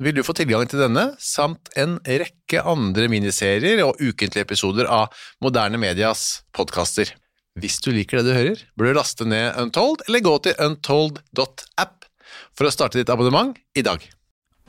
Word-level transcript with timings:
vil 0.00 0.16
du 0.16 0.24
få 0.24 0.34
tilgang 0.36 0.66
til 0.68 0.80
denne, 0.80 1.10
samt 1.20 1.70
en 1.78 1.98
rekke 2.04 2.62
andre 2.66 3.08
miniserier 3.12 3.82
og 3.84 4.00
ukentlige 4.00 4.46
episoder 4.46 4.88
av 4.88 5.12
Moderne 5.44 5.80
Medias 5.80 6.42
podkaster. 6.56 7.12
Hvis 7.60 7.80
du 7.84 7.90
liker 7.92 8.20
det 8.20 8.30
du 8.30 8.36
hører, 8.36 8.62
bør 8.78 8.90
du 8.90 8.98
laste 9.00 9.26
ned 9.28 9.58
Untold, 9.60 10.04
eller 10.08 10.24
gå 10.24 10.36
til 10.46 10.56
untold.app 10.64 12.08
for 12.56 12.68
å 12.68 12.72
starte 12.72 13.00
ditt 13.00 13.12
abonnement 13.12 13.56
i 13.76 13.84
dag. 13.84 14.02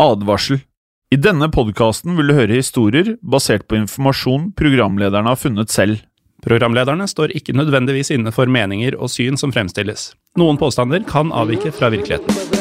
Advarsel. 0.01 0.63
I 1.11 1.19
denne 1.19 1.49
podkasten 1.51 2.15
vil 2.15 2.31
du 2.31 2.37
høre 2.37 2.55
historier 2.55 3.17
basert 3.21 3.67
på 3.67 3.77
informasjon 3.79 4.53
programlederne 4.55 5.33
har 5.33 5.39
funnet 5.39 5.71
selv. 5.71 5.99
Programlederne 6.41 7.05
står 7.07 7.35
ikke 7.37 7.53
nødvendigvis 7.53 8.13
inne 8.15 8.33
for 8.33 8.49
meninger 8.49 8.97
og 8.97 9.11
syn 9.13 9.37
som 9.37 9.53
fremstilles. 9.53 10.13
Noen 10.39 10.57
påstander 10.57 11.03
kan 11.07 11.35
avvike 11.35 11.75
fra 11.75 11.91
virkeligheten. 11.93 12.60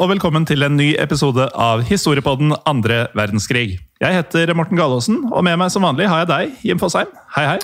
Og 0.00 0.08
velkommen 0.10 0.44
til 0.48 0.64
en 0.64 0.76
ny 0.78 0.92
episode 1.00 1.44
av 1.58 1.82
Historiepodden 1.88 2.54
andre 2.68 3.06
verdenskrig. 3.18 3.78
Jeg 4.00 4.16
heter 4.16 4.52
Morten 4.56 4.78
Galaasen, 4.78 5.18
og 5.28 5.44
med 5.44 5.58
meg 5.60 5.72
som 5.74 5.84
vanlig 5.84 6.08
har 6.10 6.22
jeg 6.22 6.30
deg, 6.30 6.54
Jim 6.68 6.80
Fosheim. 6.80 7.10
Hei, 7.34 7.44
hei. 7.50 7.58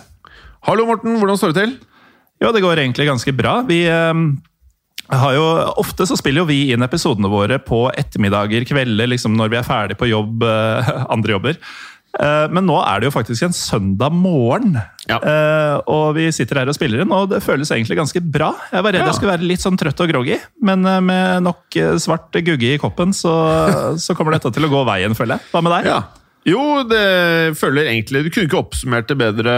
Hallo, 0.67 0.85
Morten. 0.89 1.17
Hvordan 1.21 1.39
står 1.41 1.55
det 1.55 1.63
til? 1.63 1.75
Jo, 2.43 2.53
det 2.55 2.63
går 2.65 2.83
egentlig 2.83 3.09
ganske 3.09 3.35
bra. 3.37 3.59
Vi 3.69 3.81
eh, 3.89 4.23
har 5.15 5.37
jo, 5.37 5.47
Ofte 5.81 6.09
så 6.09 6.19
spiller 6.19 6.45
jo 6.45 6.51
vi 6.51 6.73
inn 6.75 6.85
episodene 6.85 7.31
våre 7.33 7.61
på 7.63 7.87
ettermiddager, 7.95 8.67
kvelder, 8.69 9.13
liksom 9.15 9.37
når 9.39 9.55
vi 9.55 9.61
er 9.61 9.69
ferdig 9.69 9.99
på 10.01 10.11
jobb, 10.11 10.45
eh, 10.45 10.93
andre 11.15 11.37
jobber. 11.37 11.63
Eh, 12.19 12.49
men 12.51 12.67
nå 12.67 12.77
er 12.83 13.01
det 13.01 13.09
jo 13.09 13.15
faktisk 13.15 13.47
en 13.47 13.55
søndag 13.57 14.13
morgen, 14.13 14.77
Ja. 15.09 15.17
Eh, 15.25 15.81
og 15.89 16.17
vi 16.19 16.27
sitter 16.35 16.59
her 16.61 16.69
og 16.69 16.75
spiller 16.77 17.01
inn, 17.05 17.13
og 17.15 17.31
det 17.31 17.39
føles 17.41 17.71
egentlig 17.73 17.97
ganske 17.97 18.21
bra. 18.21 18.51
Jeg 18.73 18.83
var 18.85 18.93
redd 18.93 19.01
Ja. 19.01 19.07
jeg 19.07 19.15
skulle 19.21 19.37
være 19.39 19.49
litt 19.49 19.63
sånn 19.65 19.79
trøtt 19.79 20.01
og 20.05 20.11
groggy, 20.11 20.37
men 20.61 20.85
eh, 20.85 21.01
med 21.01 21.43
nok 21.47 21.79
svart 22.03 22.33
gugge 22.45 22.75
i 22.75 22.79
koppen, 22.83 23.15
så, 23.17 23.97
så 24.05 24.15
kommer 24.19 24.33
dette 24.37 24.53
til 24.53 24.67
å 24.67 24.73
gå 24.73 24.85
veien, 24.85 25.15
føler 25.17 25.39
jeg. 25.39 25.53
Hva 25.53 25.63
med 25.63 25.73
deg? 25.79 25.93
Ja. 25.95 26.03
Jo, 26.49 26.83
det 26.87 27.57
føler 27.59 27.91
egentlig 27.91 28.23
Du 28.25 28.29
kunne 28.31 28.47
ikke 28.47 28.61
oppsummert 28.63 29.09
det 29.11 29.17
bedre, 29.21 29.55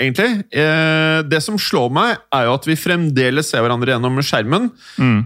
egentlig. 0.00 0.44
Eh, 0.56 1.20
det 1.28 1.42
som 1.44 1.58
slår 1.60 1.90
meg, 1.92 2.16
er 2.32 2.46
jo 2.46 2.54
at 2.54 2.68
vi 2.68 2.76
fremdeles 2.80 3.50
ser 3.50 3.60
hverandre 3.64 3.92
gjennom 3.92 4.16
skjermen. 4.24 4.70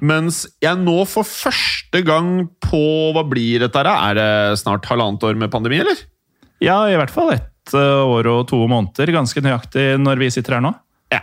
Mens 0.03 0.45
jeg 0.65 0.81
nå 0.81 0.97
for 1.07 1.23
første 1.29 2.03
gang 2.07 2.49
på 2.65 3.13
Hva 3.15 3.23
blir 3.31 3.63
dette 3.63 3.79
her? 3.79 3.91
Er 4.11 4.15
det 4.19 4.59
snart 4.63 4.89
halvannet 4.91 5.23
år 5.29 5.39
med 5.39 5.53
pandemi, 5.53 5.79
eller? 5.85 6.03
Ja, 6.65 6.79
i 6.91 6.97
hvert 6.99 7.13
fall 7.13 7.35
ett 7.37 7.75
eh, 7.77 8.03
år 8.09 8.29
og 8.33 8.47
to 8.51 8.59
måneder, 8.71 9.13
ganske 9.15 9.43
nøyaktig 9.45 9.87
når 10.03 10.23
vi 10.25 10.31
sitter 10.35 10.59
her 10.59 10.65
nå. 10.65 10.73
Ja. 11.15 11.21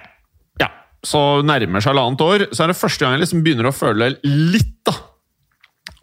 ja. 0.62 0.70
Så 1.06 1.42
nærmer 1.48 1.82
seg 1.84 1.94
halvannet 1.96 2.22
år, 2.26 2.46
så 2.54 2.66
er 2.66 2.72
det 2.74 2.80
første 2.80 3.06
gang 3.06 3.18
jeg 3.18 3.24
liksom 3.26 3.44
begynner 3.46 3.70
å 3.72 3.76
føle 3.76 4.12
litt, 4.28 4.78
da. 4.88 4.96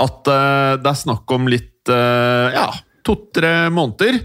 At 0.04 0.28
eh, 0.31 0.75
det 0.82 0.93
er 0.93 1.00
snakk 1.00 1.31
om 1.34 1.48
litt 1.50 1.91
eh, 1.91 2.54
Ja, 2.59 2.69
to-tre 3.06 3.54
måneder. 3.75 4.21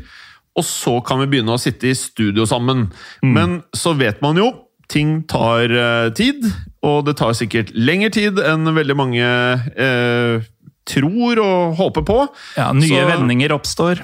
Og 0.54 0.66
så 0.68 1.00
kan 1.06 1.18
vi 1.24 1.30
begynne 1.32 1.56
å 1.56 1.62
sitte 1.62 1.88
i 1.90 1.96
studio 1.98 2.46
sammen. 2.46 2.84
Men 3.26 3.64
så 3.74 3.96
vet 3.98 4.20
man 4.22 4.38
jo 4.38 4.52
ting 4.92 5.24
tar 5.26 5.72
tid, 6.14 6.44
og 6.86 7.08
det 7.08 7.16
tar 7.18 7.32
sikkert 7.34 7.72
lengre 7.74 8.12
tid 8.14 8.38
enn 8.38 8.70
veldig 8.76 8.96
mange 9.00 9.24
eh, 9.26 10.44
tror 10.86 11.42
og 11.42 11.74
håper 11.80 12.06
på. 12.06 12.20
Ja, 12.60 12.68
Nye 12.78 12.92
Så- 13.02 13.08
vendinger 13.10 13.56
oppstår. 13.56 14.04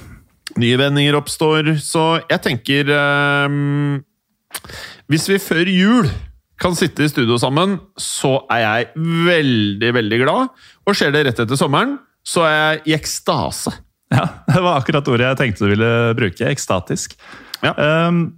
Nye 0.59 0.80
vendinger 0.80 1.18
oppstår, 1.20 1.74
så 1.84 2.20
jeg 2.30 2.42
tenker 2.44 2.90
ehm, 2.92 4.02
Hvis 5.12 5.30
vi 5.31 5.40
før 5.42 5.72
jul 5.72 6.09
kan 6.59 6.75
sitte 6.75 7.06
i 7.06 7.12
studio 7.12 7.38
sammen, 7.40 7.78
så 7.96 8.42
er 8.52 8.66
jeg 8.66 9.06
veldig, 9.30 9.94
veldig 9.96 10.18
glad. 10.25 10.50
Og 10.84 10.98
skjer 10.98 11.14
det 11.16 11.22
rett 11.30 11.40
etter 11.46 11.59
sommeren, 11.59 11.96
så 12.28 12.44
er 12.44 12.58
jeg 12.58 12.81
i 12.92 12.96
ekstase. 12.98 13.72
Ja, 14.12 14.25
Det 14.50 14.59
var 14.66 14.81
akkurat 14.81 15.08
ordet 15.08 15.30
jeg 15.30 15.40
tenkte 15.40 15.64
du 15.64 15.72
ville 15.72 15.94
bruke. 16.19 16.52
Ekstatisk. 16.52 17.16
Ja. 17.64 17.72
Um, 17.80 18.34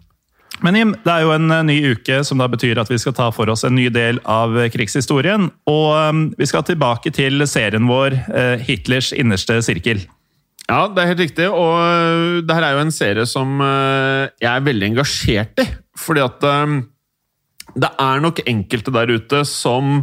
men 0.61 0.77
Jim, 0.77 0.93
det 1.01 1.09
er 1.09 1.23
jo 1.25 1.33
en 1.33 1.49
eh, 1.49 1.63
ny 1.65 1.75
uke, 1.95 2.19
som 2.27 2.41
da 2.41 2.45
betyr 2.51 2.77
at 2.77 2.89
vi 2.91 2.99
skal 3.01 3.15
ta 3.17 3.31
for 3.33 3.49
oss 3.49 3.63
en 3.65 3.73
ny 3.73 3.87
del 3.93 4.19
av 4.29 4.53
eh, 4.59 4.69
krigshistorien. 4.69 5.49
Og 5.69 5.87
um, 5.97 6.25
vi 6.37 6.49
skal 6.49 6.65
tilbake 6.67 7.13
til 7.15 7.41
serien 7.49 7.89
vår 7.89 8.17
uh, 8.29 8.61
Hitlers 8.61 9.09
innerste 9.17 9.57
sirkel. 9.65 10.03
Ja, 10.71 10.85
det 10.87 11.03
er 11.03 11.11
helt 11.11 11.25
riktig. 11.25 11.49
Og 11.51 11.75
øh, 11.83 12.39
det 12.47 12.55
her 12.55 12.65
er 12.65 12.77
jo 12.77 12.85
en 12.85 12.95
serie 12.95 13.27
som 13.27 13.59
øh, 13.59 14.31
jeg 14.39 14.51
er 14.51 14.63
veldig 14.63 14.91
engasjert 14.91 15.59
i. 15.59 15.67
Fordi 15.99 16.23
at 16.23 16.47
øh, 16.47 16.77
det 17.75 17.91
er 17.91 18.23
nok 18.23 18.41
enkelte 18.47 18.93
der 18.95 19.11
ute 19.15 19.45
som 19.47 20.01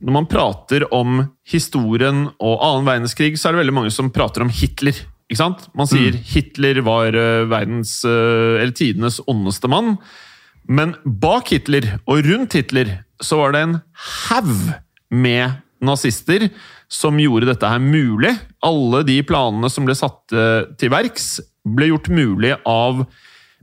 Når 0.00 0.12
man 0.14 0.26
prater 0.26 0.86
om 0.96 1.18
historien 1.44 2.28
og 2.40 2.54
annen 2.64 2.86
verdenskrig, 2.86 3.34
så 3.36 3.48
er 3.48 3.52
det 3.52 3.60
veldig 3.60 3.74
mange 3.76 3.90
som 3.92 4.08
prater 4.10 4.40
om 4.40 4.48
Hitler. 4.48 4.96
Ikke 5.28 5.42
sant? 5.42 5.66
Man 5.76 5.86
sier 5.86 6.16
Hitler 6.16 6.80
var 6.82 7.12
verdens 7.50 8.00
Eller 8.08 8.72
tidenes 8.72 9.20
ondeste 9.28 9.68
mann. 9.68 9.98
Men 10.64 10.94
bak 11.04 11.52
Hitler, 11.52 11.98
og 12.06 12.24
rundt 12.24 12.56
Hitler, 12.56 13.02
så 13.20 13.42
var 13.42 13.52
det 13.52 13.62
en 13.66 13.76
haug 14.30 14.72
med 15.10 15.60
nazister 15.84 16.48
som 16.90 17.18
gjorde 17.22 17.48
dette 17.48 17.70
her 17.70 17.80
mulig. 17.82 18.34
Alle 18.66 19.04
de 19.06 19.20
planene 19.26 19.70
som 19.72 19.86
ble 19.86 19.96
satt 19.98 20.34
eh, 20.34 20.66
til 20.80 20.92
verks, 20.92 21.38
ble 21.64 21.92
gjort 21.92 22.10
mulig 22.12 22.54
av 22.68 23.04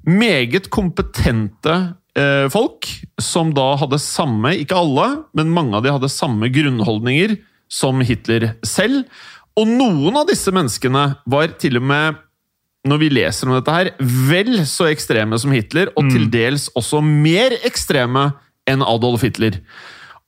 meget 0.08 0.70
kompetente 0.72 1.76
eh, 2.18 2.46
folk, 2.54 2.88
som 3.22 3.52
da 3.58 3.74
hadde 3.82 4.00
samme, 4.02 4.54
ikke 4.62 4.78
alle, 4.80 5.10
men 5.38 5.52
mange 5.54 5.76
av 5.78 5.84
de 5.84 5.92
hadde 5.96 6.12
samme 6.14 6.50
grunnholdninger 6.54 7.36
som 7.68 8.00
Hitler 8.06 8.54
selv. 8.66 9.04
Og 9.58 9.68
noen 9.68 10.16
av 10.16 10.30
disse 10.30 10.54
menneskene 10.54 11.10
var 11.28 11.58
til 11.60 11.82
og 11.82 11.88
med, 11.90 12.24
når 12.88 13.02
vi 13.02 13.12
leser 13.12 13.50
om 13.50 13.58
dette 13.58 13.74
her, 13.74 13.92
vel 14.00 14.62
så 14.70 14.88
ekstreme 14.92 15.40
som 15.42 15.52
Hitler, 15.52 15.92
og 16.00 16.08
til 16.14 16.30
dels 16.32 16.70
også 16.78 17.02
mer 17.04 17.58
ekstreme 17.68 18.30
enn 18.70 18.86
Adolf 18.86 19.26
Hitler. 19.26 19.60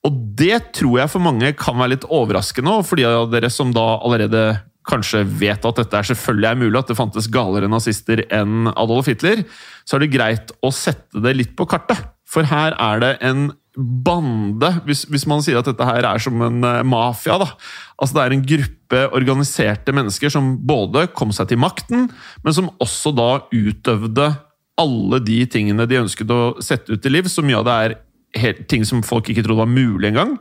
Og 0.08 0.16
det 0.40 0.58
tror 0.78 1.02
jeg 1.02 1.12
for 1.12 1.24
mange 1.24 1.52
kan 1.60 1.78
være 1.80 1.98
litt 1.98 2.08
overraskende, 2.08 2.80
og 2.80 2.88
for 2.88 3.00
de 3.00 3.08
av 3.08 3.30
dere 3.34 3.52
som 3.52 3.74
da 3.76 3.86
allerede 4.00 4.44
kanskje 4.90 5.26
vet 5.42 5.66
at 5.68 5.82
dette 5.82 6.00
er 6.00 6.08
selvfølgelig 6.08 6.50
er 6.50 6.60
mulig, 6.60 6.78
at 6.80 6.92
det 6.92 6.98
fantes 6.98 7.30
galere 7.32 7.70
nazister 7.70 8.24
enn 8.34 8.72
Adolf 8.72 9.10
Hitler, 9.12 9.44
så 9.86 9.98
er 9.98 10.06
det 10.06 10.14
greit 10.16 10.54
å 10.66 10.72
sette 10.74 11.22
det 11.24 11.36
litt 11.36 11.56
på 11.60 11.68
kartet. 11.70 12.00
For 12.30 12.48
her 12.48 12.76
er 12.80 13.04
det 13.04 13.12
en 13.26 13.50
bande, 13.80 14.72
hvis, 14.88 15.06
hvis 15.12 15.28
man 15.30 15.44
sier 15.46 15.60
at 15.60 15.70
dette 15.70 15.86
her 15.86 16.06
er 16.08 16.22
som 16.22 16.42
en 16.44 16.66
eh, 16.66 16.82
mafia, 16.88 17.38
da. 17.42 17.52
Altså 18.00 18.18
det 18.18 18.24
er 18.24 18.36
en 18.36 18.46
gruppe 18.52 19.06
organiserte 19.16 19.94
mennesker 19.96 20.34
som 20.34 20.56
både 20.68 21.08
kom 21.16 21.32
seg 21.36 21.52
til 21.52 21.62
makten, 21.62 22.10
men 22.44 22.56
som 22.56 22.72
også 22.82 23.14
da 23.16 23.32
utøvde 23.54 24.32
alle 24.80 25.20
de 25.24 25.42
tingene 25.52 25.88
de 25.90 26.00
ønsket 26.00 26.32
å 26.32 26.42
sette 26.64 26.96
ut 26.96 27.06
i 27.06 27.12
liv. 27.12 27.28
Så 27.32 27.44
mye 27.46 27.60
av 27.60 27.68
det 27.68 27.78
er 27.86 27.98
helt, 28.38 28.66
ting 28.70 28.86
som 28.86 29.04
folk 29.06 29.30
ikke 29.32 29.46
trodde 29.46 29.64
var 29.64 29.72
mulig 29.72 30.12
engang. 30.12 30.36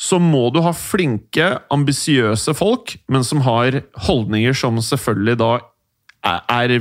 Så 0.00 0.18
må 0.18 0.48
du 0.50 0.60
ha 0.64 0.72
flinke, 0.74 1.48
ambisiøse 1.72 2.54
folk, 2.58 2.96
men 3.12 3.26
som 3.26 3.42
har 3.46 3.82
holdninger 4.08 4.56
som 4.56 4.80
selvfølgelig 4.82 5.38
da 5.42 5.52
er, 6.22 6.80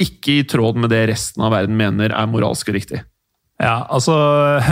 ikke 0.00 0.40
i 0.40 0.44
tråd 0.48 0.78
med 0.80 0.92
det 0.92 1.06
resten 1.10 1.42
av 1.44 1.52
verden 1.52 1.76
mener 1.76 2.14
er 2.16 2.28
moralsk 2.30 2.70
og 2.70 2.78
riktig. 2.78 3.02
Ja, 3.60 3.84
altså 3.92 4.14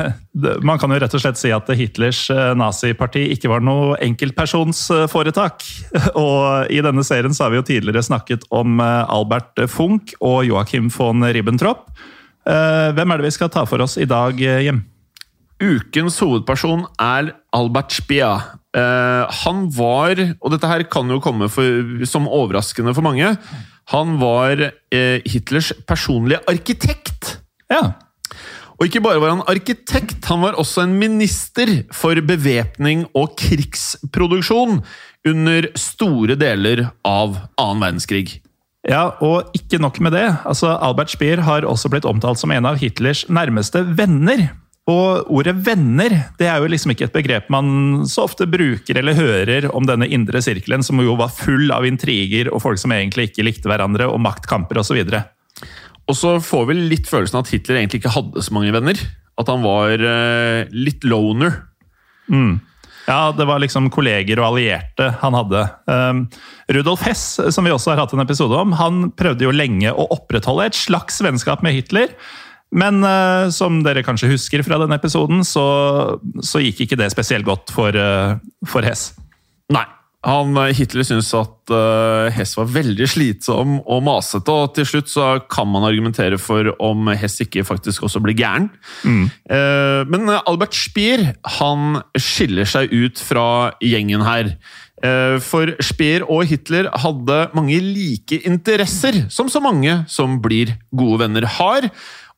Man 0.65 0.81
kan 0.81 0.89
jo 0.89 0.97
rett 1.03 1.13
og 1.13 1.21
slett 1.21 1.37
si 1.37 1.51
at 1.53 1.69
Hitlers 1.77 2.23
eh, 2.33 2.55
naziparti 2.57 3.27
ikke 3.35 3.51
var 3.53 3.61
noe 3.61 3.99
enkeltpersonsforetak. 4.07 5.67
Og 6.23 6.73
i 6.73 6.81
denne 6.85 7.05
serien 7.05 7.37
så 7.37 7.45
har 7.45 7.53
vi 7.53 7.61
jo 7.61 7.67
tidligere 7.69 8.07
snakket 8.07 8.47
om 8.49 8.81
eh, 8.81 9.03
Albert 9.13 9.61
Funch 9.69 10.15
og 10.25 10.47
Joachim 10.49 10.89
von 10.95 11.27
Ribbentrop. 11.27 11.91
Eh, 12.49 12.89
Hvem 12.97 13.13
er 13.13 13.21
det 13.21 13.29
vi 13.29 13.37
skal 13.37 13.53
ta 13.53 13.67
for 13.69 13.85
oss 13.85 13.99
i 14.01 14.09
dag, 14.09 14.41
Hjem? 14.41 14.81
Ukens 15.59 16.19
hovedperson 16.23 16.85
er 17.03 17.33
Albert 17.57 17.97
Spia. 17.97 18.35
Uh, 18.77 19.25
han 19.43 19.65
var, 19.75 20.21
og 20.39 20.53
dette 20.55 20.71
her 20.71 20.85
kan 20.91 21.11
jo 21.11 21.19
komme 21.25 21.49
for, 21.51 22.05
som 22.07 22.29
overraskende 22.31 22.95
for 22.95 23.07
mange, 23.07 23.33
han 23.91 24.19
var 24.21 24.61
uh, 24.69 25.17
Hitlers 25.27 25.73
personlige 25.89 26.43
arkitekt. 26.51 27.39
Ja, 27.73 27.95
Og 28.79 28.87
ikke 28.87 29.03
bare 29.03 29.19
var 29.19 29.33
han 29.35 29.43
arkitekt, 29.51 30.23
han 30.31 30.45
var 30.45 30.55
også 30.55 30.85
en 30.87 30.95
minister 31.01 31.67
for 31.91 32.15
bevæpning 32.23 33.09
og 33.11 33.35
krigsproduksjon 33.41 34.85
under 35.27 35.67
store 35.75 36.37
deler 36.39 36.85
av 37.03 37.41
annen 37.59 37.83
verdenskrig. 37.83 38.39
Ja, 38.87 39.19
og 39.19 39.51
ikke 39.59 39.81
nok 39.83 39.99
med 40.01 40.15
det. 40.15 40.29
Altså, 40.47 40.71
Albert 40.79 41.11
Speer 41.11 41.43
har 41.43 41.67
også 41.67 41.91
blitt 41.91 42.07
omtalt 42.07 42.39
som 42.39 42.55
en 42.55 42.71
av 42.71 42.79
Hitlers 42.79 43.25
nærmeste 43.29 43.83
venner. 43.99 44.47
Og 44.89 45.29
ordet 45.29 45.53
'venner' 45.61 46.17
det 46.41 46.47
er 46.49 46.63
jo 46.63 46.71
liksom 46.73 46.95
ikke 46.95 47.09
et 47.11 47.17
begrep 47.17 47.51
man 47.53 48.07
så 48.09 48.25
ofte 48.25 48.49
bruker 48.49 48.97
eller 48.97 49.19
hører 49.19 49.69
om 49.77 49.85
denne 49.85 50.09
indre 50.09 50.41
sirkelen, 50.41 50.83
som 50.83 51.01
jo 51.05 51.17
var 51.19 51.35
full 51.35 51.69
av 51.75 51.85
intriger 51.85 52.49
og 52.49 52.63
folk 52.65 52.81
som 52.81 52.95
egentlig 52.97 53.29
ikke 53.29 53.45
likte 53.45 53.69
hverandre, 53.69 54.09
og 54.09 54.23
maktkamper 54.25 54.81
osv. 54.81 55.03
Og 56.09 56.17
så 56.17 56.39
får 56.41 56.71
vi 56.71 56.79
litt 56.95 57.11
følelsen 57.11 57.37
av 57.37 57.45
at 57.45 57.53
Hitler 57.53 57.83
egentlig 57.83 58.01
ikke 58.01 58.17
hadde 58.17 58.45
så 58.45 58.55
mange 58.57 58.73
venner. 58.73 58.97
At 59.39 59.53
han 59.53 59.61
var 59.63 59.93
eh, 59.93 60.73
litt 60.73 61.05
loner. 61.05 61.61
Ja, 63.09 63.33
det 63.33 63.47
var 63.49 63.61
liksom 63.63 63.87
kolleger 63.93 64.41
og 64.41 64.51
allierte 64.51 65.07
han 65.23 65.37
hadde. 65.37 65.63
Um, 65.89 66.27
Rudolf 66.77 67.07
Hess, 67.07 67.23
som 67.55 67.65
vi 67.65 67.73
også 67.73 67.95
har 67.95 68.03
hatt 68.03 68.13
en 68.13 68.21
episode 68.21 68.57
om, 68.57 68.75
han 68.77 69.07
prøvde 69.17 69.47
jo 69.47 69.55
lenge 69.55 69.93
å 69.93 70.05
opprettholde 70.13 70.67
et 70.69 70.77
slags 70.77 71.23
vennskap 71.25 71.65
med 71.65 71.77
Hitler. 71.77 72.13
Men 72.73 73.01
uh, 73.05 73.49
som 73.55 73.81
dere 73.85 74.05
kanskje 74.05 74.33
husker 74.35 74.65
fra 74.67 74.81
denne 74.83 74.99
episoden, 75.01 75.45
så, 75.47 75.69
så 76.45 76.61
gikk 76.65 76.85
ikke 76.85 76.99
det 77.01 77.13
spesielt 77.15 77.49
godt 77.49 77.73
for, 77.75 77.97
uh, 77.97 78.37
for 78.69 78.85
Hess. 78.85 79.13
Nei. 79.73 79.87
Han, 80.27 80.57
eh, 80.59 80.75
Hitler 80.75 81.07
syntes 81.07 81.31
at 81.39 81.71
uh, 81.71 82.27
Hess 82.35 82.57
var 82.59 82.67
veldig 82.75 83.07
slitsom 83.07 83.77
og 83.87 84.03
masete, 84.03 84.51
og 84.51 84.75
til 84.75 84.89
slutt 84.89 85.13
så 85.13 85.29
kan 85.47 85.69
man 85.71 85.87
argumentere 85.87 86.41
for 86.43 86.73
om 86.83 87.07
Hess 87.15 87.39
ikke 87.45 87.63
faktisk 87.67 88.03
også 88.09 88.23
blir 88.25 88.35
gæren. 88.39 88.67
Eh, 89.07 90.03
men 90.11 90.27
Albert 90.41 90.75
Speer 90.75 91.23
han 91.59 92.03
skiller 92.19 92.67
seg 92.67 92.91
ut 92.91 93.23
fra 93.23 93.47
gjengen 93.79 94.27
her. 94.27 94.55
For 95.47 95.71
Speer 95.79 96.25
og 96.27 96.49
Hitler 96.51 96.89
hadde 96.91 97.37
mange 97.55 97.77
like 97.79 98.41
interesser, 98.43 99.21
som 99.31 99.47
så 99.47 99.63
mange 99.63 99.93
som 100.11 100.41
blir 100.43 100.73
gode 100.91 101.21
venner 101.23 101.47
har. 101.47 101.87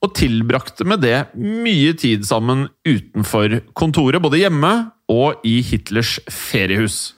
Og 0.00 0.14
tilbrakte 0.16 0.86
med 0.88 1.02
det 1.04 1.16
mye 1.36 1.92
tid 1.98 2.24
sammen 2.24 2.68
utenfor 2.88 3.60
kontoret, 3.76 4.22
både 4.22 4.40
hjemme 4.40 4.72
og 5.12 5.42
i 5.44 5.58
Hitlers 5.66 6.16
feriehus. 6.32 7.10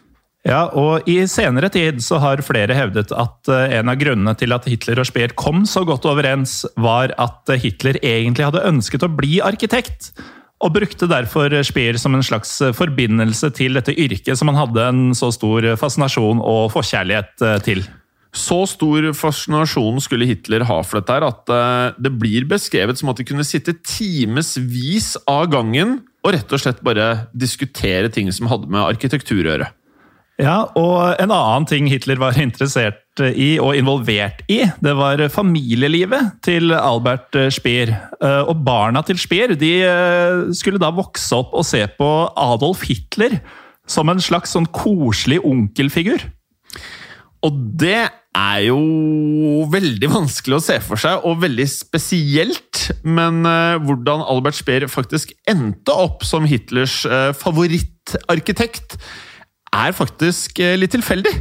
Ja, 0.43 0.65
og 0.75 1.07
I 1.07 1.21
senere 1.31 1.71
tid 1.71 2.01
så 2.03 2.19
har 2.19 2.43
flere 2.43 2.75
hevdet 2.75 3.13
at 3.15 3.51
eh, 3.53 3.77
en 3.79 3.93
av 3.93 3.99
grunnene 4.01 4.35
til 4.39 4.51
at 4.55 4.67
Hitler 4.67 4.99
og 4.99 5.07
Speer 5.07 5.35
kom 5.39 5.63
så 5.71 5.85
godt 5.87 6.09
overens, 6.11 6.65
var 6.75 7.15
at 7.23 7.53
Hitler 7.63 8.01
egentlig 8.03 8.49
hadde 8.49 8.65
ønsket 8.67 9.07
å 9.07 9.13
bli 9.13 9.39
arkitekt. 9.45 10.11
Og 10.63 10.75
brukte 10.75 11.07
derfor 11.11 11.55
Speer 11.67 11.99
som 11.99 12.19
en 12.19 12.27
slags 12.27 12.57
forbindelse 12.75 13.53
til 13.55 13.79
dette 13.79 13.95
yrket 13.95 14.39
som 14.39 14.51
han 14.51 14.59
hadde 14.59 14.89
en 14.91 15.03
så 15.19 15.31
stor 15.35 15.67
fascinasjon 15.79 16.43
og 16.43 16.73
forkjærlighet 16.75 17.47
eh, 17.47 17.59
til. 17.63 17.87
Så 18.33 18.63
stor 18.71 19.11
fascinasjon 19.13 20.01
skulle 20.01 20.27
Hitler 20.29 20.65
ha 20.65 20.79
for 20.87 21.01
dette 21.01 21.13
her, 21.13 21.27
at 21.29 21.53
eh, 21.53 21.99
det 22.01 22.15
blir 22.17 22.47
beskrevet 22.49 22.97
som 22.97 23.13
at 23.13 23.21
de 23.21 23.27
kunne 23.29 23.45
sitte 23.45 23.75
timevis 23.85 25.15
av 25.29 25.51
gangen 25.53 25.99
og 26.25 26.33
rett 26.33 26.55
og 26.55 26.63
slett 26.63 26.81
bare 26.87 27.27
diskutere 27.37 28.09
ting 28.13 28.31
som 28.33 28.49
hadde 28.49 28.71
med 28.73 28.81
arkitektur 28.87 29.43
å 29.43 29.49
gjøre. 29.51 29.69
Ja, 30.41 30.57
og 30.81 31.21
En 31.21 31.31
annen 31.31 31.67
ting 31.69 31.91
Hitler 31.93 32.17
var 32.23 32.39
interessert 32.47 33.21
i 33.21 33.59
og 33.61 33.77
involvert 33.77 34.41
i, 34.49 34.63
det 34.81 34.95
var 34.97 35.21
familielivet 35.29 36.39
til 36.47 36.73
Albert 36.73 37.37
Speer. 37.53 37.93
Eh, 38.17 38.43
Og 38.49 38.65
barna 38.65 39.05
til 39.05 39.21
Speer 39.21 39.53
de 39.61 39.75
eh, 39.85 40.47
skulle 40.57 40.81
da 40.81 40.89
vokse 40.89 41.37
opp 41.37 41.53
og 41.53 41.69
se 41.69 41.85
på 41.99 42.13
Adolf 42.33 42.89
Hitler 42.89 43.43
som 43.85 44.09
en 44.09 44.23
slags 44.23 44.55
sånn 44.57 44.71
koselig 44.73 45.43
onkelfigur. 45.45 46.23
Og 47.43 47.63
det 47.81 48.07
er 48.33 48.59
jo 48.65 48.79
veldig 49.73 50.09
vanskelig 50.13 50.59
å 50.59 50.65
se 50.65 50.79
for 50.85 51.01
seg, 51.01 51.25
og 51.27 51.43
veldig 51.43 51.67
spesielt. 51.69 52.87
Men 53.05 53.43
eh, 53.49 53.79
hvordan 53.83 54.25
Albert 54.25 54.59
Speer 54.61 54.89
faktisk 54.91 55.35
endte 55.51 55.95
opp 55.95 56.25
som 56.27 56.47
Hitlers 56.49 57.03
eh, 57.07 57.31
favorittarkitekt, 57.37 58.97
er 59.73 59.97
faktisk 59.97 60.61
eh, 60.63 60.77
litt 60.79 60.95
tilfeldig. 60.95 61.35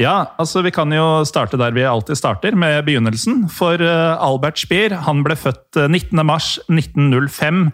Ja, 0.00 0.32
altså 0.40 0.62
Vi 0.64 0.72
kan 0.72 0.88
jo 0.94 1.22
starte 1.28 1.58
der 1.60 1.74
vi 1.76 1.84
alltid 1.84 2.16
starter, 2.16 2.56
med 2.56 2.82
begynnelsen. 2.86 3.44
For 3.52 3.80
Albert 3.80 4.60
Speer 4.62 4.96
han 5.06 5.24
ble 5.26 5.36
født 5.38 5.78
eh, 5.78 5.88
19. 5.88 6.24
mars 6.26 6.56
1905 6.72 7.68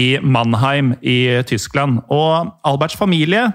i 0.00 0.16
Mannheim 0.24 0.94
i 1.04 1.42
Tyskland. 1.46 2.00
Og 2.08 2.54
Alberts 2.64 2.96
familie 2.96 3.50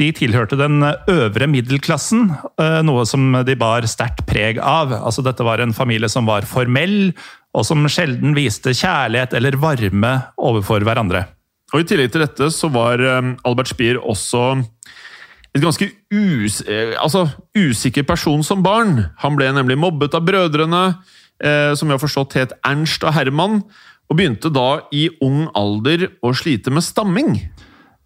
de 0.00 0.08
tilhørte 0.16 0.56
den 0.56 0.80
øvre 1.10 1.48
middelklassen, 1.50 2.30
eh, 2.60 2.80
noe 2.86 3.04
som 3.08 3.34
de 3.44 3.56
bar 3.58 3.84
sterkt 3.90 4.24
preg 4.28 4.58
av. 4.58 4.94
Altså 4.96 5.24
Dette 5.24 5.44
var 5.44 5.60
en 5.60 5.74
familie 5.76 6.08
som 6.08 6.28
var 6.28 6.48
formell, 6.48 7.12
og 7.52 7.66
som 7.68 7.84
sjelden 7.84 8.32
viste 8.36 8.72
kjærlighet 8.72 9.34
eller 9.36 9.58
varme 9.60 10.14
overfor 10.40 10.84
hverandre. 10.86 11.26
Og 11.72 11.82
I 11.82 11.88
tillegg 11.88 12.12
til 12.12 12.24
dette 12.24 12.48
så 12.52 12.70
var 12.72 13.00
eh, 13.04 13.34
Albert 13.44 13.72
Spier 13.72 14.00
også 14.00 14.62
et 15.52 15.60
ganske 15.60 15.90
us 16.08 16.62
eh, 16.64 16.96
altså, 16.96 17.26
usikker 17.52 18.06
person 18.08 18.40
som 18.42 18.64
barn. 18.64 19.10
Han 19.20 19.36
ble 19.36 19.50
nemlig 19.52 19.76
mobbet 19.76 20.16
av 20.16 20.24
brødrene, 20.24 20.86
som 21.74 21.88
vi 21.88 21.90
har 21.90 21.98
forstått 21.98 22.36
het 22.38 22.52
Ernst 22.62 23.02
og 23.02 23.16
Herman, 23.16 23.56
og 24.06 24.14
begynte 24.14 24.46
da 24.54 24.84
i 24.94 25.08
ung 25.24 25.48
alder 25.58 26.04
å 26.22 26.30
slite 26.38 26.70
med 26.70 26.84
stamming. 26.86 27.32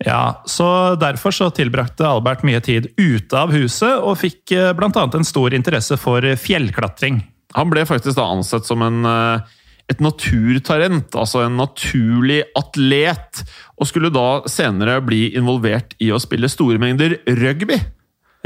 Ja, 0.04 0.42
så 0.44 0.94
Derfor 1.00 1.32
så 1.32 1.48
tilbrakte 1.54 2.04
Albert 2.04 2.42
mye 2.44 2.60
tid 2.60 2.90
ute 2.98 3.38
av 3.38 3.54
huset, 3.54 3.96
og 3.96 4.18
fikk 4.20 4.52
bl.a. 4.52 4.74
blant 4.76 4.98
annet 5.00 5.20
en 5.20 5.28
stor 5.28 5.56
interesse 5.56 5.96
for 6.00 6.24
fjellklatring. 6.40 7.22
Han 7.56 7.72
ble 7.72 7.86
faktisk 7.88 8.18
da 8.18 8.26
ansett 8.28 8.68
som 8.68 8.82
en, 8.84 9.04
eh, 9.08 9.40
et 9.88 10.00
naturtalent, 10.02 11.14
altså 11.14 11.46
en 11.46 11.56
naturlig 11.56 12.42
atlet, 12.58 13.44
og 13.78 13.88
skulle 13.88 14.12
da 14.12 14.42
senere 14.50 14.98
bli 15.04 15.30
involvert 15.38 15.94
i 16.02 16.10
å 16.12 16.20
spille 16.20 16.50
store 16.52 16.80
mengder 16.82 17.20
rugby. 17.38 17.78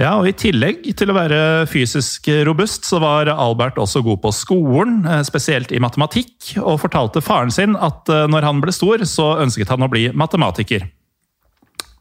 Ja, 0.00 0.14
og 0.16 0.30
I 0.30 0.32
tillegg 0.32 0.86
til 0.96 1.10
å 1.12 1.16
være 1.16 1.66
fysisk 1.68 2.30
robust, 2.46 2.86
så 2.88 3.00
var 3.02 3.28
Albert 3.28 3.76
også 3.82 4.00
god 4.04 4.22
på 4.22 4.32
skolen, 4.32 5.02
eh, 5.04 5.24
spesielt 5.26 5.72
i 5.72 5.82
matematikk, 5.82 6.54
og 6.62 6.80
fortalte 6.80 7.24
faren 7.24 7.50
sin 7.50 7.76
at 7.76 8.08
eh, 8.08 8.28
når 8.30 8.46
han 8.46 8.62
ble 8.62 8.72
stor, 8.72 9.02
så 9.04 9.34
ønsket 9.42 9.68
han 9.68 9.82
å 9.82 9.90
bli 9.90 10.08
matematiker. 10.12 10.86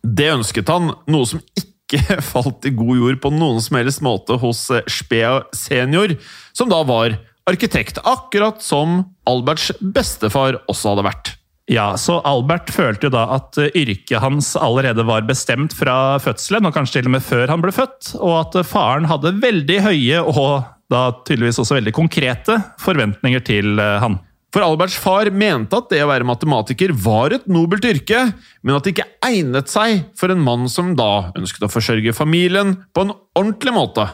Det 0.03 0.29
ønsket 0.33 0.69
han, 0.71 0.93
noe 1.09 1.29
som 1.29 1.41
ikke 1.59 2.19
falt 2.33 2.67
i 2.69 2.75
god 2.75 3.01
jord 3.01 3.19
på 3.23 3.33
noen 3.33 3.63
som 3.63 3.79
helst 3.79 4.03
måte 4.05 4.37
hos 4.41 4.67
Spea 4.91 5.41
senior, 5.55 6.15
som 6.55 6.71
da 6.71 6.83
var 6.87 7.17
arkitekt, 7.49 7.97
akkurat 8.05 8.61
som 8.63 9.03
Alberts 9.29 9.71
bestefar 9.81 10.61
også 10.69 10.93
hadde 10.93 11.07
vært. 11.09 11.35
Ja, 11.69 11.91
så 12.01 12.17
Albert 12.25 12.71
følte 12.73 13.07
jo 13.07 13.13
da 13.13 13.27
at 13.35 13.57
eh, 13.61 13.69
yrket 13.77 14.23
hans 14.23 14.55
allerede 14.57 15.05
var 15.05 15.27
bestemt 15.27 15.75
fra 15.77 16.17
fødselen, 16.21 16.65
og 16.65 16.73
kanskje 16.73 16.97
til 16.97 17.09
og 17.11 17.13
med 17.13 17.25
før 17.25 17.51
han 17.53 17.61
ble 17.61 17.73
født, 17.75 18.15
og 18.17 18.33
at 18.39 18.57
eh, 18.57 18.65
faren 18.65 19.05
hadde 19.09 19.35
veldig 19.37 19.77
høye 19.85 20.23
og 20.23 20.65
da 20.89 21.03
tydeligvis 21.27 21.61
også 21.61 21.77
veldig 21.77 21.93
konkrete 21.93 22.57
forventninger 22.81 23.45
til 23.45 23.77
eh, 23.77 23.99
han. 24.01 24.17
For 24.49 24.65
Alberts 24.65 24.97
far 24.97 25.29
mente 25.29 25.77
at 25.77 25.91
det 25.91 26.01
å 26.01 26.09
være 26.09 26.25
matematiker 26.25 26.93
var 26.97 27.35
et 27.35 27.45
nobelt 27.49 27.85
yrke, 27.85 28.23
men 28.65 28.75
at 28.75 28.85
det 28.85 28.95
ikke 28.95 29.09
egnet 29.27 29.69
seg 29.69 30.07
for 30.17 30.33
en 30.33 30.41
mann 30.41 30.65
som 30.71 30.95
da 30.97 31.29
ønsket 31.37 31.67
å 31.67 31.69
forsørge 31.69 32.15
familien 32.17 32.79
på 32.95 33.05
en 33.05 33.13
ordentlig 33.37 33.75
måte. 33.75 34.07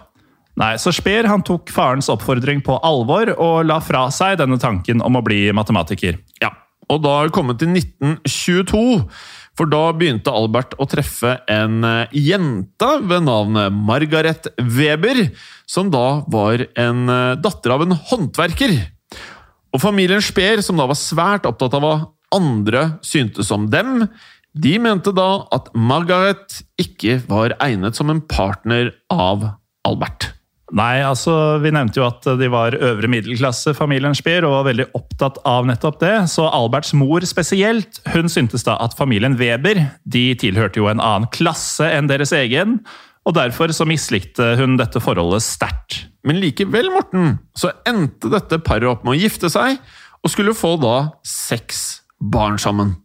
Nei, 0.60 0.76
så 0.80 0.92
Speer 0.96 1.28
han 1.28 1.44
tok 1.44 1.72
farens 1.72 2.08
oppfordring 2.12 2.62
på 2.64 2.78
alvor 2.84 3.32
og 3.36 3.66
la 3.68 3.80
fra 3.84 4.06
seg 4.16 4.38
denne 4.40 4.60
tanken 4.60 5.04
om 5.04 5.20
å 5.20 5.24
bli 5.24 5.50
matematiker. 5.56 6.20
Ja, 6.44 6.52
og 6.92 7.02
da 7.04 7.16
er 7.18 7.30
vi 7.30 7.36
kommet 7.36 7.60
til 7.60 7.72
1922, 7.76 8.84
for 9.56 9.72
da 9.72 9.84
begynte 9.96 10.34
Albert 10.36 10.76
å 10.80 10.88
treffe 10.92 11.38
en 11.52 11.80
eh, 11.88 12.16
jente 12.28 12.90
ved 13.08 13.24
navn 13.28 13.60
Margaret 13.88 14.52
Weber, 14.60 15.30
som 15.68 15.92
da 15.92 16.26
var 16.32 16.68
en 16.76 17.08
eh, 17.08 17.38
datter 17.40 17.76
av 17.76 17.86
en 17.86 17.96
håndverker. 18.12 18.76
Og 19.76 19.82
familien 19.84 20.24
Speer, 20.24 20.62
som 20.64 20.80
da 20.80 20.88
var 20.88 20.96
svært 20.96 21.48
opptatt 21.50 21.76
av 21.76 21.84
hva 21.84 21.96
andre 22.36 22.88
syntes 23.04 23.52
om 23.52 23.68
dem, 23.72 24.06
de 24.56 24.78
mente 24.80 25.12
da 25.12 25.44
at 25.52 25.68
Margaret 25.76 26.62
ikke 26.80 27.20
var 27.28 27.58
egnet 27.64 27.98
som 28.00 28.08
en 28.12 28.24
partner 28.24 28.94
av 29.12 29.44
Albert. 29.88 30.30
Nei, 30.76 31.04
altså, 31.06 31.60
Vi 31.62 31.70
nevnte 31.76 32.00
jo 32.00 32.08
at 32.08 32.24
de 32.40 32.48
var 32.50 32.74
øvre 32.74 33.10
middelklasse, 33.12 33.76
familien 33.78 34.16
Speer, 34.18 34.48
og 34.48 34.56
var 34.56 34.70
veldig 34.72 34.88
opptatt 34.98 35.38
av 35.46 35.68
nettopp 35.68 36.00
det. 36.02 36.14
Så 36.32 36.48
Alberts 36.48 36.96
mor 36.98 37.28
spesielt, 37.28 38.00
hun 38.16 38.32
syntes 38.32 38.66
da 38.66 38.80
at 38.82 38.96
familien 38.98 39.38
Weber 39.38 39.84
de 40.08 40.26
tilhørte 40.40 40.82
jo 40.82 40.90
en 40.90 41.04
annen 41.04 41.30
klasse 41.36 41.86
enn 41.86 42.10
deres 42.10 42.34
egen. 42.36 42.80
Og 43.26 43.34
derfor 43.34 43.74
så 43.74 43.88
mislikte 43.90 44.54
hun 44.60 44.78
dette 44.78 45.02
forholdet 45.02 45.44
sterkt. 45.46 46.04
Men 46.26 46.40
likevel, 46.42 46.92
Morten, 46.94 47.40
så 47.58 47.72
endte 47.90 48.30
dette 48.34 48.62
paret 48.66 48.90
opp 48.90 49.06
med 49.06 49.16
å 49.16 49.20
gifte 49.20 49.50
seg, 49.54 49.80
og 50.22 50.32
skulle 50.34 50.58
få 50.58 50.76
da 50.82 50.96
seks 51.26 52.04
barn 52.22 52.58
sammen. 52.62 52.96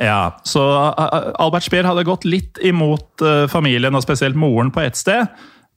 Ja, 0.00 0.40
så 0.48 0.62
uh, 0.96 1.32
Albert 1.42 1.66
Speer 1.66 1.86
hadde 1.88 2.06
gått 2.08 2.26
litt 2.28 2.60
imot 2.64 3.22
uh, 3.24 3.46
familien, 3.50 3.94
og 3.94 4.04
spesielt 4.04 4.38
moren, 4.38 4.72
på 4.74 4.82
ett 4.84 4.98
sted. 4.98 5.30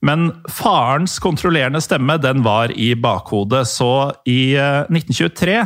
Men 0.04 0.30
farens 0.52 1.16
kontrollerende 1.24 1.82
stemme 1.84 2.18
den 2.22 2.44
var 2.46 2.74
i 2.76 2.94
bakhodet, 3.00 3.66
så 3.72 4.14
i 4.30 4.56
uh, 4.58 4.86
1923 4.90 5.62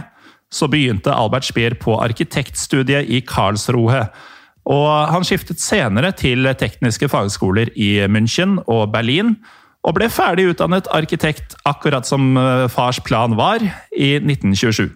så 0.54 0.70
begynte 0.72 1.16
Albert 1.16 1.50
Speer 1.50 1.76
på 1.80 1.98
arkitektstudiet 2.00 3.10
i 3.12 3.22
Karlsruhe. 3.28 4.06
Og 4.68 4.88
han 5.14 5.24
skiftet 5.24 5.62
senere 5.64 6.12
til 6.18 6.48
tekniske 6.60 7.08
fagskoler 7.12 7.72
i 7.76 8.04
München 8.12 8.58
og 8.68 8.92
Berlin. 8.92 9.38
Og 9.88 9.96
ble 9.96 10.10
ferdig 10.12 10.50
utdannet 10.52 10.90
arkitekt, 10.92 11.56
akkurat 11.64 12.08
som 12.08 12.36
uh, 12.36 12.68
fars 12.68 13.00
plan 13.00 13.38
var, 13.40 13.64
i 13.96 14.18
1927. 14.20 14.90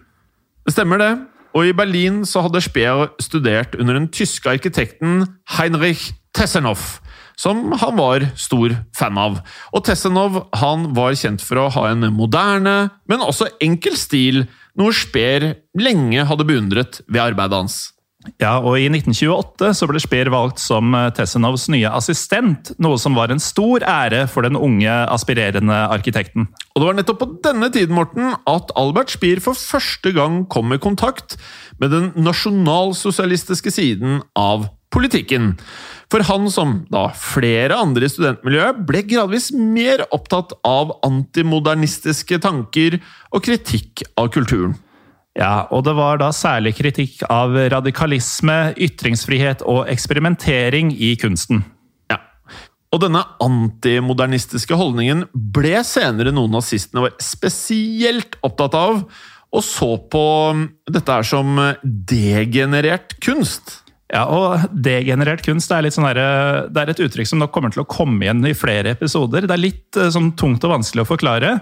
Det 0.66 0.74
stemmer 0.74 1.00
det. 1.00 1.12
Og 1.56 1.68
i 1.68 1.76
Berlin 1.76 2.22
så 2.28 2.44
hadde 2.44 2.60
Speer 2.64 3.10
studert 3.20 3.76
under 3.78 3.96
den 3.96 4.08
tyske 4.12 4.48
arkitekten 4.52 5.24
Heinrich 5.56 6.12
Tessenhoff, 6.36 7.00
som 7.36 7.74
han 7.80 7.96
var 7.98 8.24
stor 8.40 8.72
fan 8.96 9.18
av. 9.20 9.40
Og 9.72 9.84
Tessenhoff 9.84 10.46
han 10.60 10.90
var 10.96 11.16
kjent 11.18 11.44
for 11.44 11.60
å 11.60 11.70
ha 11.74 11.88
en 11.90 12.08
moderne, 12.16 12.76
men 13.08 13.24
også 13.24 13.50
enkel 13.64 13.98
stil, 14.00 14.46
noe 14.80 14.96
Speer 14.96 15.50
lenge 15.76 16.24
hadde 16.28 16.48
beundret 16.48 17.02
ved 17.08 17.20
arbeidet 17.26 17.60
hans. 17.60 17.82
Ja, 18.38 18.56
og 18.60 18.76
I 18.78 18.86
1928 18.90 19.72
så 19.74 19.86
ble 19.90 20.00
Speer 20.02 20.30
valgt 20.32 20.60
som 20.62 20.94
eh, 20.94 21.08
Tessenovs 21.16 21.68
nye 21.72 21.90
assistent, 21.90 22.72
noe 22.82 22.98
som 23.00 23.16
var 23.18 23.32
en 23.32 23.42
stor 23.42 23.82
ære 23.86 24.24
for 24.30 24.46
den 24.46 24.58
unge, 24.58 24.90
aspirerende 25.10 25.78
arkitekten. 25.90 26.46
Og 26.72 26.82
det 26.82 26.88
var 26.88 26.98
nettopp 26.98 27.22
på 27.22 27.30
denne 27.44 27.70
tiden 27.74 27.96
Morten, 27.98 28.36
at 28.48 28.70
Albert 28.78 29.14
Speer 29.14 29.42
for 29.42 29.58
første 29.58 30.14
gang 30.14 30.44
kom 30.52 30.74
i 30.74 30.80
kontakt 30.82 31.36
med 31.82 31.94
den 31.94 32.12
nasjonalsosialistiske 32.22 33.74
siden 33.74 34.22
av 34.38 34.68
politikken. 34.92 35.56
For 36.12 36.24
han, 36.28 36.46
som 36.52 36.82
da 36.92 37.06
flere 37.16 37.78
andre 37.80 38.06
i 38.06 38.12
studentmiljøet, 38.12 38.82
ble 38.86 39.02
gradvis 39.08 39.50
mer 39.56 40.04
opptatt 40.12 40.52
av 40.68 40.92
antimodernistiske 41.06 42.38
tanker 42.44 43.00
og 43.32 43.44
kritikk 43.46 44.04
av 44.20 44.30
kulturen. 44.34 44.76
Ja, 45.38 45.66
og 45.72 45.86
det 45.86 45.94
var 45.96 46.18
da 46.20 46.28
særlig 46.36 46.74
kritikk 46.76 47.22
av 47.32 47.54
radikalisme, 47.72 48.74
ytringsfrihet 48.76 49.64
og 49.64 49.86
eksperimentering 49.88 50.92
i 50.92 51.14
kunsten. 51.20 51.62
Ja. 52.12 52.18
Og 52.92 53.00
denne 53.06 53.24
antimodernistiske 53.40 54.76
holdningen 54.76 55.24
ble 55.32 55.78
senere 55.88 56.34
noen 56.36 56.52
nazistene 56.52 57.06
var 57.06 57.14
spesielt 57.24 58.36
opptatt 58.44 58.76
av, 58.76 59.06
og 59.52 59.64
så 59.64 59.94
på 60.12 60.26
dette 60.92 61.16
her 61.16 61.24
som 61.28 61.56
degenerert 61.82 63.16
kunst. 63.24 63.78
Ja, 64.12 64.26
og 64.28 64.66
Degenerert 64.84 65.40
kunst 65.44 65.72
er, 65.72 65.88
sånn 65.88 66.04
der, 66.10 66.66
det 66.68 66.82
er 66.82 66.92
et 66.92 67.00
uttrykk 67.00 67.30
som 67.30 67.40
nok 67.40 67.54
kommer 67.54 67.72
til 67.72 67.84
å 67.84 67.88
komme 67.88 68.26
igjen 68.26 68.44
i 68.44 68.52
flere 68.56 68.92
episoder. 68.92 69.46
Det 69.48 69.56
er 69.56 69.62
litt 69.62 70.00
sånn 70.12 70.34
tungt 70.36 70.64
og 70.68 70.74
vanskelig 70.74 71.06
å 71.06 71.08
forklare. 71.08 71.54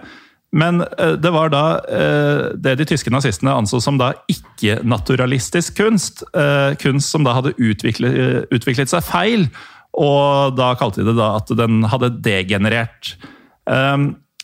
Men 0.53 0.83
eh, 0.99 1.13
det 1.13 1.31
var 1.31 1.53
da 1.53 1.65
eh, 1.87 2.45
det 2.59 2.75
de 2.81 2.87
tyske 2.91 3.13
nazistene 3.13 3.55
anså 3.55 3.81
som 3.83 3.99
da 4.01 4.13
ikke-naturalistisk 4.31 5.77
kunst. 5.79 6.25
Eh, 6.35 6.75
kunst 6.83 7.15
som 7.15 7.27
da 7.27 7.37
hadde 7.39 7.55
utviklet, 7.59 8.49
utviklet, 8.51 8.91
seg 8.91 9.05
feil, 9.07 9.47
og 9.95 10.57
da 10.59 10.73
kalte 10.79 11.03
de 11.03 11.11
det 11.11 11.19
da 11.19 11.35
at 11.39 11.51
den 11.59 11.85
hadde 11.91 12.13
degenerert. 12.23 13.15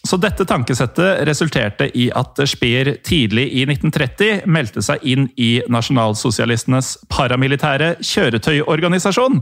Så 0.06 0.18
dette 0.22 0.44
tankesettet 0.46 1.24
resulterte 1.26 1.88
i 1.98 2.08
at 2.14 2.38
Speer 2.46 2.92
tidlig 3.06 3.46
i 3.58 3.64
1930 3.66 4.44
meldte 4.50 4.82
seg 4.84 5.02
inn 5.06 5.24
i 5.34 5.56
nasjonalsosialistenes 5.72 6.92
paramilitære 7.10 7.96
kjøretøyorganisasjon, 8.06 9.40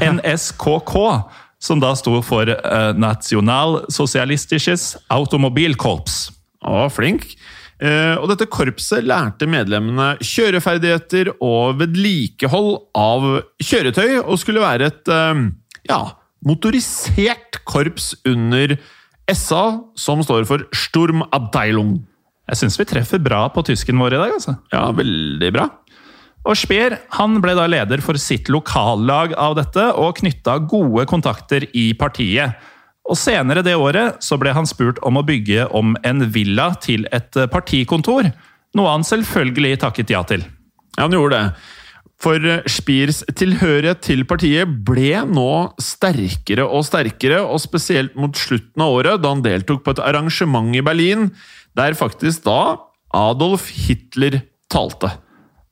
NSKK 0.00 0.96
som 1.62 1.80
da 1.82 1.92
sto 1.98 2.18
for 2.26 2.50
uh, 2.50 2.92
Nationalsocialistisches 2.98 4.96
Automobilkorps. 5.12 6.24
Å, 6.66 6.86
flink! 6.92 7.28
Uh, 7.82 8.14
og 8.20 8.28
dette 8.30 8.46
korpset 8.50 9.02
lærte 9.06 9.48
medlemmene 9.50 10.12
kjøreferdigheter 10.22 11.32
og 11.42 11.80
vedlikehold 11.80 12.76
av 12.98 13.28
kjøretøy, 13.62 14.20
og 14.22 14.38
skulle 14.42 14.62
være 14.62 14.90
et 14.92 15.10
uh, 15.10 15.46
ja, 15.88 16.02
motorisert 16.46 17.62
korps 17.66 18.12
under 18.28 18.76
SA, 19.30 19.64
som 19.98 20.22
står 20.22 20.46
for 20.50 20.66
Sturmabteilung. 20.74 22.00
Jeg 22.50 22.58
syns 22.58 22.78
vi 22.78 22.86
treffer 22.90 23.22
bra 23.22 23.44
på 23.54 23.62
tysken 23.66 24.00
vår 24.02 24.16
i 24.16 24.20
dag. 24.20 24.34
altså. 24.34 24.56
Ja, 24.74 24.88
veldig 24.94 25.50
bra. 25.54 25.68
Og 26.42 26.58
Speer 26.58 26.96
han 27.14 27.38
ble 27.42 27.54
da 27.54 27.68
leder 27.70 28.02
for 28.02 28.18
sitt 28.18 28.50
lokallag 28.50 29.34
av 29.38 29.54
dette, 29.60 29.84
og 29.94 30.18
knytta 30.18 30.58
gode 30.70 31.06
kontakter 31.10 31.68
i 31.70 31.92
partiet. 31.98 32.58
Og 33.06 33.18
Senere 33.18 33.64
det 33.66 33.76
året 33.78 34.22
så 34.22 34.38
ble 34.38 34.54
han 34.54 34.66
spurt 34.66 34.98
om 35.06 35.18
å 35.18 35.26
bygge 35.26 35.68
om 35.74 35.94
en 36.06 36.26
villa 36.34 36.72
til 36.82 37.06
et 37.14 37.38
partikontor, 37.52 38.30
noe 38.78 38.90
han 38.90 39.06
selvfølgelig 39.06 39.78
takket 39.84 40.12
ja 40.14 40.22
til. 40.26 40.44
Ja, 40.96 41.06
han 41.06 41.14
gjorde 41.14 41.38
det. 41.38 41.70
For 42.22 42.38
Speers 42.70 43.24
tilhørighet 43.34 44.04
til 44.06 44.22
partiet 44.30 44.70
ble 44.86 45.24
nå 45.26 45.72
sterkere 45.82 46.66
og 46.68 46.86
sterkere, 46.86 47.40
og 47.42 47.58
spesielt 47.62 48.14
mot 48.18 48.38
slutten 48.38 48.84
av 48.84 48.94
året, 48.94 49.22
da 49.22 49.34
han 49.34 49.42
deltok 49.42 49.82
på 49.82 49.94
et 49.94 50.02
arrangement 50.04 50.70
i 50.78 50.84
Berlin, 50.86 51.30
der 51.78 51.98
faktisk 51.98 52.44
da 52.46 52.78
Adolf 53.14 53.66
Hitler 53.74 54.38
talte. 54.70 55.10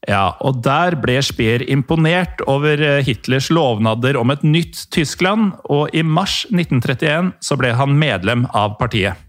Ja, 0.09 0.33
og 0.41 0.63
der 0.65 0.97
ble 0.97 1.19
Speer 1.21 1.61
imponert 1.69 2.41
over 2.49 2.81
Hitlers 3.05 3.51
lovnader 3.53 4.17
om 4.17 4.33
et 4.33 4.45
nytt 4.47 4.87
Tyskland, 4.95 5.53
og 5.69 5.93
i 5.93 6.01
mars 6.01 6.47
1931 6.49 7.35
så 7.45 7.59
ble 7.61 7.75
han 7.77 7.99
medlem 8.01 8.47
av 8.57 8.79
partiet. 8.81 9.21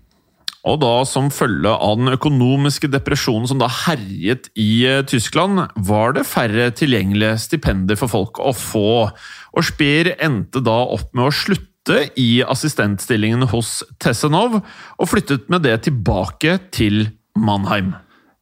Og 0.61 0.77
da 0.83 0.93
som 1.09 1.31
følge 1.33 1.71
av 1.73 1.97
den 1.97 2.11
økonomiske 2.13 2.91
depresjonen 2.93 3.49
som 3.49 3.61
da 3.61 3.67
herjet 3.81 4.51
i 4.53 4.85
Tyskland, 5.09 5.63
var 5.89 6.13
det 6.15 6.27
færre 6.29 6.69
tilgjengelige 6.77 7.39
stipender 7.41 7.97
for 7.97 8.13
folk 8.13 8.39
å 8.39 8.53
få, 8.55 9.09
og 9.09 9.65
Speer 9.65 10.13
endte 10.21 10.61
da 10.63 10.77
opp 10.85 11.09
med 11.17 11.27
å 11.27 11.33
slutte 11.33 12.05
i 12.19 12.43
assistentstillingen 12.45 13.49
hos 13.51 13.81
Tessenov, 13.99 14.61
og 14.61 15.09
flyttet 15.09 15.49
med 15.49 15.65
det 15.65 15.79
tilbake 15.89 16.59
til 16.71 17.07
Mannheim. 17.35 17.95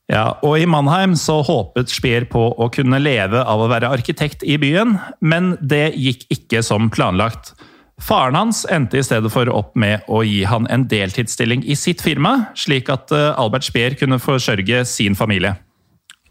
Ja, 0.09 0.39
og 0.41 0.57
I 0.57 0.65
Mannheim 0.65 1.13
så 1.19 1.37
håpet 1.45 1.91
Speer 1.93 2.25
på 2.29 2.41
å 2.57 2.67
kunne 2.73 2.97
leve 3.01 3.43
av 3.45 3.61
å 3.61 3.67
være 3.69 3.91
arkitekt 3.93 4.41
i 4.41 4.57
byen, 4.57 4.95
men 5.21 5.53
det 5.61 5.91
gikk 6.01 6.25
ikke 6.33 6.63
som 6.65 6.89
planlagt. 6.89 7.53
Faren 8.01 8.37
hans 8.39 8.63
endte 8.71 8.97
i 8.97 9.05
stedet 9.05 9.29
for 9.29 9.51
opp 9.53 9.75
med 9.77 10.07
å 10.09 10.23
gi 10.25 10.41
han 10.49 10.65
en 10.71 10.87
deltidsstilling 10.89 11.61
i 11.67 11.77
sitt 11.77 12.01
firma, 12.01 12.49
slik 12.57 12.89
at 12.89 13.11
eh, 13.13 13.35
Albert 13.37 13.67
Speer 13.67 13.97
kunne 13.99 14.17
forsørge 14.23 14.81
sin 14.89 15.19
familie. 15.19 15.59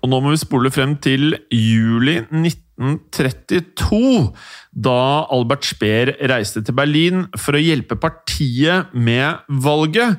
Og 0.03 0.11
nå 0.11 0.19
må 0.23 0.33
vi 0.33 0.41
spole 0.41 0.71
frem 0.75 0.97
til 1.03 1.37
juli 1.53 2.17
1932, 2.31 4.33
da 4.79 4.99
Albert 5.35 5.67
Speer 5.67 6.13
reiste 6.31 6.63
til 6.65 6.77
Berlin 6.79 7.27
for 7.39 7.59
å 7.59 7.63
hjelpe 7.63 7.99
partiet 8.01 8.95
med 8.95 9.43
valget, 9.67 10.19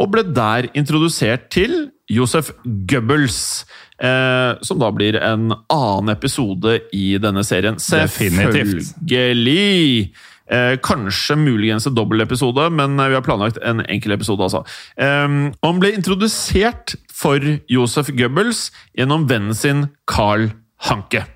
og 0.00 0.12
ble 0.14 0.24
der 0.32 0.70
introdusert 0.78 1.50
til 1.52 1.90
Josef 2.10 2.50
Goebbels. 2.64 3.66
Eh, 4.00 4.56
som 4.64 4.80
da 4.80 4.88
blir 4.96 5.18
en 5.20 5.50
annen 5.52 6.12
episode 6.12 6.78
i 6.96 7.18
denne 7.20 7.44
serien. 7.44 7.76
Definitivt. 7.76 8.94
Selvfølgelig! 8.94 10.14
Eh, 10.50 10.76
kanskje 10.82 11.36
muligens 11.38 11.86
en 11.86 11.94
dobbeltepisode, 11.94 12.64
men 12.74 12.96
vi 12.98 13.14
har 13.14 13.22
planlagt 13.22 13.60
en 13.62 13.84
enkel 13.86 14.16
episode. 14.16 14.42
altså. 14.42 14.64
Eh, 14.96 15.52
han 15.52 15.82
ble 15.82 15.92
introdusert 15.94 16.96
for 17.12 17.38
Josef 17.70 18.10
Goebbels 18.16 18.70
gjennom 18.96 19.28
vennen 19.30 19.54
sin 19.54 19.86
Carl 20.10 20.48
Hanke. 20.88 21.26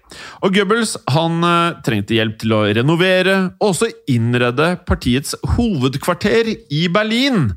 Og 0.42 0.54
Goebbels 0.56 0.96
han 1.12 1.44
eh, 1.44 1.76
trengte 1.84 2.16
hjelp 2.16 2.40
til 2.40 2.56
å 2.56 2.64
renovere 2.72 3.36
og 3.58 3.74
også 3.74 3.90
innrede 4.10 4.74
partiets 4.88 5.36
hovedkvarter 5.54 6.48
i 6.72 6.86
Berlin. 6.88 7.52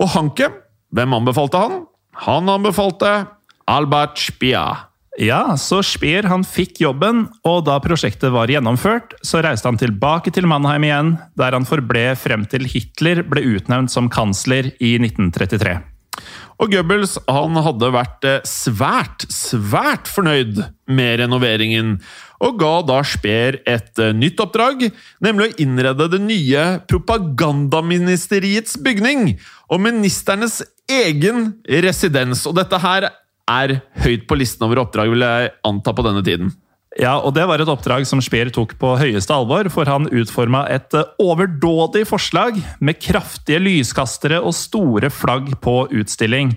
Og 0.00 0.12
Hanke, 0.14 0.48
hvem 0.92 1.18
anbefalte 1.18 1.60
han? 1.60 1.82
Han 2.24 2.48
anbefalte 2.52 3.12
Albert 3.70 4.20
Speer. 4.20 4.88
Ja, 5.20 5.58
så 5.60 5.82
Speer 5.84 6.24
han 6.30 6.44
fikk 6.46 6.80
jobben, 6.80 7.26
og 7.44 7.66
da 7.66 7.76
prosjektet 7.84 8.32
var 8.32 8.48
gjennomført, 8.48 9.12
så 9.20 9.42
reiste 9.44 9.68
han 9.68 9.80
tilbake 9.80 10.32
til 10.32 10.48
Mannheim 10.48 10.86
igjen, 10.88 11.10
der 11.36 11.52
han 11.52 11.68
forble 11.68 12.14
frem 12.16 12.46
til 12.48 12.64
Hitler 12.64 13.20
ble 13.28 13.44
utnevnt 13.58 13.92
som 13.92 14.08
kansler 14.12 14.70
i 14.80 14.94
1933. 14.96 15.76
Og 16.62 16.70
Goebbels 16.70 17.16
han 17.26 17.58
hadde 17.58 17.88
vært 17.90 18.26
eh, 18.28 18.44
svært, 18.46 19.24
svært 19.34 20.06
fornøyd 20.06 20.60
med 20.86 21.16
renoveringen, 21.18 21.96
og 22.42 22.60
ga 22.60 22.74
da 22.86 23.00
Speer 23.06 23.58
et 23.66 23.98
eh, 23.98 24.12
nytt 24.14 24.38
oppdrag, 24.42 24.84
nemlig 25.24 25.48
å 25.48 25.56
innrede 25.64 26.06
det 26.12 26.20
nye 26.22 26.66
propagandaministeriets 26.90 28.78
bygning 28.82 29.34
og 29.66 29.82
ministernes 29.82 30.60
egen 30.86 31.56
residens. 31.82 32.46
Og 32.46 32.54
dette 32.60 32.78
her 32.84 33.10
er 33.50 33.80
høyt 34.04 34.28
på 34.30 34.38
listen 34.38 34.62
over 34.68 34.84
oppdrag, 34.84 35.10
vil 35.10 35.26
jeg 35.26 35.54
anta 35.66 35.94
på 35.96 36.06
denne 36.06 36.22
tiden. 36.22 36.54
Ja, 37.00 37.14
og 37.24 37.32
Det 37.34 37.46
var 37.48 37.62
et 37.62 37.70
oppdrag 37.72 38.04
som 38.08 38.20
Speer 38.20 38.50
tok 38.52 38.74
på 38.80 38.92
høyeste 39.00 39.32
alvor, 39.32 39.68
for 39.72 39.88
han 39.88 40.10
utforma 40.12 40.66
et 40.68 40.92
eh, 40.96 41.08
overdådig 41.22 42.04
forslag 42.08 42.58
med 42.84 43.00
kraftige 43.00 43.62
lyskastere 43.62 44.42
og 44.42 44.52
store 44.56 45.08
flagg 45.12 45.54
på 45.64 45.86
utstilling. 45.88 46.52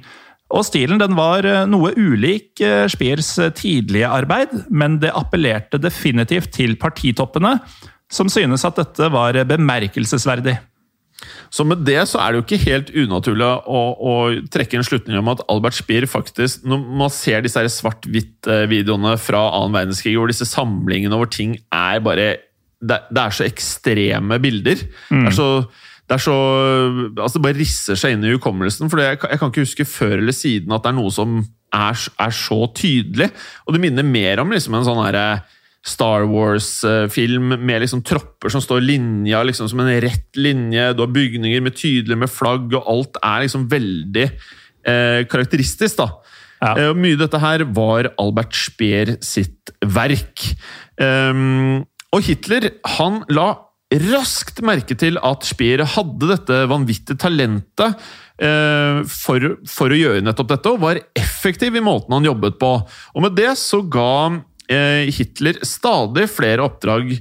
Og 0.51 0.65
Stilen 0.68 1.00
den 1.00 1.15
var 1.15 1.48
eh, 1.48 1.63
noe 1.70 1.94
ulik 1.96 2.60
eh, 2.60 2.84
Speers 2.92 3.32
tidlige 3.56 4.12
arbeid, 4.12 4.51
men 4.68 5.00
det 5.00 5.15
appellerte 5.15 5.80
definitivt 5.80 6.51
til 6.58 6.75
partitoppene, 6.82 7.58
som 8.12 8.27
synes 8.30 8.68
at 8.68 8.82
dette 8.82 9.08
var 9.13 9.39
bemerkelsesverdig. 9.48 10.58
Så 11.53 11.63
med 11.67 11.86
det 11.88 12.01
så 12.10 12.19
er 12.22 12.34
det 12.34 12.39
jo 12.39 12.43
ikke 12.43 12.65
helt 12.65 12.89
unaturlig 12.91 13.48
å, 13.48 13.81
å 13.95 14.13
trekke 14.51 14.79
en 14.79 14.86
slutning 14.86 15.17
om 15.19 15.31
at 15.31 15.43
Albert 15.51 15.77
Speer 15.77 16.05
faktisk 16.10 16.65
Når 16.67 16.81
man 17.00 17.13
ser 17.13 17.45
disse 17.45 17.63
svart-hvitt-videoene 17.77 19.15
fra 19.22 19.45
annen 19.55 19.77
verdenskrig, 19.77 20.17
hvor 20.19 20.31
disse 20.31 20.48
samlingene 20.50 21.15
over 21.15 21.31
ting 21.31 21.55
er 21.72 22.03
bare 22.03 22.27
Det, 22.84 23.00
det 23.10 23.22
er 23.22 23.34
så 23.34 23.48
ekstreme 23.48 24.39
bilder. 24.43 24.84
Det 25.10 25.27
er 25.31 25.36
så 25.36 25.50
det 26.05 26.19
er 26.19 26.22
så, 26.22 26.34
altså 27.17 27.39
det 27.39 27.43
bare 27.48 27.57
risser 27.57 27.98
seg 27.98 28.13
inn 28.13 28.25
i 28.27 28.34
hukommelsen. 28.36 28.91
for 28.91 29.01
jeg, 29.01 29.17
jeg 29.17 29.39
kan 29.41 29.50
ikke 29.50 29.63
huske 29.63 29.86
før 29.89 30.19
eller 30.19 30.36
siden 30.38 30.75
at 30.75 30.84
det 30.86 30.91
er 30.91 30.98
noe 31.00 31.13
som 31.13 31.39
er, 31.73 32.04
er 32.21 32.36
så 32.36 32.60
tydelig. 32.78 33.32
Og 33.65 33.73
det 33.73 33.82
minner 33.82 34.06
mer 34.06 34.43
om 34.43 34.54
liksom 34.54 34.78
en 34.78 34.86
sånn 34.86 35.01
herre 35.01 35.25
Star 35.86 36.26
Wars-film 36.30 37.54
med 37.62 37.84
liksom 37.84 38.02
tropper 38.06 38.50
som 38.50 38.63
står 38.63 38.82
linja 38.82 39.43
liksom 39.45 39.69
som 39.69 39.84
en 39.84 39.91
rett 40.02 40.39
linje. 40.39 40.88
Du 40.93 41.04
har 41.04 41.13
bygninger 41.13 41.62
med 41.62 41.78
tydelig 41.78 42.17
med 42.24 42.32
flagg, 42.32 42.74
og 42.74 42.89
alt 42.89 43.19
er 43.21 43.43
liksom 43.45 43.67
veldig 43.69 44.26
eh, 44.26 45.21
karakteristisk. 45.30 46.00
da. 46.02 46.10
Ja. 46.63 46.71
Eh, 46.74 46.89
og 46.89 46.98
mye 47.02 47.17
av 47.17 47.26
dette 47.28 47.43
her 47.43 47.65
var 47.78 48.10
Albert 48.21 48.58
Speer 48.58 49.15
sitt 49.26 49.76
verk. 49.86 50.48
Um, 50.98 51.86
og 52.15 52.26
Hitler 52.26 52.71
han 52.95 53.21
la 53.30 53.52
raskt 54.10 54.63
merke 54.65 54.98
til 54.98 55.19
at 55.21 55.45
Speer 55.45 55.84
hadde 55.93 56.32
dette 56.32 56.63
vanvittige 56.71 57.19
talentet 57.21 58.00
eh, 58.41 59.04
for, 59.06 59.52
for 59.69 59.93
å 59.93 60.00
gjøre 60.00 60.26
nettopp 60.26 60.50
dette, 60.56 60.74
og 60.74 60.82
var 60.82 61.04
effektiv 61.13 61.78
i 61.78 61.84
måten 61.86 62.17
han 62.17 62.26
jobbet 62.26 62.58
på. 62.62 62.74
Og 63.13 63.26
med 63.28 63.38
det 63.38 63.54
så 63.62 63.84
ga 63.86 64.41
Hitler 64.67 65.60
stadig 65.67 66.30
flere 66.34 66.65
oppdrag 66.65 67.12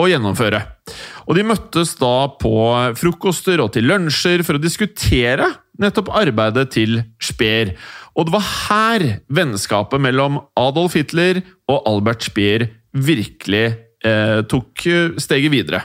å 0.00 0.06
gjennomføre. 0.10 0.60
Og 1.28 1.36
de 1.38 1.44
møttes 1.46 1.94
da 2.00 2.30
på 2.40 2.54
frokoster 2.98 3.62
og 3.62 3.72
til 3.74 3.88
lunsjer 3.90 4.44
for 4.46 4.58
å 4.58 4.62
diskutere 4.62 5.48
nettopp 5.80 6.10
arbeidet 6.20 6.68
til 6.74 7.00
Speer. 7.22 7.74
Og 8.18 8.26
det 8.26 8.34
var 8.34 8.48
her 8.48 9.06
vennskapet 9.32 10.02
mellom 10.02 10.40
Adolf 10.58 10.96
Hitler 10.98 11.42
og 11.70 11.86
Albert 11.88 12.26
Speer 12.26 12.66
virkelig 12.90 13.64
eh, 14.04 14.40
tok 14.50 14.86
eh, 14.90 15.16
steget 15.22 15.54
videre. 15.54 15.84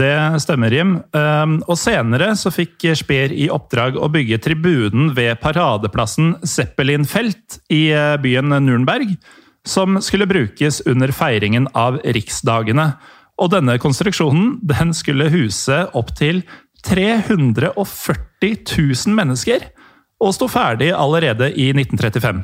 Det 0.00 0.12
stemmer, 0.38 0.70
Jim. 0.70 0.92
Um, 1.10 1.56
Og 1.66 1.74
senere 1.74 2.30
så 2.38 2.52
fikk 2.54 2.86
Speer 2.94 3.34
i 3.34 3.48
oppdrag 3.50 3.98
å 3.98 4.06
bygge 4.12 4.38
tribunen 4.44 5.10
ved 5.16 5.40
paradeplassen 5.42 6.36
Zeppelinfelt 6.46 7.58
i 7.74 7.88
eh, 7.90 8.14
byen 8.22 8.54
Nürnberg, 8.62 9.16
som 9.68 10.00
skulle 10.02 10.28
brukes 10.30 10.80
under 10.88 11.12
feiringen 11.12 11.68
av 11.76 12.00
riksdagene. 12.04 12.92
Og 13.40 13.52
denne 13.52 13.78
konstruksjonen 13.80 14.58
den 14.66 14.92
skulle 14.96 15.30
huse 15.32 15.82
opptil 15.96 16.42
340 16.86 17.74
000 17.76 19.16
mennesker, 19.16 19.68
og 20.20 20.34
sto 20.36 20.48
ferdig 20.52 20.90
allerede 20.92 21.50
i 21.52 21.70
1935. 21.72 22.42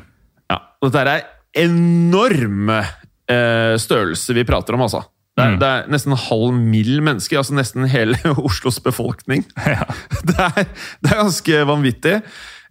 Ja, 0.49 0.61
Dette 0.85 1.03
er 1.03 1.27
enorme 1.57 2.81
eh, 2.81 3.75
størrelser 3.81 4.37
vi 4.37 4.45
prater 4.47 4.77
om, 4.77 4.85
altså. 4.85 5.03
Det 5.37 5.45
er, 5.45 5.57
det 5.61 5.67
er 5.69 5.89
nesten 5.93 6.15
en 6.15 6.17
halv 6.17 6.53
mill. 6.57 6.95
mennesker, 7.05 7.37
altså 7.37 7.53
nesten 7.53 7.85
hele 7.91 8.17
Oslos 8.47 8.79
befolkning. 8.81 9.45
Det, 10.27 10.37
er, 10.37 10.65
det 11.01 11.11
er 11.11 11.19
ganske 11.21 11.59
vanvittig. 11.69 12.15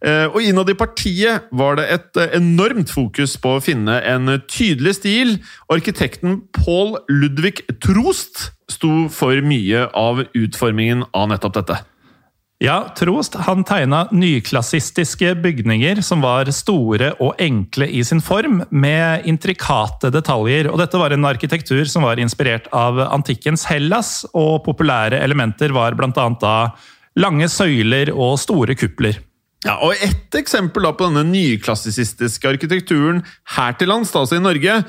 Eh, 0.05 0.27
Og 0.29 0.43
innad 0.45 0.69
i 0.71 0.77
partiet 0.77 1.49
var 1.57 1.79
det 1.79 1.87
et 1.95 2.21
eh, 2.21 2.37
enormt 2.37 2.93
fokus 2.93 3.37
på 3.41 3.57
å 3.57 3.65
finne 3.65 3.97
en 4.05 4.37
tydelig 4.45 4.99
stil. 5.01 5.37
Arkitekten 5.73 6.43
Paul 6.53 6.99
Ludvig 7.09 7.65
Trost 7.81 8.51
sto 8.69 9.07
for 9.09 9.41
mye 9.47 9.87
av 9.97 10.27
utformingen 10.37 11.07
av 11.15 11.31
nettopp 11.33 11.61
dette. 11.61 11.85
Ja, 12.57 12.87
Trost 12.97 13.35
han 13.45 13.67
tegna 13.69 14.07
nyklassistiske 14.17 15.35
bygninger 15.45 15.99
som 16.01 16.23
var 16.25 16.49
store 16.57 17.11
og 17.21 17.37
enkle 17.43 17.85
i 17.93 18.01
sin 18.05 18.23
form, 18.25 18.63
med 18.73 19.29
intrikate 19.29 20.09
detaljer. 20.09 20.71
Og 20.73 20.81
dette 20.81 20.97
var 20.97 21.13
en 21.13 21.29
arkitektur 21.29 21.85
som 21.85 22.07
var 22.09 22.17
inspirert 22.17 22.71
av 22.73 23.03
antikkens 23.11 23.67
Hellas, 23.69 24.23
og 24.33 24.63
populære 24.65 25.21
elementer 25.21 25.77
var 25.77 25.99
bl.a. 26.01 26.29
da 26.41 26.57
lange 27.21 27.49
søyler 27.53 28.15
og 28.17 28.39
store 28.41 28.77
kupler. 28.77 29.21
Ja, 29.65 29.79
og 29.83 29.95
Et 30.03 30.37
eksempel 30.37 30.85
da 30.85 30.93
på 30.93 31.09
denne 31.09 31.25
nyklassisistiske 31.31 32.49
arkitekturen 32.49 33.23
her 33.57 33.77
til 33.79 33.89
lands, 33.89 34.15
altså 34.15 34.37
i 34.37 34.43
Norge, 34.45 34.83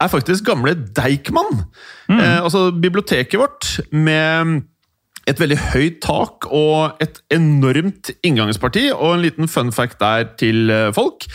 er 0.00 0.10
faktisk 0.10 0.46
gamle 0.46 0.74
Deichman. 0.96 1.64
Eh, 2.10 2.38
altså 2.42 2.70
biblioteket 2.70 3.40
vårt 3.40 3.80
med 3.92 4.62
et 5.30 5.38
veldig 5.40 5.58
høyt 5.72 6.00
tak 6.02 6.48
og 6.50 7.02
et 7.02 7.20
enormt 7.30 8.10
inngangsparti. 8.26 8.90
Og 8.92 9.16
en 9.16 9.26
liten 9.26 9.48
fun 9.48 9.72
fact 9.74 10.00
der 10.00 10.32
til 10.38 10.70
eh, 10.70 10.92
folk 10.94 11.26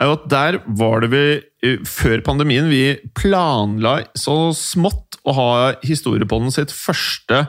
er 0.00 0.08
jo 0.08 0.16
at 0.16 0.24
der 0.30 0.58
var 0.66 1.04
det 1.04 1.10
vi, 1.12 1.26
eh, 1.66 1.82
før 1.86 2.22
pandemien, 2.26 2.70
vi 2.70 2.96
planla 3.14 4.00
så 4.18 4.52
smått 4.56 5.20
å 5.24 5.36
ha 5.36 5.50
Historiepodden 5.84 6.52
sitt 6.52 6.72
første 6.72 7.46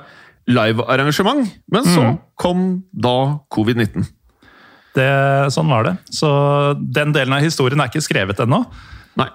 livearrangement. 0.48 1.50
Men 1.72 1.88
så 1.90 2.12
kom 2.40 2.84
da 2.92 3.40
covid-19. 3.52 4.06
Det, 4.96 5.10
sånn 5.52 5.72
var 5.72 5.90
det. 5.90 5.96
Så 6.14 6.30
den 6.80 7.12
delen 7.16 7.36
av 7.36 7.44
historien 7.44 7.82
er 7.84 7.92
ikke 7.92 8.06
skrevet 8.06 8.40
ennå. 8.46 8.62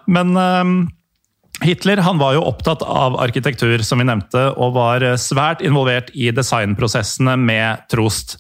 Men 0.09 0.33
ehm, 0.37 0.79
Hitler 1.65 2.01
han 2.05 2.21
var 2.21 2.37
jo 2.37 2.47
opptatt 2.49 2.83
av 2.83 3.19
arkitektur, 3.21 3.83
som 3.85 4.01
vi 4.01 4.09
nevnte, 4.09 4.47
og 4.57 4.77
var 4.79 5.05
eh, 5.05 5.19
svært 5.21 5.65
involvert 5.65 6.09
i 6.17 6.31
designprosessene 6.33 7.37
med 7.41 7.85
Trost. 7.93 8.39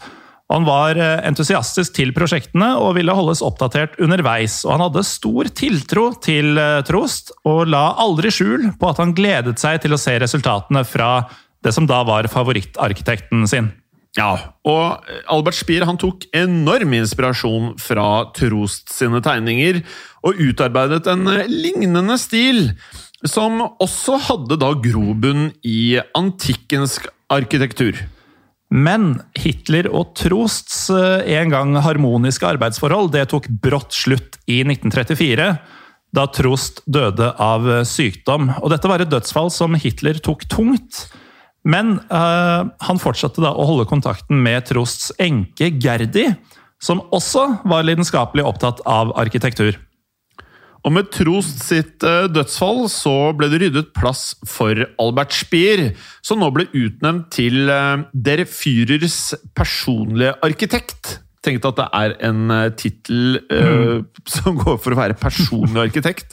Han 0.50 0.64
var 0.66 0.98
eh, 0.98 1.18
entusiastisk 1.28 1.94
til 1.98 2.14
prosjektene 2.16 2.72
og 2.80 2.96
ville 2.96 3.14
holdes 3.14 3.42
oppdatert 3.44 3.98
underveis. 4.02 4.62
og 4.64 4.74
Han 4.74 4.87
hadde 4.88 5.06
stor 5.06 5.50
tiltro 5.61 6.06
til 6.24 6.56
eh, 6.59 6.80
Trost, 6.88 7.35
og 7.44 7.68
la 7.70 7.90
aldri 8.00 8.33
skjul 8.35 8.70
på 8.80 8.90
at 8.90 9.02
han 9.02 9.14
gledet 9.16 9.59
seg 9.61 9.83
til 9.85 9.94
å 9.94 10.00
se 10.00 10.16
resultatene 10.22 10.85
fra 10.88 11.12
det 11.61 11.74
som 11.76 11.85
da 11.85 12.00
var 12.09 12.28
favorittarkitekten 12.33 13.44
sin. 13.50 13.68
Ja, 14.18 14.31
og 14.66 15.07
Albert 15.31 15.61
Spier 15.61 15.87
han 15.87 15.99
tok 16.01 16.25
enorm 16.35 16.96
inspirasjon 16.99 17.77
fra 17.79 18.07
Trost 18.35 18.90
sine 18.90 19.20
tegninger, 19.23 19.85
og 20.27 20.40
utarbeidet 20.42 21.07
en 21.12 21.29
lignende 21.46 22.16
stil, 22.18 22.73
som 23.23 23.61
også 23.62 24.18
hadde 24.27 24.59
da 24.59 24.73
grobunn 24.83 25.51
i 25.62 26.01
antikkens 26.18 26.99
arkitektur. 27.31 28.01
Men 28.70 29.16
Hitler 29.38 29.88
og 29.90 30.14
Trosts 30.18 30.85
eh, 30.94 31.27
en 31.40 31.51
gang 31.51 31.75
harmoniske 31.83 32.46
arbeidsforhold 32.46 33.11
det 33.16 33.27
tok 33.33 33.49
brått 33.62 33.94
slutt 33.94 34.38
i 34.46 34.61
1934, 34.62 35.49
da 36.14 36.27
Trost 36.35 36.83
døde 36.87 37.33
av 37.42 37.66
eh, 37.66 37.83
sykdom. 37.87 38.53
Og 38.62 38.70
dette 38.70 38.90
var 38.90 39.03
et 39.03 39.11
dødsfall 39.11 39.51
som 39.55 39.75
Hitler 39.79 40.23
tok 40.23 40.46
tungt. 40.51 41.09
Men 41.68 41.99
eh, 42.09 42.62
han 42.87 43.03
fortsatte 43.03 43.42
da 43.44 43.53
å 43.53 43.66
holde 43.68 43.88
kontakten 43.90 44.40
med 44.44 44.64
Trosts 44.70 45.11
enke 45.20 45.68
Gerdi, 45.77 46.31
som 46.81 47.03
også 47.12 47.46
var 47.68 47.85
lidenskapelig 47.85 48.46
opptatt 48.49 48.81
av 48.88 49.12
arkitektur. 49.20 49.77
Og 50.81 50.94
med 50.96 51.11
Trost 51.12 51.61
sitt 51.66 52.05
eh, 52.07 52.29
dødsfall 52.33 52.87
så 52.92 53.14
ble 53.37 53.51
det 53.53 53.61
ryddet 53.61 53.90
plass 53.96 54.33
for 54.49 54.87
Albert 55.03 55.37
Speer, 55.37 55.90
som 56.25 56.40
nå 56.40 56.49
ble 56.57 56.70
utnevnt 56.73 57.29
til 57.37 57.68
eh, 57.68 58.07
Der 58.14 58.46
Führers 58.49 59.35
personlige 59.57 60.38
arkitekt. 60.46 61.18
Tenkte 61.44 61.73
at 61.73 61.81
det 61.81 61.88
er 61.96 62.16
en 62.31 62.55
tittel 62.81 63.42
eh, 63.53 64.01
som 64.38 64.57
går 64.61 64.81
for 64.81 64.96
å 64.96 65.03
være 65.03 65.20
personlig 65.20 65.90
arkitekt. 65.90 66.33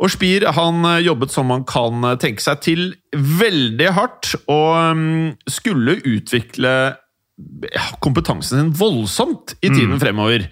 Og 0.00 0.08
Spier 0.14 0.48
han 0.56 0.84
eh, 0.88 1.02
jobbet 1.04 1.32
som 1.34 1.50
man 1.50 1.66
kan 1.68 2.04
eh, 2.08 2.18
tenke 2.20 2.44
seg 2.44 2.62
til, 2.64 2.84
veldig 3.12 3.92
hardt, 3.96 4.32
og 4.48 4.96
mm, 4.96 5.28
skulle 5.50 6.00
utvikle 6.08 6.74
kompetansen 8.04 8.58
sin 8.58 8.72
voldsomt 8.76 9.54
i 9.64 9.70
tiden 9.72 10.00
fremover. 10.00 10.46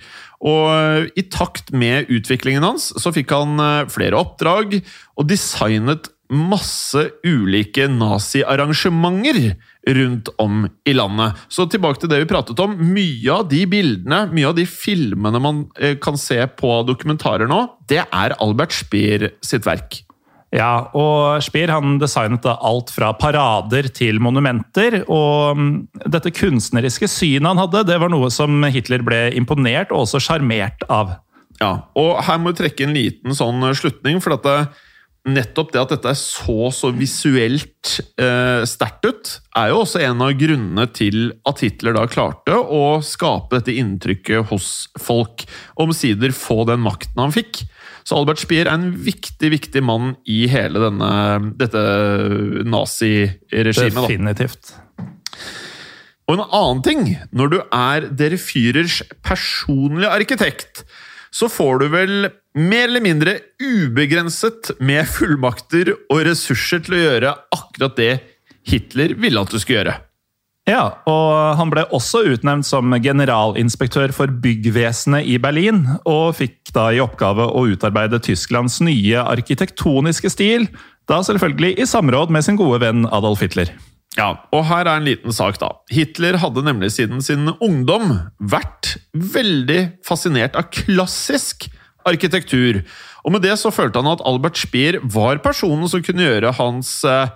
Og 0.45 0.69
eh, 0.73 1.09
i 1.21 1.25
takt 1.33 1.73
med 1.73 2.13
utviklingen 2.13 2.65
hans 2.65 2.91
så 3.01 3.13
fikk 3.15 3.33
han 3.35 3.61
flere 3.93 4.21
oppdrag 4.21 4.79
og 4.79 5.29
designet 5.29 6.13
masse 6.29 7.05
ulike 7.27 7.87
naziarrangementer 7.89 9.55
rundt 9.89 10.29
om 10.39 10.67
i 10.85 10.93
landet. 10.93 11.39
Så 11.49 11.67
tilbake 11.71 12.03
til 12.03 12.11
det 12.13 12.23
vi 12.23 12.29
pratet 12.31 12.59
om. 12.61 12.75
Mye 12.77 13.33
av 13.33 13.47
de 13.49 13.63
bildene, 13.71 14.27
mye 14.33 14.51
av 14.51 14.59
de 14.59 14.67
filmene 14.69 15.41
man 15.43 15.65
eh, 15.81 15.97
kan 16.01 16.19
se 16.21 16.41
på 16.59 16.83
dokumentarer 16.89 17.49
nå, 17.49 17.65
det 17.89 18.05
er 18.05 18.37
Albert 18.45 18.77
Speer 18.77 19.31
sitt 19.45 19.67
verk. 19.69 20.03
Ja, 20.55 20.89
og 20.97 21.43
Speer 21.45 21.75
han 21.75 21.99
designet 22.01 22.47
da 22.47 22.55
alt 22.65 22.89
fra 22.95 23.11
parader 23.21 23.91
til 23.93 24.21
monumenter. 24.25 25.03
Og 25.05 25.59
mm, 25.59 25.73
dette 26.09 26.33
kunstneriske 26.33 27.09
synet 27.11 27.51
han 27.51 27.61
hadde, 27.61 27.85
det 27.89 27.99
var 28.01 28.13
noe 28.13 28.31
som 28.33 28.65
Hitler 28.73 29.05
ble 29.05 29.27
imponert 29.37 29.93
og 29.93 30.07
også 30.07 30.23
sjarmert 30.25 30.85
av. 30.89 31.19
Ja, 31.59 31.73
og 31.99 32.21
her 32.25 32.39
må 32.41 32.53
vi 32.53 32.61
trekke 32.63 32.87
en 32.87 32.95
liten 32.95 33.35
sånn 33.35 33.65
slutning, 33.75 34.21
for 34.23 34.37
det, 34.39 34.59
nettopp 35.35 35.73
det 35.75 35.81
at 35.81 35.93
dette 35.95 36.11
er 36.11 36.19
så 36.19 36.71
så 36.75 36.91
visuelt 36.97 37.99
eh, 38.21 38.63
sterkt 38.69 39.07
ut, 39.09 39.33
er 39.59 39.73
jo 39.73 39.83
også 39.83 40.03
en 40.05 40.25
av 40.25 40.35
grunnene 40.39 40.87
til 40.95 41.33
at 41.49 41.63
Hitler 41.65 41.97
da 41.97 42.07
klarte 42.11 42.57
å 42.57 42.99
skape 43.05 43.59
dette 43.59 43.77
inntrykket 43.81 44.49
hos 44.53 44.89
folk. 45.01 45.45
Omsider 45.81 46.35
få 46.37 46.63
den 46.69 46.83
makten 46.85 47.23
han 47.23 47.35
fikk. 47.35 47.65
Så 48.09 48.17
Albert 48.17 48.41
Speer 48.41 48.71
er 48.71 48.79
en 48.79 48.91
viktig, 49.05 49.51
viktig 49.53 49.83
mann 49.85 50.15
i 50.25 50.47
hele 50.49 50.81
denne, 50.81 51.11
dette 51.61 51.83
naziregimet. 52.65 53.99
da. 53.99 54.07
Definitivt. 54.07 54.73
Og 56.29 56.37
en 56.37 56.45
annen 56.45 56.81
ting, 56.85 57.05
når 57.33 57.53
du 57.53 57.59
er 57.65 58.09
dere 58.17 58.41
Führers 58.41 59.01
personlige 59.25 60.13
arkitekt, 60.13 60.85
så 61.33 61.49
får 61.53 61.83
du 61.83 61.87
vel 61.93 62.15
mer 62.59 62.89
eller 62.89 63.05
mindre 63.05 63.39
ubegrenset 63.63 64.75
med 64.83 65.07
fullmakter 65.11 65.95
og 66.11 66.27
ressurser 66.27 66.83
til 66.85 66.99
å 66.99 67.05
gjøre 67.05 67.33
akkurat 67.55 67.97
det 67.99 68.13
Hitler 68.69 69.15
ville 69.19 69.41
at 69.41 69.53
du 69.53 69.59
skulle 69.59 69.81
gjøre. 69.81 69.97
Ja, 70.69 70.83
og 71.09 71.57
han 71.57 71.71
ble 71.73 71.87
også 71.97 72.27
utnevnt 72.29 72.67
som 72.69 72.93
generalinspektør 73.01 74.13
for 74.13 74.29
byggvesenet 74.43 75.25
i 75.25 75.39
Berlin, 75.41 75.87
og 76.05 76.37
fikk 76.37 76.75
da 76.77 76.91
i 76.93 77.01
oppgave 77.01 77.47
å 77.49 77.65
utarbeide 77.71 78.21
Tysklands 78.21 78.77
nye 78.85 79.23
arkitektoniske 79.23 80.29
stil, 80.35 80.69
da 81.09 81.23
selvfølgelig 81.25 81.79
i 81.81 81.89
samråd 81.89 82.35
med 82.35 82.45
sin 82.45 82.59
gode 82.61 82.83
venn 82.85 83.09
Adolf 83.09 83.41
Hitler. 83.47 83.73
Ja, 84.19 84.35
og 84.53 84.67
her 84.69 84.85
er 84.85 84.99
en 84.99 85.07
liten 85.07 85.33
sak, 85.33 85.57
da. 85.63 85.71
Hitler 85.95 86.37
hadde 86.43 86.65
nemlig 86.67 86.91
siden 86.97 87.23
sin 87.25 87.49
ungdom 87.55 88.19
vært 88.37 88.97
veldig 89.15 90.03
fascinert 90.05 90.59
av 90.59 90.69
klassisk 90.75 91.69
arkitektur. 92.11 92.83
Og 93.27 93.35
med 93.35 93.45
det 93.45 93.59
så 93.61 93.73
følte 93.75 94.01
han 94.01 94.11
at 94.11 94.25
Albert 94.29 94.61
Speer 94.61 95.01
var 95.03 95.43
personen 95.45 95.89
som 95.91 96.03
kunne 96.05 96.25
gjøre 96.25 96.55
hans 96.59 97.01
eh, 97.05 97.31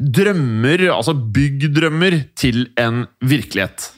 drømmer, 0.00 0.88
altså 0.94 1.14
byggdrømmer, 1.14 2.20
til 2.38 2.68
en 2.80 3.04
virkelighet. 3.22 3.90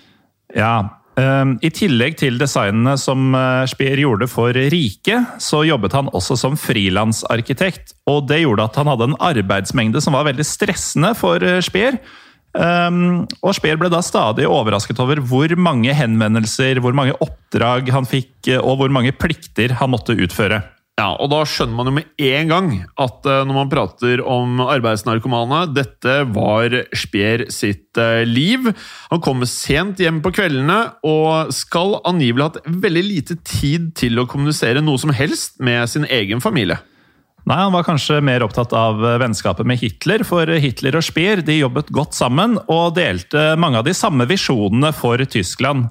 Ja, 0.57 0.89
ehm, 1.21 1.57
I 1.65 1.71
tillegg 1.75 2.19
til 2.21 2.39
designene 2.41 2.97
som 3.01 3.35
eh, 3.37 3.65
Speer 3.71 4.03
gjorde 4.03 4.29
for 4.31 4.57
Rike, 4.57 5.23
så 5.43 5.65
jobbet 5.69 5.97
han 5.97 6.11
også 6.13 6.37
som 6.41 6.59
frilansarkitekt. 6.61 7.97
Og 8.11 8.27
det 8.31 8.43
gjorde 8.43 8.69
at 8.69 8.79
han 8.81 8.93
hadde 8.93 9.11
en 9.11 9.19
arbeidsmengde 9.31 10.03
som 10.05 10.17
var 10.17 10.29
veldig 10.29 10.47
stressende 10.47 11.15
for 11.19 11.43
eh, 11.45 11.63
Speer. 11.65 12.01
Ehm, 12.57 13.27
og 13.43 13.57
Speer 13.57 13.79
ble 13.81 13.91
da 13.93 14.01
stadig 14.05 14.47
overrasket 14.49 15.01
over 15.03 15.21
hvor 15.25 15.53
mange 15.61 15.93
henvendelser, 15.97 16.81
hvor 16.85 16.97
mange 16.97 17.17
oppdrag 17.21 17.91
han 17.93 18.09
fikk, 18.09 18.33
eh, 18.49 18.63
og 18.63 18.81
hvor 18.81 18.93
mange 18.93 19.13
plikter 19.17 19.77
han 19.81 19.93
måtte 19.93 20.17
utføre. 20.17 20.63
Ja, 20.97 21.11
og 21.21 21.29
da 21.29 21.43
skjønner 21.45 21.77
man 21.77 21.91
jo 21.91 21.93
med 21.99 22.23
en 22.25 22.49
gang 22.49 22.69
at 23.05 23.27
eh, 23.29 23.43
når 23.45 23.57
man 23.59 23.69
prater 23.73 24.23
om 24.25 24.63
arbeidsnarkomane 24.65 25.67
Dette 25.77 26.15
var 26.33 26.73
Speer 26.97 27.45
sitt 27.53 28.01
eh, 28.01 28.23
liv. 28.25 28.71
Han 29.11 29.21
kommer 29.25 29.51
sent 29.51 30.01
hjem 30.01 30.23
på 30.25 30.33
kveldene 30.39 30.79
og 31.05 31.53
skal 31.53 31.99
angivelig 32.09 32.47
ha 32.47 32.51
hatt 32.55 32.81
veldig 32.87 33.05
lite 33.11 33.37
tid 33.45 33.93
til 34.01 34.23
å 34.23 34.29
kommunisere 34.31 34.81
noe 34.85 35.03
som 35.03 35.13
helst 35.13 35.61
med 35.61 35.85
sin 35.93 36.09
egen 36.09 36.41
familie. 36.41 36.81
Nei, 37.47 37.61
Han 37.63 37.75
var 37.77 37.87
kanskje 37.87 38.19
mer 38.27 38.43
opptatt 38.43 38.75
av 38.75 38.99
eh, 39.07 39.21
vennskapet 39.23 39.69
med 39.69 39.79
Hitler, 39.79 40.25
for 40.27 40.51
Hitler 40.51 40.99
og 40.99 41.07
Speer 41.07 41.45
de 41.47 41.61
jobbet 41.61 41.93
godt 41.95 42.17
sammen 42.19 42.59
og 42.67 42.97
delte 42.99 43.53
mange 43.61 43.79
av 43.79 43.87
de 43.87 43.95
samme 43.95 44.27
visjonene 44.27 44.91
for 44.97 45.23
Tyskland. 45.31 45.87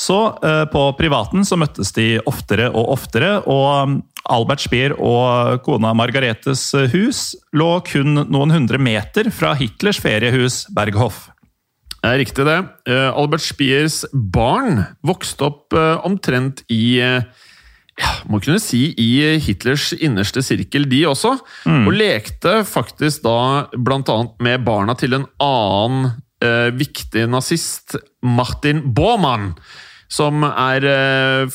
Så 0.00 0.16
eh, 0.40 0.64
på 0.72 0.86
privaten 0.98 1.44
så 1.44 1.60
møttes 1.60 1.92
de 1.94 2.16
oftere 2.24 2.70
og 2.72 2.94
oftere, 2.96 3.36
og 3.44 4.00
Albert 4.32 4.64
Speer 4.64 4.96
og 4.96 5.60
kona 5.66 5.92
Margaretes 5.92 6.70
hus 6.94 7.34
lå 7.52 7.70
kun 7.84 8.24
noen 8.24 8.56
hundre 8.56 8.80
meter 8.80 9.28
fra 9.28 9.52
Hitlers 9.60 10.00
feriehus 10.00 10.62
Berghof. 10.72 11.26
Er 12.04 12.18
riktig, 12.20 12.44
det. 12.44 12.58
Eh, 12.90 13.08
Albert 13.16 13.44
Speers 13.44 14.02
barn 14.12 14.82
vokste 15.06 15.46
opp 15.46 15.76
eh, 15.76 16.04
omtrent 16.04 16.60
i 16.72 16.98
eh, 17.00 17.24
ja, 18.00 18.10
må 18.30 18.40
kunne 18.42 18.60
si 18.62 18.88
i 18.98 19.38
Hitlers 19.42 19.92
innerste 19.96 20.42
sirkel, 20.44 20.88
de 20.90 21.04
også. 21.10 21.36
Og 21.86 21.94
lekte 21.94 22.60
faktisk 22.66 23.24
da 23.26 23.38
annet 23.70 24.36
med 24.42 24.66
barna 24.66 24.96
til 24.98 25.16
en 25.18 25.26
annen 25.42 26.12
eh, 26.44 26.70
viktig 26.74 27.28
nazist, 27.30 27.98
Martin 28.22 28.82
Bormann. 28.94 29.52
Som 30.14 30.44
er, 30.46 30.84
eh, 30.84 31.54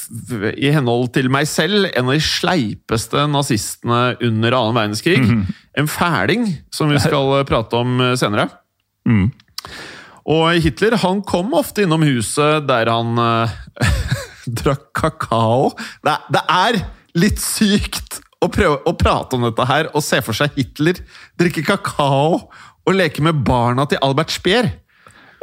i 0.58 0.72
henhold 0.74 1.14
til 1.16 1.30
meg 1.32 1.48
selv, 1.48 1.86
en 1.94 2.10
av 2.10 2.18
de 2.18 2.24
sleipeste 2.24 3.28
nazistene 3.32 4.18
under 4.26 4.58
annen 4.58 4.80
verdenskrig. 4.80 5.22
En 5.80 5.88
fæling, 5.88 6.50
som 6.74 6.92
vi 6.92 7.00
skal 7.00 7.40
eh, 7.40 7.46
prate 7.48 7.80
om 7.80 8.02
senere. 8.20 8.50
senere. 9.08 9.30
Og 10.30 10.60
Hitler 10.62 10.98
han 11.02 11.24
kom 11.26 11.56
ofte 11.58 11.86
innom 11.86 12.04
huset 12.06 12.68
der 12.70 12.92
han 12.92 13.18
eh, 13.24 13.56
drakk 14.58 14.90
kakao. 14.98 15.72
Det, 16.06 16.16
det 16.34 16.44
er 16.54 16.82
litt 17.20 17.42
sykt 17.44 18.20
å 18.40 18.50
prøve 18.52 18.80
å 18.88 18.96
prate 18.98 19.36
om 19.36 19.48
dette 19.48 19.66
her 19.68 19.90
og 19.94 20.04
se 20.06 20.22
for 20.24 20.38
seg 20.38 20.56
Hitler 20.58 21.02
drikke 21.40 21.66
kakao 21.68 22.46
og 22.88 22.96
leke 22.96 23.24
med 23.26 23.42
barna 23.46 23.86
til 23.90 24.00
Albert 24.06 24.32
Speer. 24.34 24.72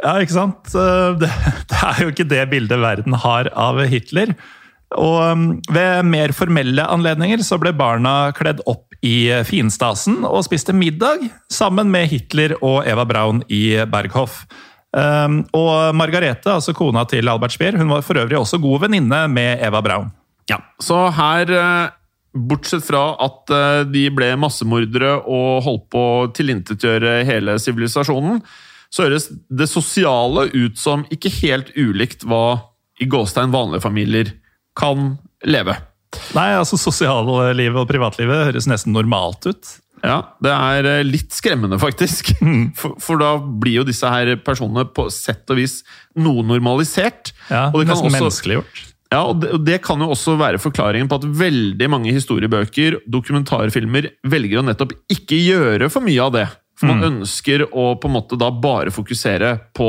Ja, 0.01 0.17
ikke 0.21 0.35
sant? 0.35 0.73
Eh, 0.75 1.17
Det, 1.21 1.31
det 1.71 1.81
er 1.81 2.03
jo 2.03 2.13
ikke 2.13 2.29
det 2.29 2.45
bildet 2.51 2.81
verden 2.81 3.17
har 3.23 3.49
av 3.55 3.81
Hitler. 3.89 4.33
Og 4.97 5.17
um, 5.19 5.47
ved 5.73 6.05
mer 6.07 6.31
formelle 6.35 6.85
anledninger 6.87 7.41
så 7.43 7.57
ble 7.59 7.73
barna 7.75 8.31
kledd 8.37 8.61
opp 8.69 8.85
i 9.05 9.29
finstasen 9.45 10.23
og 10.25 10.45
spiste 10.47 10.73
middag 10.73 11.27
sammen 11.53 11.91
med 11.93 12.07
Hitler 12.09 12.55
og 12.61 12.87
Eva 12.87 13.03
Braun 13.05 13.43
i 13.51 13.77
Berghof. 13.91 14.45
Um, 14.95 15.41
og 15.57 15.95
Margarete, 15.99 16.49
altså 16.53 16.73
kona 16.75 17.03
til 17.09 17.27
Albert 17.27 17.53
Speer, 17.57 17.75
hun 17.77 17.91
var 17.91 18.05
for 18.05 18.19
øvrig 18.21 18.39
også 18.39 18.59
god 18.63 18.85
venninne 18.85 19.25
med 19.31 19.63
Eva 19.65 19.81
Braun. 19.83 20.13
Ja, 20.47 20.61
Så 20.79 20.95
her 21.11 21.51
eh, 21.51 21.89
bortsett 22.31 22.85
fra 22.87 23.09
at 23.23 23.51
eh, 23.51 23.81
de 23.89 24.05
ble 24.15 24.31
massemordere 24.39 25.17
og 25.25 25.65
holdt 25.65 25.89
på 25.91 26.03
å 26.21 26.29
tilintetgjøre 26.31 27.19
hele 27.27 27.57
sivilisasjonen, 27.59 28.39
så 28.87 29.09
høres 29.09 29.27
det 29.51 29.67
sosiale 29.67 30.47
ut 30.53 30.79
som 30.79 31.03
ikke 31.11 31.33
helt 31.41 31.73
ulikt 31.75 32.23
hva 32.23 32.59
i 33.03 33.09
gåstein 33.11 33.51
vanlige 33.51 33.83
familier 33.83 34.31
kan 34.79 35.17
leve. 35.43 35.75
Nei, 36.37 36.53
altså 36.55 36.79
Sosiallivet 36.79 37.81
og 37.81 37.89
privatlivet 37.89 38.47
høres 38.47 38.69
nesten 38.69 38.95
normalt 38.95 39.49
ut. 39.49 39.73
Ja, 40.03 40.17
det 40.43 40.51
er 40.53 40.85
eh, 40.85 41.03
litt 41.07 41.31
skremmende, 41.33 41.79
faktisk. 41.81 42.29
For, 42.79 42.93
for 43.01 43.17
da 43.21 43.31
blir 43.39 43.79
jo 43.79 43.85
disse 43.87 44.05
her 44.11 44.35
personene 44.45 44.85
på 44.93 45.07
sett 45.13 45.49
og 45.49 45.57
vis 45.57 45.79
noe 46.19 46.43
normalisert. 46.45 47.31
Ja, 47.49 47.67
Og 47.71 47.81
det 47.81 47.87
kan 47.87 47.95
Nesten 47.95 48.09
også- 48.11 48.17
menneskeliggjort. 48.19 48.83
Ja, 49.07 49.21
og 49.23 49.37
det, 49.39 49.49
og 49.55 49.61
det 49.63 49.77
kan 49.85 50.01
jo 50.03 50.09
også 50.11 50.33
være 50.37 50.59
forklaringen 50.59 51.07
på 51.07 51.15
at 51.21 51.23
veldig 51.39 51.87
mange 51.89 52.11
historiebøker, 52.11 52.97
dokumentarfilmer, 53.07 54.09
velger 54.27 54.59
å 54.59 54.65
nettopp 54.67 54.91
ikke 55.09 55.37
gjøre 55.39 55.87
for 55.89 56.03
mye 56.03 56.19
av 56.25 56.33
det. 56.35 56.47
For 56.77 56.91
man 56.91 57.05
ønsker 57.07 57.63
å 57.71 57.93
på 57.97 58.09
en 58.09 58.13
måte 58.17 58.37
da 58.37 58.49
bare 58.51 58.91
fokusere 58.93 59.53
på 59.73 59.87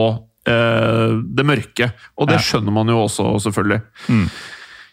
eh, 0.48 1.18
det 1.34 1.44
mørke. 1.50 1.90
Og 2.16 2.30
det 2.30 2.38
Ja. 2.38 2.44
skjønner 2.46 2.72
man 2.72 2.86
jo 2.94 3.02
også, 3.08 3.26
selvfølgelig. 3.42 3.82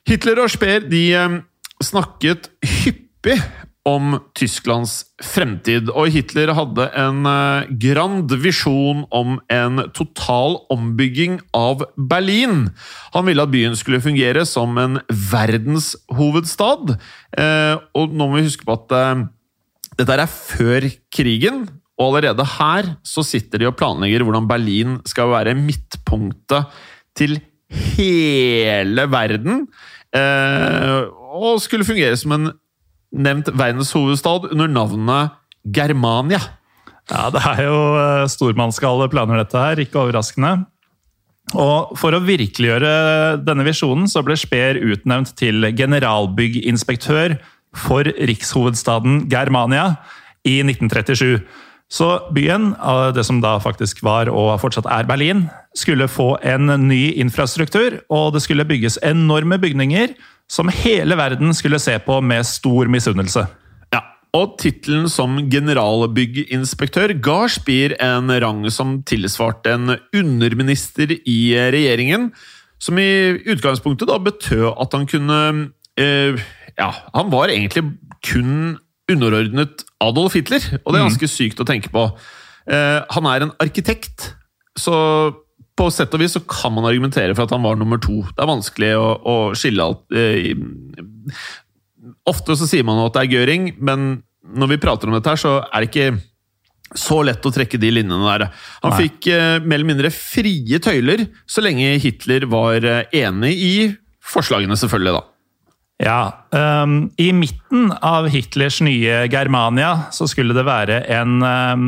Hitler 0.10 0.41
og 0.43 0.49
Speer 0.54 0.84
de 0.89 1.04
eh, 1.13 1.38
snakket 1.86 2.49
hyppig 2.65 3.38
om 3.86 4.15
Tysklands 4.34 5.04
fremtid, 5.21 5.91
og 5.93 6.10
Hitler 6.13 6.50
hadde 6.58 6.88
en 6.98 7.28
eh, 7.30 7.67
grand 7.86 8.34
visjon 8.41 9.04
om 9.13 9.38
en 9.54 9.84
total 9.93 10.58
ombygging 10.74 11.38
av 11.56 11.86
Berlin. 11.93 12.71
Han 13.13 13.30
ville 13.30 13.45
at 13.45 13.54
byen 13.54 13.78
skulle 13.78 14.02
fungere 14.02 14.48
som 14.50 14.74
en 14.82 14.98
verdenshovedstad, 15.30 16.95
eh, 17.38 17.76
og 17.93 18.17
nå 18.17 18.30
må 18.32 18.39
vi 18.39 18.48
huske 18.50 18.65
på 18.65 18.80
at 18.80 18.98
eh, 18.98 19.26
dette 20.02 20.17
er 20.17 20.34
før 20.34 20.89
krigen, 21.13 21.67
og 21.95 22.10
allerede 22.10 22.50
her 22.58 22.95
så 23.08 23.24
sitter 23.24 23.62
de 23.62 23.69
og 23.69 23.78
planlegger 23.80 24.26
hvordan 24.26 24.50
Berlin 24.50 24.98
skal 25.08 25.30
være 25.32 25.54
midtpunktet 25.56 26.74
til 27.15 27.38
hele 27.95 29.06
verden, 29.12 29.63
og 31.36 31.58
skulle 31.63 31.88
fungere 31.88 32.15
som 32.19 32.32
en 32.36 32.45
nevnt 33.12 33.52
verdens 33.54 33.94
hovedstad 33.96 34.50
under 34.52 34.72
navnet 34.72 35.36
Germania. 35.76 36.41
Ja, 37.10 37.30
Det 37.30 37.41
er 37.41 37.65
jo 37.68 37.80
eh, 38.00 38.28
stormannsgale 38.30 39.10
planer, 39.10 39.44
dette 39.44 39.62
her. 39.62 39.82
Ikke 39.82 40.02
overraskende. 40.02 40.65
Og 41.54 41.94
For 42.00 42.15
å 42.15 42.24
virkeliggjøre 42.26 43.44
denne 43.46 43.65
visjonen 43.68 44.10
så 44.10 44.24
ble 44.26 44.38
Speer 44.39 44.80
utnevnt 44.82 45.36
til 45.38 45.68
generalbygginspektør 45.78 47.38
for 47.76 48.08
rikshovedstaden 48.08 49.28
Germania 49.30 49.91
i 50.48 50.62
1937. 50.63 51.44
Så 51.91 52.08
byen, 52.34 52.72
det 53.13 53.22
som 53.28 53.44
da 53.44 53.60
faktisk 53.62 54.02
var 54.04 54.32
og 54.32 54.56
fortsatt 54.58 54.88
er 54.89 55.06
Berlin, 55.06 55.46
skulle 55.78 56.10
få 56.10 56.32
en 56.41 56.72
ny 56.88 57.13
infrastruktur, 57.22 58.00
og 58.10 58.34
det 58.34 58.41
skulle 58.41 58.65
bygges 58.65 58.98
enorme 59.06 59.60
bygninger 59.62 60.15
som 60.51 60.69
hele 60.69 61.17
verden 61.17 61.53
skulle 61.58 61.79
se 61.81 61.97
på 62.03 62.19
med 62.21 62.45
stor 62.47 62.89
misunnelse. 62.91 63.45
Ja, 63.93 64.01
og 64.38 64.58
tittelen 64.62 65.08
som 65.12 65.38
generalbygginspektør 65.51 67.15
ga 67.23 67.39
Spier 67.51 67.95
en 68.03 68.29
rang 68.43 68.65
som 68.73 68.99
tilsvarte 69.08 69.73
en 69.75 69.95
underminister 70.15 71.15
i 71.17 71.39
regjeringen, 71.73 72.31
som 72.79 72.99
i 72.99 73.10
utgangspunktet 73.47 74.10
da 74.10 74.19
betød 74.21 74.73
at 74.73 74.97
han 74.97 75.08
kunne 75.10 75.41
eh, 75.97 76.41
Ja, 76.75 76.89
han 77.15 77.31
var 77.31 77.47
egentlig 77.47 77.86
kun 78.25 78.75
underordnet 79.12 79.86
Adolf 80.01 80.36
Hitler, 80.36 80.63
og 80.84 80.91
det 80.91 80.99
er 80.99 81.05
ganske 81.08 81.29
sykt 81.29 81.62
å 81.62 81.67
tenke 81.67 81.91
på. 81.93 82.10
Eh, 82.67 82.99
han 83.15 83.29
er 83.29 83.45
en 83.45 83.53
arkitekt, 83.63 84.34
så 84.75 84.95
på 85.76 85.90
sett 85.92 86.14
og 86.16 86.22
vis 86.24 86.36
så 86.38 86.42
kan 86.48 86.74
man 86.76 86.88
argumentere 86.88 87.36
for 87.36 87.46
at 87.46 87.54
han 87.56 87.66
var 87.66 87.78
nummer 87.80 88.00
to. 88.02 88.22
Det 88.32 88.44
er 88.44 88.52
vanskelig 88.52 88.92
å, 89.00 89.08
å 89.20 89.36
skille 89.58 89.84
alt 89.84 90.16
eh, 90.16 90.54
Ofte 92.30 92.56
så 92.58 92.68
sier 92.70 92.86
man 92.86 93.02
at 93.02 93.16
det 93.16 93.24
er 93.24 93.32
Gøring, 93.34 93.68
men 93.82 94.20
når 94.56 94.76
vi 94.76 94.82
prater 94.82 95.10
om 95.10 95.16
dette 95.16 95.32
her, 95.32 95.42
så 95.42 95.58
er 95.66 95.82
det 95.82 95.90
ikke 95.90 96.98
så 97.02 97.18
lett 97.26 97.46
å 97.46 97.52
trekke 97.54 97.80
de 97.82 97.90
linjene 97.92 98.22
der. 98.28 98.46
Han 98.84 98.94
Nei. 98.94 99.06
fikk 99.06 99.30
eh, 99.34 99.58
mer 99.64 99.80
eller 99.80 99.90
mindre 99.90 100.12
frie 100.14 100.80
tøyler, 100.82 101.26
så 101.50 101.64
lenge 101.66 101.96
Hitler 102.02 102.46
var 102.50 102.86
eh, 102.86 103.08
enig 103.26 103.54
i 103.58 103.74
forslagene, 104.26 104.78
selvfølgelig, 104.80 105.16
da. 105.18 105.24
Ja, 106.03 106.45
Um, 106.55 107.10
I 107.19 107.34
midten 107.36 107.89
av 107.99 108.29
Hitlers 108.31 108.77
nye 108.86 109.25
Germania 109.27 110.05
så 110.15 110.27
skulle 110.29 110.55
det 110.55 110.63
være 110.63 111.01
en, 111.12 111.41
um, 111.43 111.86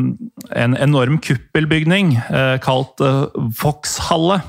en 0.51 0.75
enorm 0.75 1.21
kuppelbygning 1.23 2.17
uh, 2.27 2.57
kalt 2.63 2.99
uh, 2.99 3.29
Voxhalle. 3.61 4.41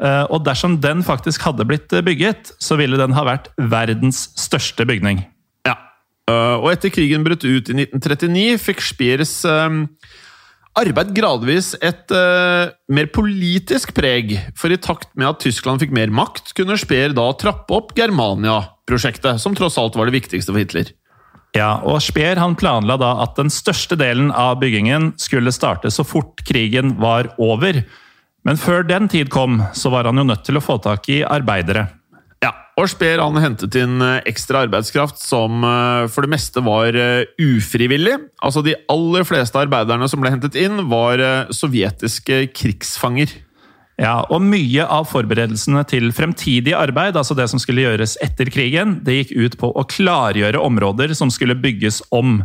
Uh, 0.00 0.24
og 0.32 0.46
dersom 0.46 0.78
den 0.80 1.02
faktisk 1.04 1.44
hadde 1.46 1.64
blitt 1.68 1.92
eh, 1.96 2.04
bygget, 2.04 2.54
så 2.60 2.76
ville 2.76 2.98
den 3.00 3.14
ha 3.16 3.24
vært 3.24 3.50
verdens 3.56 4.26
største 4.36 4.84
bygning. 4.88 5.22
Ja. 5.68 5.76
uh, 6.28 6.60
og 6.60 6.70
etter 6.74 6.92
krigen 6.92 7.24
brøt 7.24 7.44
ut 7.44 7.72
i 7.72 7.76
1939, 7.80 8.60
fikk 8.60 8.84
Spiers 8.84 9.38
um 9.48 9.86
arbeid 10.76 11.14
gradvis 11.16 11.70
et 11.80 12.12
uh, 12.12 12.68
mer 12.92 13.08
politisk 13.08 13.94
preg. 13.96 14.34
For 14.60 14.68
i 14.68 14.76
takt 14.76 15.08
med 15.16 15.30
at 15.30 15.40
Tyskland 15.40 15.80
fikk 15.80 15.94
mer 15.96 16.12
makt, 16.12 16.52
kunne 16.56 16.76
Speer 16.76 17.16
da 17.16 17.30
trappe 17.40 17.72
opp 17.72 17.94
Germania-prosjektet, 18.86 19.40
som 19.40 19.54
tross 19.54 19.78
alt 19.78 19.96
var 19.96 20.06
det 20.06 20.14
viktigste 20.14 20.52
for 20.52 20.58
Hitler. 20.58 20.92
Ja, 21.54 21.80
og 21.84 22.02
Speer 22.02 22.36
han 22.36 22.56
planla 22.56 22.96
da 22.96 23.22
at 23.22 23.36
den 23.36 23.50
største 23.50 23.96
delen 23.96 24.30
av 24.30 24.60
byggingen 24.60 25.14
skulle 25.16 25.52
starte 25.52 25.90
så 25.90 26.04
fort 26.04 26.44
krigen 26.44 26.98
var 27.00 27.34
over. 27.38 27.84
Men 28.44 28.56
før 28.56 28.84
den 28.86 29.08
tid 29.08 29.30
kom, 29.30 29.62
så 29.74 29.90
var 29.90 30.04
han 30.04 30.18
jo 30.18 30.24
nødt 30.24 30.44
til 30.44 30.56
å 30.56 30.62
få 30.62 30.78
tak 30.78 31.08
i 31.08 31.24
arbeidere. 31.24 31.88
Ja, 32.44 32.52
og 32.76 32.90
Speer 32.90 33.22
han 33.22 33.40
hentet 33.40 33.74
inn 33.74 34.02
eh, 34.04 34.20
ekstra 34.28 34.66
arbeidskraft 34.66 35.18
som 35.18 35.64
eh, 35.64 36.06
for 36.12 36.22
det 36.22 36.34
meste 36.34 36.60
var 36.62 36.94
eh, 36.94 37.24
ufrivillig. 37.40 38.18
Altså 38.44 38.62
De 38.62 38.76
aller 38.92 39.24
fleste 39.24 39.58
arbeiderne 39.58 40.06
som 40.12 40.20
ble 40.20 40.34
hentet 40.34 40.54
inn, 40.60 40.84
var 40.90 41.48
sovjetiske 41.50 42.44
krigsfanger. 42.54 43.32
Ja, 43.96 44.26
og 44.28 44.42
mye 44.44 44.84
av 44.92 45.06
forberedelsene 45.08 45.80
til 45.88 46.10
fremtidig 46.12 46.74
arbeid, 46.76 47.16
altså 47.16 47.32
det 47.36 47.46
som 47.48 47.60
skulle 47.62 47.86
gjøres 47.86 48.18
etter 48.24 48.50
krigen, 48.52 48.98
det 49.06 49.22
gikk 49.22 49.32
ut 49.32 49.56
på 49.62 49.70
å 49.72 49.86
klargjøre 49.88 50.60
områder 50.60 51.14
som 51.16 51.32
skulle 51.32 51.56
bygges 51.56 52.02
om. 52.12 52.42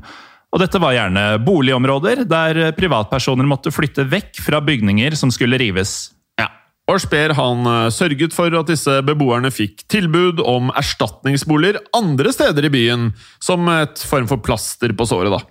Og 0.52 0.64
dette 0.64 0.80
var 0.84 0.96
gjerne 0.96 1.26
boligområder 1.44 2.24
der 2.28 2.62
privatpersoner 2.78 3.48
måtte 3.48 3.72
flytte 3.76 4.08
vekk 4.08 4.40
fra 4.48 4.64
bygninger 4.64 5.16
som 5.20 5.32
skulle 5.32 5.60
rives. 5.60 6.14
Ja, 6.40 6.48
og 6.88 7.04
Speer 7.04 7.36
han 7.36 7.68
eh, 7.68 7.92
sørget 7.92 8.36
for 8.36 8.56
at 8.56 8.72
disse 8.72 9.02
beboerne 9.04 9.52
fikk 9.52 9.84
tilbud 9.92 10.40
om 10.48 10.72
erstatningsboliger 10.80 11.84
andre 12.00 12.32
steder 12.32 12.68
i 12.68 12.72
byen, 12.72 13.10
som 13.44 13.68
et 13.76 14.00
form 14.08 14.32
for 14.32 14.40
plaster 14.40 14.96
på 14.96 15.08
såret. 15.08 15.36
da. 15.36 15.44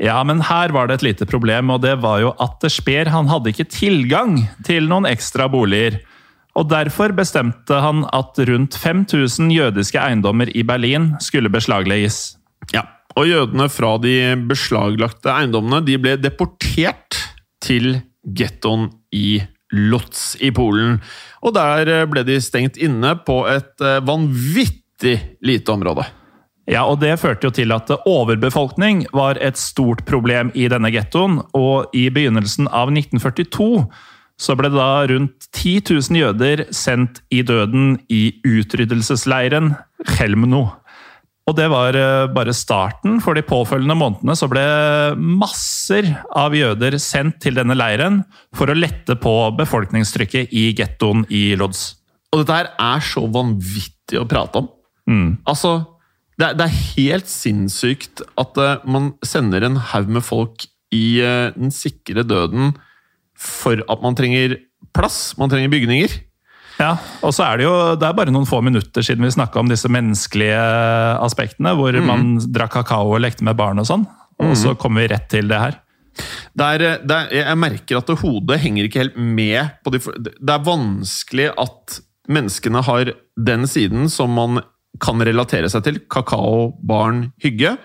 Ja, 0.00 0.16
men 0.24 0.40
her 0.48 0.72
var 0.72 0.88
det 0.88 1.00
et 1.00 1.04
lite 1.10 1.26
problem, 1.28 1.70
og 1.74 1.82
det 1.84 1.98
var 2.02 2.22
jo 2.22 2.32
at 2.40 2.64
Speer 2.72 3.10
han 3.12 3.28
hadde 3.30 3.52
ikke 3.52 3.68
tilgang 3.68 4.38
til 4.66 4.88
noen 4.90 5.06
ekstra 5.10 5.50
boliger. 5.52 6.00
Og 6.56 6.68
Derfor 6.68 7.14
bestemte 7.16 7.78
han 7.80 8.04
at 8.12 8.40
rundt 8.48 8.76
5000 8.76 9.52
jødiske 9.52 10.00
eiendommer 10.00 10.50
i 10.52 10.64
Berlin 10.68 11.12
skulle 11.20 11.52
beslaglegges. 11.52 12.36
Ja, 12.72 12.84
og 13.16 13.28
jødene 13.28 13.68
fra 13.72 13.96
de 14.00 14.16
beslaglagte 14.48 15.32
eiendommene 15.32 15.82
de 15.84 15.98
ble 16.00 16.16
deportert 16.20 17.18
til 17.64 18.00
gettoen 18.36 18.90
i 19.12 19.42
Lotz 19.72 20.36
i 20.44 20.52
Polen. 20.54 20.98
Og 21.42 21.54
der 21.56 22.06
ble 22.10 22.24
de 22.28 22.38
stengt 22.44 22.78
inne 22.80 23.14
på 23.26 23.42
et 23.50 23.84
eh, 23.84 24.02
vanvittig 24.04 25.16
lite 25.44 25.72
område. 25.72 26.04
Ja, 26.70 26.84
og 26.86 27.00
Det 27.02 27.18
førte 27.18 27.48
jo 27.48 27.54
til 27.54 27.72
at 27.74 27.90
overbefolkning 28.06 29.06
var 29.12 29.38
et 29.42 29.58
stort 29.58 30.04
problem 30.06 30.52
i 30.54 30.68
denne 30.70 30.92
gettoen. 30.94 31.40
Og 31.58 31.90
i 31.94 32.08
begynnelsen 32.08 32.68
av 32.70 32.92
1942 32.92 33.88
så 34.42 34.54
ble 34.58 34.70
da 34.72 35.04
rundt 35.10 35.48
10 35.52 35.82
000 35.90 36.18
jøder 36.18 36.64
sendt 36.74 37.20
i 37.30 37.42
døden 37.46 37.98
i 38.10 38.38
utryddelsesleiren 38.46 39.74
Helmno. 40.16 40.68
Og 41.50 41.56
det 41.58 41.66
var 41.72 41.96
eh, 41.98 42.28
bare 42.30 42.54
starten. 42.54 43.18
For 43.22 43.34
de 43.34 43.42
påfølgende 43.46 43.96
månedene 43.98 44.36
så 44.38 44.48
ble 44.50 44.62
masser 45.18 46.12
av 46.38 46.54
jøder 46.54 46.98
sendt 47.02 47.40
til 47.42 47.58
denne 47.58 47.76
leiren 47.78 48.22
for 48.56 48.70
å 48.70 48.78
lette 48.78 49.18
på 49.18 49.34
befolkningstrykket 49.58 50.54
i 50.54 50.68
gettoen 50.78 51.26
i 51.30 51.50
Lodz. 51.58 51.96
Og 52.32 52.42
dette 52.42 52.60
her 52.60 52.70
er 52.80 53.02
så 53.04 53.26
vanvittig 53.26 54.22
å 54.22 54.28
prate 54.30 54.62
om. 54.62 54.70
Altså, 55.50 55.80
det 56.42 56.48
er, 56.48 56.58
det 56.58 56.66
er 56.66 56.80
helt 56.96 57.30
sinnssykt 57.30 58.24
at 58.40 58.58
eh, 58.58 58.82
man 58.90 59.12
sender 59.26 59.62
en 59.66 59.78
haug 59.92 60.10
med 60.10 60.24
folk 60.26 60.66
i 60.92 61.22
eh, 61.22 61.54
den 61.54 61.70
sikre 61.74 62.24
døden 62.26 62.74
for 63.38 63.78
at 63.90 64.02
man 64.02 64.18
trenger 64.18 64.58
plass, 64.94 65.36
man 65.38 65.50
trenger 65.52 65.70
bygninger. 65.72 66.18
Ja, 66.80 66.96
og 67.22 67.34
så 67.36 67.46
er 67.46 67.60
det 67.60 67.66
jo 67.68 67.74
det 68.00 68.08
er 68.08 68.16
bare 68.16 68.32
noen 68.34 68.48
få 68.48 68.58
minutter 68.64 69.04
siden 69.06 69.22
vi 69.22 69.30
snakka 69.34 69.60
om 69.60 69.70
disse 69.70 69.90
menneskelige 69.92 70.58
aspektene, 71.22 71.76
hvor 71.78 71.94
man 72.02 72.36
drakk 72.42 72.74
kakao 72.80 73.12
og 73.12 73.22
lekte 73.22 73.46
med 73.46 73.58
barn 73.58 73.78
og 73.82 73.86
sånn. 73.86 74.06
Og 74.42 74.56
så 74.58 74.74
kommer 74.74 75.04
vi 75.04 75.12
rett 75.12 75.28
til 75.30 75.50
det 75.50 75.60
her. 75.60 75.76
Det 76.58 76.66
er, 76.66 76.98
det 77.06 77.18
er, 77.18 77.28
jeg 77.38 77.60
merker 77.60 78.00
at 78.00 78.10
hodet 78.20 78.58
henger 78.64 78.88
ikke 78.88 79.04
helt 79.04 79.14
med 79.16 79.78
på 79.84 79.92
de 79.94 80.00
Det 80.02 80.50
er 80.52 80.66
vanskelig 80.66 81.52
at 81.60 82.00
menneskene 82.32 82.82
har 82.84 83.12
den 83.36 83.68
siden 83.70 84.10
som 84.12 84.34
man 84.36 84.60
kan 85.00 85.22
relatere 85.24 85.70
seg 85.72 85.86
til. 85.86 86.00
Kakao, 86.12 86.72
barn, 86.84 87.30
hygge. 87.42 87.76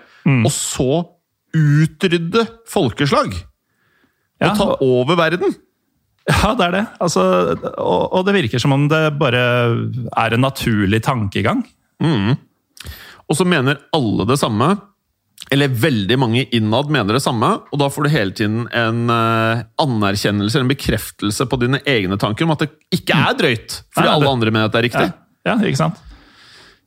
Og 0.44 0.50
så 0.52 0.90
utrydde 1.56 2.44
folkeslag! 2.68 3.32
Ja, 4.38 4.52
og 4.52 4.58
ta 4.58 4.66
over 4.84 5.16
verden! 5.18 5.56
Ja, 6.28 6.52
det 6.52 6.66
er 6.66 6.74
det. 6.76 6.84
Altså, 7.00 7.22
og, 7.80 8.02
og 8.12 8.26
det 8.26 8.34
virker 8.36 8.60
som 8.60 8.74
om 8.76 8.84
det 8.90 9.00
bare 9.18 9.40
er 10.12 10.36
en 10.36 10.44
naturlig 10.44 11.00
tankegang. 11.06 11.64
Og 13.28 13.36
så 13.36 13.46
mener 13.48 13.80
alle 13.96 14.28
det 14.28 14.38
samme. 14.40 14.74
Eller 15.54 15.72
veldig 15.72 16.18
mange 16.20 16.42
innad 16.52 16.90
mener 16.92 17.16
det 17.16 17.22
samme, 17.24 17.48
og 17.72 17.80
da 17.80 17.86
får 17.88 18.04
du 18.04 18.10
hele 18.12 18.34
tiden 18.36 18.66
en 18.76 19.08
eh, 19.08 19.62
anerkjennelse, 19.80 20.60
en 20.60 20.68
bekreftelse 20.68 21.46
på 21.48 21.58
dine 21.62 21.80
egne 21.88 22.18
tanker 22.20 22.44
om 22.44 22.52
at 22.52 22.66
det 22.66 22.68
ikke 22.92 23.16
er 23.16 23.38
drøyt, 23.38 23.78
fordi 23.94 24.10
alle 24.12 24.28
andre 24.28 24.52
mener 24.52 24.68
at 24.68 24.74
det 24.74 24.82
er 24.82 24.86
riktig. 24.90 25.06
Ja, 25.46 25.54
ja 25.54 25.56
ikke 25.70 25.80
sant? 25.80 26.02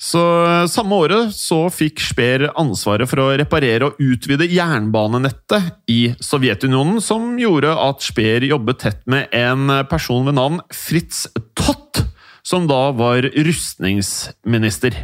Så 0.01 0.21
eh, 0.45 0.65
Samme 0.71 0.97
året 0.97 1.35
så 1.37 1.67
fikk 1.69 2.01
Speer 2.01 2.47
ansvaret 2.57 3.09
for 3.09 3.21
å 3.21 3.29
reparere 3.37 3.91
og 3.91 4.01
utvide 4.01 4.47
jernbanenettet 4.49 5.75
i 5.91 6.15
Sovjetunionen, 6.17 6.97
som 7.05 7.35
gjorde 7.39 7.75
at 7.77 8.01
Speer 8.05 8.47
jobbet 8.49 8.81
tett 8.81 9.01
med 9.05 9.29
en 9.35 9.69
person 9.91 10.25
ved 10.25 10.39
navn 10.39 10.59
Fritz 10.73 11.27
Tott, 11.53 12.01
som 12.41 12.65
da 12.65 12.87
var 12.97 13.29
rustningsminister. 13.29 14.97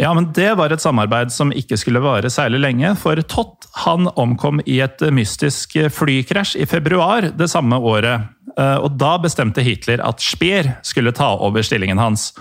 Ja, 0.00 0.10
men 0.16 0.32
det 0.34 0.54
var 0.58 0.72
et 0.72 0.82
samarbeid 0.82 1.30
som 1.30 1.52
ikke 1.54 1.76
skulle 1.78 2.00
vare 2.02 2.30
særlig 2.32 2.62
lenge, 2.64 2.94
for 2.98 3.20
Tott 3.28 3.68
han 3.84 4.08
omkom 4.18 4.62
i 4.66 4.80
et 4.82 5.04
mystisk 5.14 5.76
flykrasj 5.94 6.56
i 6.64 6.66
februar 6.66 7.30
det 7.36 7.50
samme 7.52 7.78
året. 7.78 8.26
Eh, 8.58 8.78
Og 8.82 8.96
da 8.98 9.14
bestemte 9.22 9.62
Hitler 9.62 10.02
at 10.02 10.24
Speer 10.24 10.74
skulle 10.82 11.14
ta 11.14 11.36
over 11.38 11.62
stillingen 11.62 12.02
hans. 12.02 12.32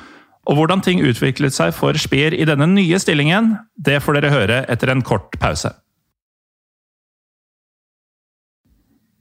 Og 0.50 0.58
hvordan 0.58 0.82
ting 0.82 1.04
utviklet 1.06 1.54
seg 1.54 1.74
for 1.78 1.98
Speer 2.02 2.34
i 2.34 2.48
denne 2.50 2.66
nye 2.72 2.98
stillingen, 3.02 3.54
det 3.78 4.00
får 4.02 4.18
dere 4.18 4.34
høre 4.34 4.64
etter 4.72 4.90
en 4.94 5.04
kort 5.06 5.38
pause. 5.42 5.70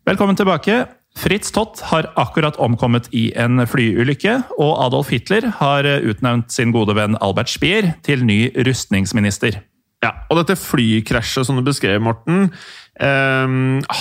Velkommen 0.09 0.39
tilbake. 0.39 0.87
Fritz 1.19 1.51
Tott 1.53 1.83
har 1.91 2.09
akkurat 2.19 2.57
omkommet 2.63 3.11
i 3.13 3.29
en 3.39 3.61
flyulykke, 3.69 4.37
og 4.63 4.79
Adolf 4.87 5.11
Hitler 5.13 5.51
har 5.59 5.87
utnevnt 6.07 6.55
sin 6.55 6.73
gode 6.73 6.95
venn 6.97 7.19
Albert 7.21 7.51
Speer 7.53 7.93
til 8.07 8.25
ny 8.25 8.47
rustningsminister. 8.67 9.61
Ja, 10.01 10.15
og 10.33 10.39
dette 10.41 10.57
flykrasjet 10.57 11.45
som 11.45 11.59
du 11.59 11.67
beskrev, 11.67 12.01
Morten, 12.01 12.49
eh, 12.97 13.57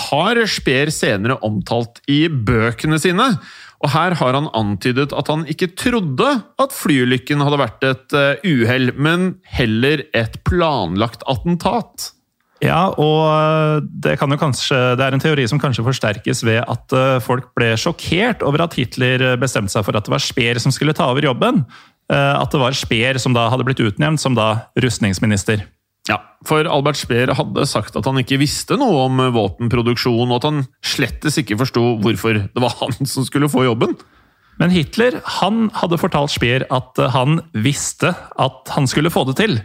har 0.07 0.45
Speer 0.47 0.93
senere 0.95 1.35
omtalt 1.43 1.99
i 2.07 2.29
bøkene 2.29 3.01
sine. 3.01 3.33
Og 3.79 3.91
her 3.93 4.15
har 4.19 4.35
han 4.35 4.49
antydet 4.57 5.13
at 5.15 5.29
han 5.31 5.45
ikke 5.47 5.71
trodde 5.79 6.29
at 6.59 6.75
flyulykken 6.75 7.43
hadde 7.45 7.59
vært 7.61 7.85
et 7.87 8.15
eh, 8.17 8.47
uhell, 8.47 8.91
men 8.99 9.35
heller 9.47 10.03
et 10.17 10.35
planlagt 10.47 11.23
attentat. 11.31 12.11
Ja, 12.59 12.89
og 12.99 13.85
det, 14.03 14.17
kan 14.19 14.35
jo 14.35 14.39
kanskje, 14.39 14.75
det 14.99 15.05
er 15.05 15.15
en 15.15 15.23
teori 15.23 15.45
som 15.47 15.61
kanskje 15.63 15.85
forsterkes 15.85 16.43
ved 16.43 16.59
at 16.59 16.95
eh, 16.97 17.21
folk 17.23 17.53
ble 17.55 17.71
sjokkert 17.79 18.43
over 18.43 18.65
at 18.65 18.75
Hitler 18.75 19.23
bestemte 19.39 19.71
seg 19.71 19.87
for 19.87 19.95
at 19.95 20.09
det 20.09 20.11
var 20.11 20.23
Speer 20.23 20.59
som 20.59 20.75
skulle 20.75 20.95
ta 20.97 21.07
over 21.13 21.29
jobben. 21.29 21.63
Eh, 22.11 22.35
At 22.41 22.51
det 22.51 22.61
var 22.61 22.75
Speer 22.75 23.19
som 23.21 23.35
da 23.37 23.47
hadde 23.53 23.65
blitt 23.67 23.81
utnevnt 23.83 24.21
som 24.21 24.35
da 24.37 24.65
rustningsminister. 24.81 25.63
Ja, 26.09 26.17
for 26.47 26.65
Albert 26.65 26.97
Speer 26.97 27.31
hadde 27.37 27.65
sagt 27.69 27.97
at 27.99 28.07
han 28.09 28.17
ikke 28.21 28.39
visste 28.41 28.79
noe 28.79 29.05
om 29.05 29.21
våpenproduksjon, 29.35 30.29
og 30.31 30.39
at 30.39 30.47
han 30.47 30.63
slettes 30.85 31.37
ikke 31.41 31.59
forsto 31.59 31.83
hvorfor 32.01 32.41
det 32.49 32.63
var 32.63 32.73
han 32.81 32.97
som 33.05 33.27
skulle 33.27 33.51
få 33.51 33.67
jobben. 33.67 33.93
Men 34.59 34.73
Hitler 34.73 35.21
han 35.39 35.69
hadde 35.77 35.99
fortalt 36.01 36.33
Speer 36.33 36.65
at 36.73 36.99
han 37.13 37.39
visste 37.55 38.11
at 38.11 38.73
han 38.75 38.89
skulle 38.91 39.13
få 39.13 39.23
det 39.29 39.37
til. 39.39 39.59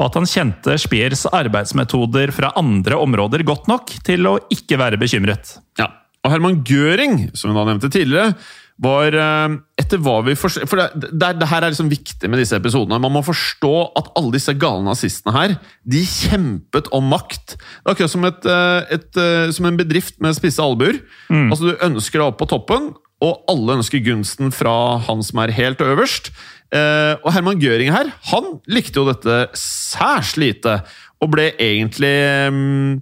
Og 0.00 0.06
at 0.08 0.16
han 0.16 0.26
kjente 0.26 0.78
Speers 0.80 1.26
arbeidsmetoder 1.28 2.32
fra 2.34 2.54
andre 2.58 2.96
områder 2.98 3.44
godt 3.46 3.68
nok 3.70 3.92
til 4.06 4.26
å 4.26 4.38
ikke 4.50 4.80
være 4.80 4.98
bekymret. 4.98 5.58
Ja, 5.78 5.90
og 6.24 6.32
Herman 6.32 6.62
Göring, 6.66 7.28
som 7.36 7.52
vi 7.52 7.58
da 7.58 7.66
nevnte 7.68 7.92
tidligere, 7.92 8.32
var 8.82 9.14
eh, 9.14 9.54
etter 9.80 10.00
hva 10.02 10.16
vi 10.26 10.34
forstår 10.38 10.66
For 10.70 10.80
det, 10.80 11.10
det, 11.14 11.30
det 11.38 11.48
her 11.50 11.62
er 11.62 11.72
liksom 11.72 11.90
viktig 11.92 12.30
med 12.30 12.40
disse 12.42 12.58
episodene. 12.58 13.00
Man 13.02 13.14
må 13.14 13.22
forstå 13.26 13.74
at 13.98 14.10
alle 14.18 14.34
disse 14.34 14.54
gale 14.58 14.84
nazistene 14.86 15.34
her, 15.36 15.54
de 15.86 16.02
kjempet 16.08 16.90
om 16.94 17.06
makt. 17.12 17.56
Det 17.56 17.84
er 17.86 17.94
akkurat 17.94 18.14
som, 18.14 18.26
et, 18.28 18.48
eh, 18.48 18.96
et, 18.98 19.08
eh, 19.20 19.52
som 19.54 19.68
en 19.68 19.78
bedrift 19.78 20.18
med 20.22 20.36
spisse 20.38 20.62
albuer. 20.62 21.00
Altså 21.30 21.70
Du 21.70 21.86
ønsker 21.86 22.18
deg 22.18 22.26
opp 22.26 22.40
på 22.42 22.50
toppen, 22.50 22.90
og 23.22 23.46
alle 23.50 23.78
ønsker 23.78 24.02
gunsten 24.02 24.50
fra 24.54 24.98
han 25.06 25.22
som 25.22 25.38
er 25.44 25.54
helt 25.54 25.82
øverst. 25.84 26.32
Og 26.72 27.28
Herman 27.34 27.60
Göring 27.60 27.92
her, 27.92 28.08
han 28.32 28.46
likte 28.66 28.98
jo 28.98 29.04
dette 29.06 29.52
særs 29.58 30.32
lite, 30.40 30.80
og 31.22 31.30
ble 31.34 31.50
egentlig 31.60 32.14
mm, 32.50 32.96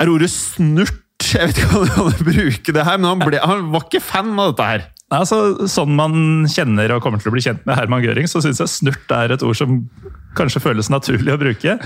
er 0.00 0.12
ordet 0.14 0.30
snurt 0.32 1.02
Jeg 1.22 1.50
vet 1.50 1.60
ikke 1.62 1.78
om 1.78 1.86
jeg 1.86 1.94
kan 1.94 2.26
bruke 2.26 2.74
det 2.76 2.86
her, 2.88 2.98
men 2.98 3.08
han, 3.10 3.22
ble, 3.22 3.38
han 3.42 3.68
var 3.72 3.86
ikke 3.86 4.02
fan 4.04 4.32
av 4.34 4.52
dette 4.52 4.68
her. 4.68 4.88
Altså, 5.12 5.68
sånn 5.68 5.92
man 5.96 6.46
kjenner 6.48 6.94
og 6.94 7.02
kommer 7.04 7.20
til 7.20 7.28
å 7.28 7.34
bli 7.34 7.44
kjent 7.44 7.66
med 7.68 7.76
Herman 7.76 8.04
Göring, 8.04 8.28
så 8.30 8.40
syns 8.44 8.62
jeg 8.62 8.72
snurt 8.72 9.12
er 9.12 9.34
et 9.34 9.44
ord 9.44 9.58
som 9.58 9.82
kanskje 10.38 10.62
føles 10.64 10.88
naturlig 10.92 11.34
å 11.34 11.40
bruke. 11.40 11.76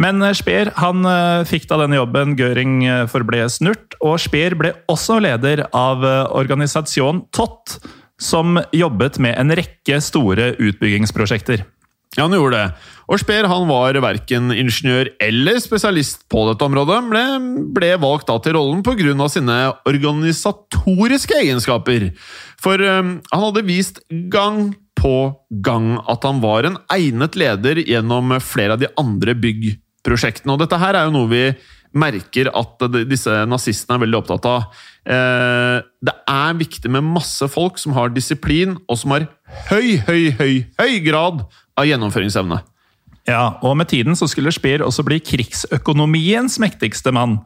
Men 0.00 0.22
eh, 0.22 0.36
Speer 0.36 0.70
han 0.78 1.04
eh, 1.08 1.46
fikk 1.48 1.66
da 1.70 1.80
denne 1.82 1.98
jobben, 1.98 2.36
Göring 2.38 2.84
eh, 2.86 3.06
forble 3.10 3.42
snurt. 3.52 3.96
Og 4.04 4.20
Speer 4.22 4.56
ble 4.58 4.74
også 4.90 5.18
leder 5.22 5.66
av 5.76 6.04
organisasjon 6.04 7.24
TOT, 7.34 7.80
som 8.20 8.60
jobbet 8.76 9.18
med 9.22 9.36
en 9.40 9.52
rekke 9.56 9.98
store 10.04 10.52
utbyggingsprosjekter. 10.60 11.64
Ja, 12.16 12.24
han 12.24 12.34
gjorde 12.34 12.58
det. 12.58 12.90
Og 13.10 13.20
Speer 13.22 13.46
han 13.46 13.68
var 13.68 13.94
verken 14.02 14.50
ingeniør 14.50 15.12
eller 15.22 15.60
spesialist 15.62 16.24
på 16.30 16.42
dette 16.48 16.66
området. 16.66 16.98
Ble, 17.06 17.22
ble 17.74 17.90
valgt 18.02 18.26
da 18.30 18.38
til 18.42 18.56
rollen 18.58 18.82
pga. 18.86 19.28
sine 19.30 19.58
organisatoriske 19.86 21.38
egenskaper. 21.38 22.10
For 22.58 22.82
um, 22.82 23.20
han 23.30 23.44
hadde 23.46 23.66
vist 23.66 24.02
gang 24.10 24.72
på 24.98 25.32
gang 25.62 26.00
at 26.10 26.26
han 26.26 26.42
var 26.42 26.66
en 26.66 26.80
egnet 26.92 27.38
leder 27.38 27.78
gjennom 27.86 28.34
flere 28.42 28.74
av 28.74 28.82
de 28.82 28.90
andre 28.98 29.34
byggprosjektene. 29.38 30.54
Og 30.54 30.64
dette 30.64 30.82
her 30.82 30.98
er 30.98 31.06
jo 31.06 31.14
noe 31.14 31.30
vi 31.30 31.44
merker 31.94 32.50
at 32.54 32.84
disse 33.10 33.32
nazistene 33.50 33.98
er 33.98 34.04
veldig 34.04 34.18
opptatt 34.20 34.50
av. 34.50 34.82
Eh, 35.06 35.78
det 36.00 36.14
er 36.30 36.56
viktig 36.56 36.90
med 36.92 37.04
masse 37.04 37.44
folk 37.52 37.78
som 37.80 37.92
har 37.96 38.12
disiplin, 38.14 38.78
og 38.88 39.00
som 39.00 39.14
har 39.14 39.26
høy, 39.68 39.98
høy, 40.06 40.30
høy, 40.38 40.54
høy 40.80 41.00
grad 41.04 41.42
av 41.76 41.88
gjennomføringsevne. 41.88 42.62
Ja, 43.28 43.60
og 43.60 43.76
med 43.76 43.90
tiden 43.92 44.16
så 44.16 44.28
skulle 44.30 44.52
Speer 44.54 44.84
også 44.84 45.04
bli 45.06 45.20
krigsøkonomiens 45.22 46.56
mektigste 46.62 47.12
mann. 47.14 47.42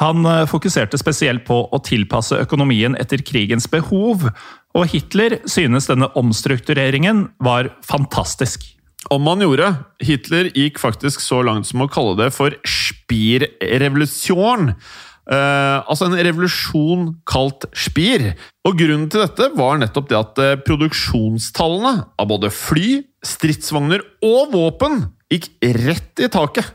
Han 0.00 0.26
eh, 0.26 0.48
fokuserte 0.50 0.98
spesielt 0.98 1.44
på 1.46 1.60
å 1.68 1.80
tilpasse 1.84 2.40
økonomien 2.42 2.96
etter 2.98 3.22
krigens 3.24 3.68
behov, 3.70 4.26
og 4.72 4.88
Hitler 4.88 5.38
synes 5.48 5.90
denne 5.90 6.08
omstruktureringen 6.18 7.26
var 7.44 7.70
fantastisk. 7.86 8.64
Om 9.10 9.26
han 9.26 9.40
gjorde. 9.42 9.74
Hitler 10.02 10.50
gikk 10.54 10.78
faktisk 10.80 11.20
så 11.20 11.42
langt 11.44 11.66
som 11.68 11.82
å 11.82 11.88
kalle 11.90 12.16
det 12.20 12.30
for 12.34 12.54
Spir-revolusjon. 12.62 14.72
Eh, 15.30 15.78
altså 15.86 16.08
en 16.08 16.18
revolusjon 16.18 17.06
kalt 17.30 17.68
Spir. 17.78 18.32
Og 18.66 18.78
grunnen 18.78 19.08
til 19.10 19.22
dette 19.22 19.52
var 19.54 19.78
nettopp 19.78 20.10
det 20.10 20.18
at 20.18 20.42
eh, 20.42 20.58
produksjonstallene 20.66 21.94
av 22.18 22.30
både 22.30 22.50
fly, 22.54 23.02
stridsvogner 23.22 24.02
og 24.26 24.54
våpen 24.56 25.04
gikk 25.30 25.52
rett 25.78 26.24
i 26.24 26.30
taket. 26.32 26.74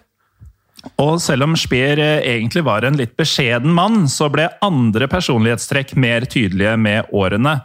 Og 1.02 1.18
selv 1.20 1.44
om 1.50 1.58
Speer 1.60 2.00
eh, 2.00 2.24
egentlig 2.38 2.64
var 2.64 2.88
en 2.88 2.96
litt 3.00 3.18
beskjeden 3.20 3.76
mann, 3.76 4.06
så 4.08 4.32
ble 4.32 4.48
andre 4.64 5.12
personlighetstrekk 5.12 5.98
mer 6.00 6.30
tydelige 6.32 6.78
med 6.80 7.12
årene. 7.12 7.60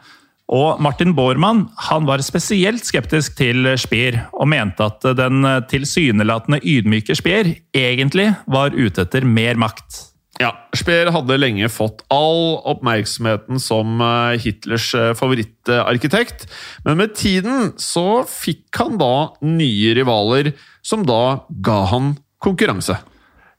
Og 0.52 0.82
Martin 0.82 1.14
Bormann 1.14 1.68
han 1.86 2.08
var 2.10 2.20
spesielt 2.26 2.82
skeptisk 2.84 3.38
til 3.38 3.70
Speer, 3.78 4.24
og 4.34 4.50
mente 4.50 4.84
at 4.84 5.06
den 5.16 5.46
tilsynelatende 5.70 6.58
ydmyke 6.58 7.14
Speer 7.16 7.54
egentlig 7.70 8.32
var 8.50 8.74
ute 8.74 9.06
etter 9.06 9.24
mer 9.24 9.62
makt. 9.62 10.11
Ja, 10.42 10.50
Speer 10.74 11.10
hadde 11.14 11.36
lenge 11.38 11.68
fått 11.70 12.00
all 12.10 12.56
oppmerksomheten 12.72 13.60
som 13.62 14.00
eh, 14.02 14.40
Hitlers 14.42 14.88
eh, 14.98 15.12
favorittarkitekt, 15.18 16.48
men 16.86 16.98
med 16.98 17.14
tiden 17.18 17.70
så 17.80 18.24
fikk 18.26 18.80
han 18.80 18.98
da 19.00 19.12
nye 19.46 19.94
rivaler, 20.00 20.52
som 20.82 21.04
da 21.06 21.20
ga 21.62 21.78
han 21.92 22.16
konkurranse. 22.42 22.96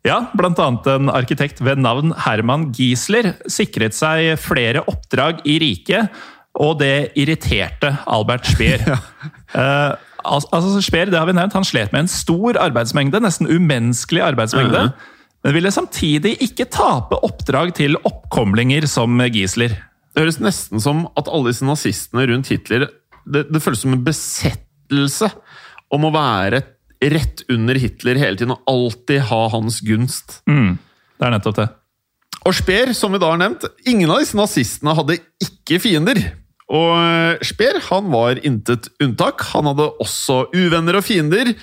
Ja, 0.04 0.18
annet 0.36 0.88
en 0.92 1.08
arkitekt 1.14 1.62
ved 1.64 1.80
navn 1.80 2.12
Herman 2.26 2.74
Giesler 2.76 3.38
sikret 3.48 3.96
seg 3.96 4.34
flere 4.44 4.84
oppdrag 4.92 5.40
i 5.48 5.60
riket, 5.64 6.12
Og 6.60 6.76
det 6.84 7.14
irriterte 7.18 7.96
Albert 8.06 8.46
Speer. 8.52 8.84
Eh, 9.54 9.92
al- 10.26 10.48
altså 10.50 10.80
Speer, 10.82 11.06
det 11.14 11.20
har 11.20 11.28
vi 11.30 11.34
nevnt, 11.38 11.54
han 11.54 11.66
slet 11.66 11.92
med 11.94 12.08
en 12.08 12.10
stor 12.10 12.58
arbeidsmengde, 12.58 13.20
nesten 13.22 13.46
umenneskelig 13.46 14.24
arbeidsmengde. 14.26 14.88
Men 15.44 15.58
ville 15.58 15.72
samtidig 15.76 16.38
ikke 16.46 16.70
tape 16.72 17.20
oppdrag 17.28 17.74
til 17.76 17.98
oppkomlinger 18.08 18.88
som 18.88 19.20
gisler. 19.28 19.76
Det 20.14 20.24
høres 20.24 20.40
nesten 20.44 20.82
som 20.84 21.08
at 21.20 21.28
alle 21.28 21.52
disse 21.52 21.66
nazistene 21.68 22.28
rundt 22.30 22.52
Hitler 22.54 22.86
Det, 23.26 23.48
det 23.50 23.62
føles 23.64 23.82
som 23.82 23.96
en 23.96 24.04
besettelse 24.06 25.30
om 25.94 26.06
å 26.08 26.14
være 26.14 26.62
rett 27.12 27.44
under 27.52 27.76
Hitler 27.80 28.20
hele 28.20 28.40
tiden 28.40 28.54
og 28.56 28.68
alltid 28.70 29.26
ha 29.32 29.42
hans 29.52 29.82
gunst. 29.84 30.42
Det 31.20 31.28
er 31.28 31.34
nettopp 31.34 31.58
det. 31.60 31.68
Og 32.44 32.56
Speer, 32.56 32.92
som 32.96 33.14
vi 33.16 33.20
da 33.24 33.30
har 33.32 33.40
nevnt, 33.40 33.64
ingen 33.88 34.12
av 34.12 34.20
disse 34.20 34.36
nazistene 34.36 34.96
hadde 34.98 35.20
ikke 35.44 35.80
fiender. 35.84 36.20
Og 36.74 37.44
Speer 37.46 37.80
han 37.90 38.10
var 38.12 38.40
intet 38.44 38.90
unntak. 39.04 39.44
Han 39.54 39.70
hadde 39.72 39.90
også 40.04 40.46
uvenner 40.56 41.00
og 41.00 41.06
fiender. 41.08 41.54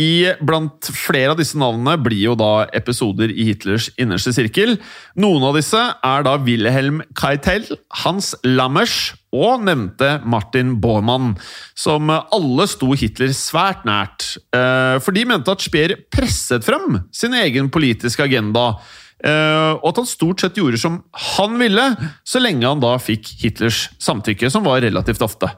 I 0.00 0.32
blant 0.40 0.88
flere 0.94 1.34
av 1.34 1.40
disse 1.40 1.58
navnene 1.60 1.98
blir 2.00 2.22
jo 2.30 2.36
da 2.38 2.66
episoder 2.76 3.32
i 3.32 3.50
Hitlers 3.50 3.90
innerste 4.00 4.32
sirkel. 4.32 4.78
Noen 5.20 5.44
av 5.44 5.58
disse 5.58 5.80
er 5.80 6.24
da 6.24 6.36
Wilhelm 6.40 7.02
Keitel, 7.18 7.66
Hans 8.04 8.32
Lammers 8.46 9.12
og 9.34 9.66
nevnte 9.66 10.16
Martin 10.26 10.76
Bormann, 10.82 11.34
som 11.78 12.10
alle 12.10 12.66
sto 12.70 12.94
Hitler 12.98 13.34
svært 13.36 13.84
nært. 13.86 14.38
eh, 14.54 14.98
For 14.98 15.12
de 15.12 15.26
mente 15.28 15.52
at 15.52 15.60
Speer 15.60 15.96
presset 16.10 16.64
frem 16.64 17.04
sin 17.12 17.34
egen 17.34 17.70
politiske 17.70 18.24
agenda. 18.24 18.80
Eh, 19.20 19.72
og 19.76 19.88
at 19.90 20.00
han 20.00 20.08
stort 20.08 20.40
sett 20.40 20.56
gjorde 20.56 20.80
som 20.80 21.02
han 21.12 21.58
ville, 21.60 21.86
så 22.24 22.40
lenge 22.40 22.66
han 22.66 22.80
da 22.80 22.96
fikk 22.96 23.34
Hitlers 23.42 23.90
samtykke, 24.00 24.50
som 24.50 24.64
var 24.64 24.80
relativt 24.80 25.20
ofte. 25.20 25.50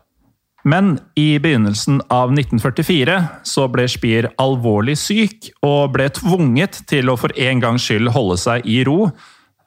Men 0.63 0.95
i 1.19 1.39
begynnelsen 1.43 2.01
av 2.13 2.31
1944 2.31 3.19
så 3.47 3.67
ble 3.73 3.89
Spier 3.91 4.29
alvorlig 4.43 4.95
syk 5.01 5.51
og 5.67 5.95
ble 5.97 6.07
tvunget 6.15 6.85
til 6.91 7.11
å 7.11 7.19
for 7.19 7.35
en 7.35 7.63
gangs 7.63 7.87
skyld 7.89 8.13
holde 8.15 8.39
seg 8.39 8.69
i 8.71 8.83
ro. 8.87 9.11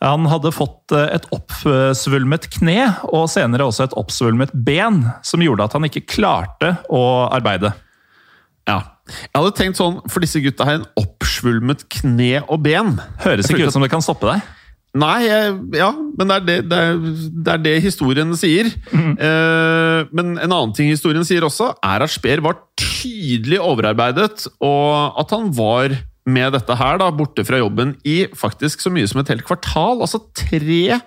Han 0.03 0.27
hadde 0.29 0.53
fått 0.55 0.93
eh, 0.95 1.09
et 1.17 1.27
oppsvulmet 1.35 2.47
kne 2.57 2.79
og 3.09 3.27
senere 3.31 3.67
også 3.67 3.87
et 3.87 3.95
oppsvulmet 3.99 4.53
ben, 4.53 5.03
som 5.25 5.43
gjorde 5.43 5.67
at 5.67 5.75
han 5.75 5.87
ikke 5.87 6.05
klarte 6.17 6.75
å 6.93 7.03
arbeide. 7.27 7.73
Ja. 8.69 8.81
Jeg 9.05 9.35
hadde 9.35 9.55
tenkt 9.57 9.77
sånn, 9.77 9.99
for 10.09 10.23
disse 10.23 10.41
gutta 10.41 10.65
har 10.65 10.79
en 10.79 10.87
oppsvulmet 10.97 11.85
kne 11.93 12.39
og 12.47 12.63
ben. 12.65 12.95
Høres 13.21 13.51
ikke 13.51 13.67
ut 13.67 13.75
som 13.75 13.83
det 13.85 13.91
kan 13.93 14.03
stoppe 14.03 14.31
deg. 14.31 14.55
Nei, 14.95 15.27
ja, 15.75 15.89
men 15.91 16.29
det 16.29 16.35
er 16.35 16.43
det, 16.47 16.57
det, 16.71 16.77
er, 16.79 16.99
det 17.43 17.53
er 17.53 17.63
det 17.65 17.75
historien 17.83 18.31
sier. 18.39 18.69
Eh, 18.95 20.01
men 20.15 20.35
en 20.35 20.51
annen 20.51 20.73
ting 20.75 20.89
historien 20.91 21.25
sier 21.27 21.43
også, 21.47 21.73
er 21.83 22.03
at 22.05 22.13
Speer 22.13 22.43
var 22.43 22.61
tydelig 22.79 23.59
overarbeidet, 23.63 24.47
og 24.63 25.19
at 25.19 25.35
han 25.35 25.51
var 25.55 25.97
med 26.25 26.55
dette 26.55 26.77
her 26.79 26.99
da, 27.01 27.11
borte 27.13 27.45
fra 27.45 27.59
jobben 27.61 27.93
i 28.07 28.25
faktisk 28.35 28.81
så 28.81 28.91
mye 28.93 29.07
som 29.09 29.21
et 29.21 29.31
helt 29.33 29.45
kvartal. 29.47 30.01
Altså 30.03 30.23
tre 30.35 30.99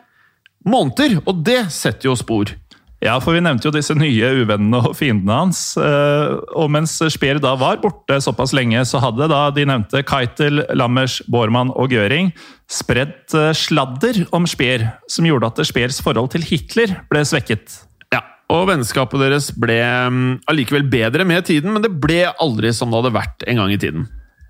måneder! 0.69 1.19
Og 1.25 1.43
det 1.47 1.65
setter 1.75 2.11
jo 2.11 2.17
spor. 2.19 2.53
Ja, 2.99 3.15
for 3.23 3.37
vi 3.37 3.43
nevnte 3.45 3.69
jo 3.69 3.71
disse 3.71 3.95
nye 3.95 4.27
uvennene 4.41 4.81
og 4.89 4.97
fiendene 4.99 5.37
hans. 5.45 5.77
eh, 5.79 6.33
Og 6.59 6.67
mens 6.75 6.97
Speer 7.15 7.39
da 7.39 7.53
var 7.55 7.79
borte 7.79 8.19
såpass 8.25 8.51
lenge, 8.57 8.81
så 8.91 8.99
hadde 8.99 9.29
da 9.31 9.45
de 9.55 9.67
nevnte 9.71 10.03
Keitel, 10.03 10.65
Lammers, 10.75 11.21
Bormann 11.31 11.71
og 11.79 11.95
Göring 11.95 12.33
spredt 12.67 13.37
eh, 13.39 13.53
sladder 13.55 14.25
om 14.35 14.49
Speer, 14.51 14.89
som 15.07 15.29
gjorde 15.29 15.47
at 15.53 15.63
Speers 15.71 16.01
forhold 16.03 16.33
til 16.35 16.43
Hitler 16.43 16.97
ble 17.09 17.23
svekket. 17.23 17.85
Ja, 18.11 18.25
og 18.51 18.67
vennskapet 18.73 19.23
deres 19.23 19.53
ble 19.55 19.79
mm, 19.79 20.43
allikevel 20.51 20.91
bedre 20.91 21.25
med 21.25 21.47
tiden, 21.47 21.71
men 21.73 21.87
det 21.87 21.95
ble 22.03 22.25
aldri 22.35 22.75
som 22.75 22.91
det 22.91 22.99
hadde 22.99 23.15
vært 23.15 23.47
en 23.47 23.63
gang 23.63 23.73
i 23.73 23.79
tiden. 23.79 24.09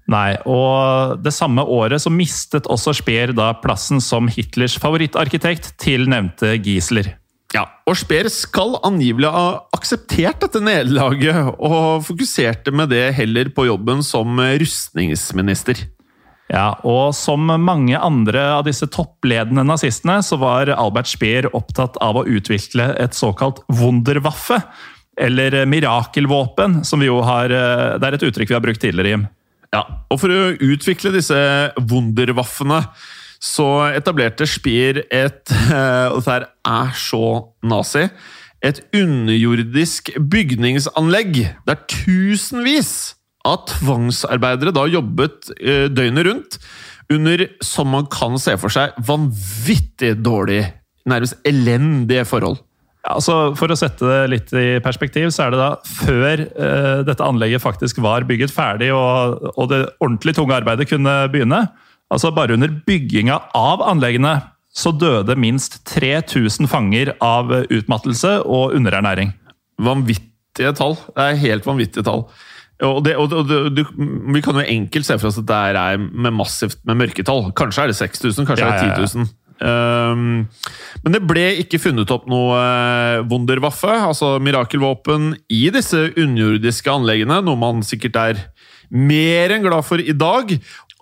Nei, 0.09 0.39
og 0.49 1.21
det 1.21 1.35
samme 1.37 1.61
året 1.69 2.01
så 2.01 2.09
mistet 2.09 2.65
også 2.65 2.97
Speer 2.97 3.37
da 3.37 3.53
plassen 3.61 4.01
som 4.01 4.25
Hitlers 4.33 4.81
favorittarkitekt 4.81 5.75
til 5.77 6.09
nevnte 6.09 6.57
Giesler. 6.65 7.19
Ja, 7.57 7.63
og 7.89 7.97
Speer 7.97 8.29
skal 8.29 8.75
angivelig 8.85 9.31
ha 9.33 9.45
akseptert 9.73 10.43
dette 10.43 10.61
nederlaget, 10.61 11.55
og 11.57 12.05
fokuserte 12.05 12.75
med 12.77 12.93
det 12.93 13.07
heller 13.17 13.49
på 13.57 13.65
jobben 13.71 14.03
som 14.05 14.37
rustningsminister. 14.37 15.81
Ja, 16.53 16.79
og 16.85 17.13
som 17.17 17.49
mange 17.61 17.97
andre 17.97 18.43
av 18.57 18.67
disse 18.69 18.89
toppledende 18.93 19.65
nazistene, 19.69 20.21
så 20.25 20.37
var 20.41 20.73
Albert 20.73 21.09
Speer 21.11 21.49
opptatt 21.57 21.97
av 22.05 22.21
å 22.21 22.27
utvikle 22.29 22.91
et 23.01 23.17
såkalt 23.17 23.61
wunderwaffe, 23.81 24.61
eller 25.19 25.65
mirakelvåpen, 25.69 26.83
som 26.87 27.01
vi 27.03 27.09
jo 27.09 27.19
har 27.27 27.51
Det 27.51 28.07
er 28.07 28.15
et 28.15 28.29
uttrykk 28.29 28.53
vi 28.53 28.55
har 28.55 28.65
brukt 28.65 28.81
tidligere, 28.81 29.17
Jim. 29.17 29.25
Ja, 29.75 29.83
og 30.09 30.21
for 30.21 30.33
å 30.33 30.53
utvikle 30.55 31.13
disse 31.17 31.39
wunderwaffene, 31.77 32.85
så 33.43 33.69
etablerte 33.95 34.47
Speer 34.51 35.05
et 35.15 35.53
Og 36.15 36.23
dette 36.25 36.51
er 36.67 36.93
så 36.99 37.25
nazi. 37.63 38.09
Et 38.65 38.81
underjordisk 38.99 40.11
bygningsanlegg 40.19 41.45
der 41.69 41.83
tusenvis 41.87 43.15
av 43.47 43.63
tvangsarbeidere 43.71 44.75
da 44.75 44.85
jobbet 44.91 45.53
eh, 45.63 45.87
døgnet 45.93 46.27
rundt 46.27 46.59
under, 47.13 47.47
som 47.65 47.89
man 47.95 48.09
kan 48.13 48.37
se 48.41 48.57
for 48.61 48.73
seg, 48.73 48.97
vanvittig 49.09 50.17
dårlig, 50.21 50.65
nærmest 51.09 51.39
elendige 51.49 52.27
forhold. 52.29 52.59
Ja, 53.07 53.15
altså 53.15 53.55
For 53.57 53.71
å 53.71 53.79
sette 53.79 54.05
det 54.05 54.31
litt 54.33 54.53
i 54.59 54.81
perspektiv, 54.85 55.31
så 55.33 55.47
er 55.47 55.55
det 55.55 55.61
da 55.63 55.69
før 55.87 56.43
eh, 56.45 57.05
dette 57.09 57.25
anlegget 57.25 57.65
faktisk 57.65 58.03
var 58.05 58.27
bygget 58.29 58.53
ferdig 58.53 58.91
og, 58.93 59.47
og 59.55 59.71
det 59.71 59.85
ordentlig 60.03 60.35
tunge 60.37 60.57
arbeidet 60.59 60.89
kunne 60.91 61.15
begynne. 61.33 61.63
Altså 62.13 62.33
Bare 62.35 62.57
under 62.57 62.73
bygginga 62.87 63.37
av 63.57 63.83
anleggene 63.85 64.39
så 64.79 64.93
døde 64.95 65.35
minst 65.41 65.81
3000 65.91 66.69
fanger 66.71 67.15
av 67.25 67.51
utmattelse 67.67 68.39
og 68.47 68.77
underernæring. 68.77 69.33
Vanvittige 69.83 70.75
tall. 70.77 70.95
Det 71.17 71.25
er 71.25 71.43
helt 71.43 71.67
vanvittige 71.67 72.07
tall. 72.07 72.29
Og, 72.87 73.01
det, 73.03 73.17
og, 73.19 73.33
det, 73.33 73.57
og 73.59 73.75
det, 73.75 73.85
Vi 74.35 74.43
kan 74.45 74.55
jo 74.55 74.63
enkelt 74.63 75.07
se 75.09 75.17
for 75.19 75.33
oss 75.33 75.41
at 75.41 75.49
det 75.49 75.59
er 75.83 75.99
med 75.99 76.37
massivt 76.37 76.79
med 76.87 77.01
mørketall. 77.01 77.51
Kanskje 77.59 77.89
er 77.89 77.93
det 77.93 77.99
6000, 77.99 78.47
kanskje 78.47 78.65
Ja, 78.65 78.71
er 78.71 78.79
det 78.79 78.89
ja, 78.93 79.03
ja. 79.03 79.11
10 79.11 79.19
000. 79.25 79.31
Um, 79.59 80.47
men 81.03 81.15
det 81.17 81.25
ble 81.27 81.49
ikke 81.65 81.81
funnet 81.83 82.13
opp 82.15 82.29
noe 82.31 82.55
eh, 82.61 83.25
wunderwaffe, 83.27 83.91
altså 83.91 84.37
mirakelvåpen, 84.43 85.33
i 85.51 85.65
disse 85.75 86.05
underjordiske 86.13 86.93
anleggene, 86.93 87.41
noe 87.43 87.59
man 87.59 87.83
sikkert 87.87 88.21
er 88.23 88.45
mer 88.89 89.53
enn 89.57 89.67
glad 89.67 89.83
for 89.85 89.99
i 89.99 90.15
dag. 90.15 90.55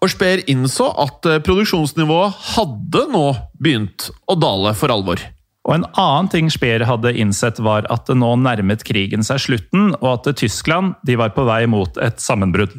Og 0.04 0.12
Speer 0.12 0.44
innså 0.50 0.90
at 1.02 1.26
eh, 1.28 1.40
produksjonsnivået 1.44 2.36
hadde 2.52 3.06
nå 3.12 3.26
begynt 3.62 4.10
å 4.28 4.36
dale 4.38 4.74
for 4.76 4.92
alvor. 4.92 5.22
Og 5.66 5.74
En 5.74 5.86
annen 5.98 6.28
ting 6.30 6.50
Speer 6.52 6.84
hadde 6.86 7.14
innsett, 7.18 7.58
var 7.58 7.88
at 7.90 8.06
det 8.06 8.18
nå 8.20 8.34
nærmet 8.38 8.84
krigen 8.86 9.26
seg 9.26 9.42
slutten, 9.42 9.94
og 9.98 10.10
at 10.12 10.36
Tyskland 10.38 10.94
var 11.18 11.32
på 11.34 11.46
vei 11.48 11.64
mot 11.70 11.98
et 11.98 12.22
sammenbrudd. 12.22 12.76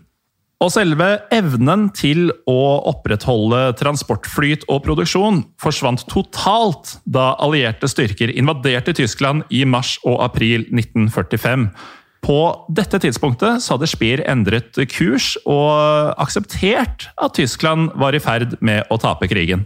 Og 0.58 0.72
selve 0.74 1.20
evnen 1.30 1.92
til 1.94 2.32
å 2.50 2.62
opprettholde 2.90 3.76
transportflyt 3.78 4.64
og 4.74 4.82
produksjon 4.88 5.44
forsvant 5.62 6.02
totalt 6.10 6.96
da 7.06 7.36
allierte 7.46 7.86
styrker 7.92 8.34
invaderte 8.34 8.96
Tyskland 8.98 9.46
i 9.54 9.62
mars 9.70 10.00
og 10.02 10.18
april 10.26 10.66
1945. 10.72 11.68
På 12.26 12.68
dette 12.74 13.00
tidspunktet 13.02 13.64
så 13.64 13.76
hadde 13.76 13.90
Speer 13.90 14.24
endret 14.30 14.78
kurs 14.92 15.36
og 15.46 16.18
akseptert 16.20 17.10
at 17.16 17.38
Tyskland 17.38 17.92
var 18.00 18.18
i 18.18 18.22
ferd 18.24 18.58
med 18.60 18.88
å 18.92 19.00
tape 19.02 19.30
krigen. 19.32 19.66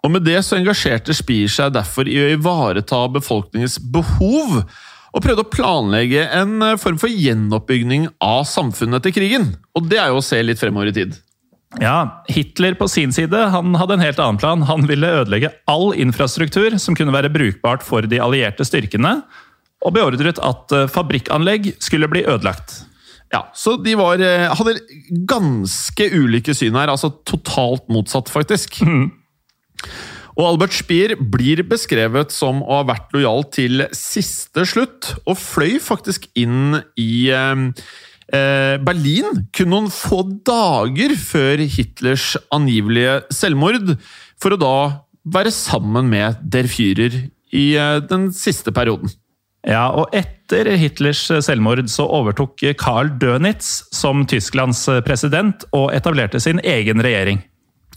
Og 0.00 0.14
med 0.14 0.24
det 0.24 0.38
så 0.46 0.56
engasjerte 0.56 1.14
Speer 1.16 1.50
seg 1.52 1.74
derfor 1.76 2.08
i 2.08 2.16
å 2.22 2.30
ivareta 2.36 3.02
befolkningens 3.12 3.78
behov, 3.92 4.62
og 5.10 5.24
prøvde 5.24 5.42
å 5.42 5.50
planlegge 5.50 6.22
en 6.38 6.60
eh, 6.62 6.76
form 6.78 7.00
for 7.02 7.10
gjenoppbygging 7.10 8.06
av 8.22 8.44
samfunnet 8.46 9.00
etter 9.00 9.16
krigen. 9.16 9.48
Og 9.74 9.88
det 9.90 9.98
er 9.98 10.12
jo 10.12 10.20
å 10.20 10.24
se 10.24 10.38
litt 10.44 10.60
fremover 10.60 10.92
i 10.92 10.94
tid. 11.00 11.16
Ja, 11.78 12.24
Hitler 12.30 12.74
på 12.78 12.88
sin 12.90 13.12
side 13.14 13.44
han 13.52 13.76
hadde 13.78 13.94
en 13.94 14.02
helt 14.02 14.18
annen 14.22 14.38
plan. 14.38 14.62
Han 14.66 14.88
ville 14.90 15.10
ødelegge 15.20 15.52
all 15.70 15.92
infrastruktur 15.98 16.74
som 16.82 16.96
kunne 16.98 17.14
være 17.14 17.30
brukbart 17.30 17.84
for 17.86 18.06
de 18.10 18.18
allierte 18.22 18.66
styrkene, 18.66 19.20
og 19.80 19.96
beordret 19.96 20.40
at 20.44 20.76
eh, 20.76 20.88
fabrikkanlegg 20.90 21.74
skulle 21.82 22.10
bli 22.10 22.24
ødelagt. 22.26 22.82
Ja, 23.30 23.44
Så 23.54 23.76
de 23.78 23.94
var, 23.94 24.20
eh, 24.20 24.50
hadde 24.50 24.80
ganske 25.28 26.10
ulike 26.10 26.54
syn 26.56 26.74
her. 26.74 26.90
Altså 26.90 27.12
totalt 27.24 27.86
motsatt, 27.88 28.28
faktisk. 28.28 28.80
Og 30.40 30.46
Albert 30.46 30.74
Speer 30.74 31.16
blir 31.18 31.62
beskrevet 31.68 32.32
som 32.32 32.62
å 32.64 32.80
ha 32.80 32.86
vært 32.88 33.12
lojal 33.14 33.44
til 33.52 33.84
siste 33.96 34.64
slutt, 34.68 35.12
og 35.26 35.38
fløy 35.38 35.78
faktisk 35.82 36.28
inn 36.38 36.80
i 36.98 37.28
eh, 37.34 37.64
eh, 38.34 38.76
Berlin 38.82 39.44
kun 39.56 39.72
noen 39.74 39.90
få 39.94 40.22
dager 40.46 41.14
før 41.18 41.64
Hitlers 41.76 42.34
angivelige 42.54 43.20
selvmord, 43.34 43.94
for 44.40 44.56
å 44.56 44.60
da 44.60 44.76
være 45.30 45.52
sammen 45.54 46.08
med 46.10 46.40
Der 46.50 46.70
Führer 46.70 47.18
i 47.52 47.66
eh, 47.76 47.98
den 48.10 48.30
siste 48.34 48.72
perioden. 48.74 49.12
Ja, 49.68 49.90
og 49.92 50.14
etter 50.16 50.70
Hitlers 50.80 51.26
selvmord 51.44 51.84
så 51.92 52.06
overtok 52.08 52.62
Karl 52.80 53.12
Dönitz 53.20 53.82
som 53.92 54.24
Tysklands 54.28 54.86
president 55.04 55.66
og 55.76 55.90
etablerte 55.96 56.40
sin 56.40 56.62
egen 56.64 57.04
regjering. 57.04 57.42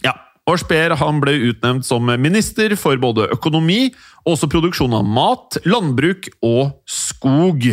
Ja, 0.04 0.18
og 0.44 0.60
Speer 0.60 0.92
han 1.00 1.22
ble 1.24 1.38
utnevnt 1.54 1.88
som 1.88 2.10
minister 2.20 2.76
for 2.80 3.00
både 3.00 3.30
økonomi 3.32 3.94
og 4.26 4.36
også 4.36 4.50
produksjon 4.52 4.96
av 4.98 5.08
mat, 5.08 5.62
landbruk 5.64 6.28
og 6.44 6.76
skog. 6.84 7.70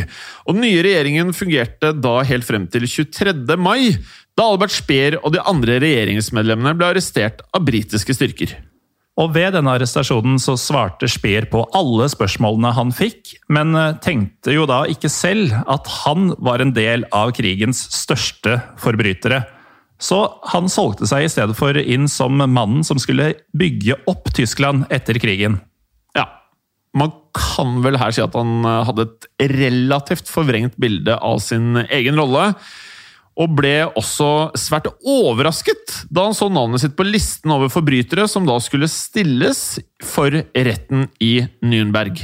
Og 0.47 0.55
Den 0.55 0.65
nye 0.69 0.87
regjeringen 0.87 1.35
fungerte 1.35 1.91
da 1.99 2.21
helt 2.27 2.47
frem 2.47 2.71
til 2.71 2.87
23. 2.87 3.59
mai, 3.59 3.97
da 4.39 4.47
Albert 4.53 4.75
Speer 4.75 5.19
og 5.25 5.35
de 5.35 5.43
andre 5.43 5.81
regjeringsmedlemmene 5.83 6.77
ble 6.79 6.93
arrestert 6.93 7.43
av 7.51 7.67
britiske 7.67 8.15
styrker. 8.15 8.55
Og 9.21 9.35
ved 9.35 9.53
denne 9.53 9.75
arrestasjonen 9.77 10.39
så 10.41 10.55
svarte 10.57 11.09
Speer 11.11 11.45
på 11.51 11.67
alle 11.77 12.07
spørsmålene 12.09 12.73
han 12.77 12.93
fikk, 12.95 13.35
men 13.53 13.75
eh, 13.77 13.97
tenkte 14.01 14.55
jo 14.55 14.65
da 14.69 14.83
ikke 14.89 15.11
selv 15.13 15.53
at 15.69 15.89
han 16.05 16.33
var 16.41 16.63
en 16.65 16.73
del 16.77 17.05
av 17.17 17.35
krigens 17.37 17.83
største 17.93 18.57
forbrytere. 18.81 19.43
Så 20.01 20.23
han 20.55 20.71
solgte 20.73 21.05
seg 21.11 21.27
i 21.27 21.33
stedet 21.33 21.57
for 21.59 21.77
inn 21.77 22.09
som 22.09 22.41
mannen 22.41 22.85
som 22.87 23.01
skulle 23.03 23.35
bygge 23.53 23.99
opp 24.09 24.33
Tyskland 24.33 24.87
etter 24.89 25.21
krigen. 25.21 25.59
Ja, 26.17 26.25
man 26.97 27.13
kan 27.37 27.83
vel 27.85 28.01
her 28.01 28.17
si 28.17 28.25
at 28.25 28.39
han 28.39 28.65
eh, 28.65 28.85
hadde 28.89 29.11
et 29.11 29.29
relativt 29.53 30.33
forvrengt 30.33 30.81
bilde 30.81 31.21
av 31.21 31.45
sin 31.45 31.77
egen 31.91 32.17
rolle. 32.17 32.55
Og 33.39 33.55
ble 33.57 33.75
også 33.97 34.51
svært 34.59 34.89
overrasket 35.07 36.03
da 36.11 36.27
han 36.27 36.37
så 36.37 36.51
navnet 36.53 36.83
sitt 36.83 36.97
på 36.99 37.07
listen 37.07 37.53
over 37.55 37.71
forbrytere 37.73 38.27
som 38.29 38.49
da 38.49 38.59
skulle 38.63 38.91
stilles 38.91 39.79
for 40.03 40.35
retten 40.55 41.07
i 41.23 41.37
Nürnberg. 41.63 42.19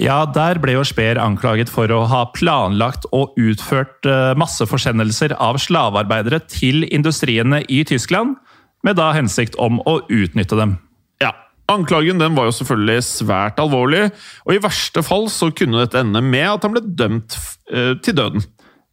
Ja, 0.00 0.24
der 0.26 0.58
ble 0.58 0.74
jo 0.74 0.82
Speer 0.86 1.20
anklaget 1.22 1.70
for 1.70 1.90
å 1.94 2.00
ha 2.10 2.24
planlagt 2.34 3.06
og 3.14 3.36
utført 3.38 4.06
eh, 4.08 4.32
masseforsendelser 4.38 5.36
av 5.38 5.60
slavearbeidere 5.62 6.40
til 6.50 6.82
industriene 6.88 7.62
i 7.70 7.84
Tyskland, 7.86 8.34
med 8.84 8.98
da 8.98 9.12
hensikt 9.14 9.54
om 9.62 9.78
å 9.86 10.00
utnytte 10.12 10.58
dem. 10.58 10.74
Ja, 11.22 11.30
Anklagen 11.70 12.18
den 12.20 12.34
var 12.36 12.50
jo 12.50 12.56
selvfølgelig 12.58 13.06
svært 13.06 13.60
alvorlig, 13.62 14.08
og 14.44 14.52
i 14.52 14.60
verste 14.60 15.04
fall 15.06 15.30
så 15.32 15.48
kunne 15.54 15.80
dette 15.80 16.02
ende 16.02 16.20
med 16.20 16.48
at 16.50 16.66
han 16.66 16.74
ble 16.74 16.82
dømt 16.84 17.38
eh, 17.70 17.94
til 18.04 18.18
døden. 18.18 18.44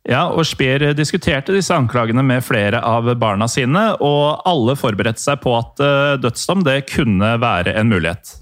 Ja, 0.10 0.24
og 0.34 0.48
Speer 0.50 0.96
diskuterte 0.98 1.54
disse 1.54 1.76
anklagene 1.78 2.24
med 2.26 2.42
flere 2.42 2.80
av 2.82 3.06
barna 3.22 3.46
sine, 3.52 3.92
og 4.02 4.42
alle 4.50 4.74
forberedte 4.80 5.22
seg 5.22 5.44
på 5.44 5.54
at 5.60 5.82
eh, 5.84 6.16
dødsdom 6.24 6.64
det 6.66 6.80
kunne 6.90 7.36
være 7.42 7.76
en 7.78 7.92
mulighet. 7.92 8.34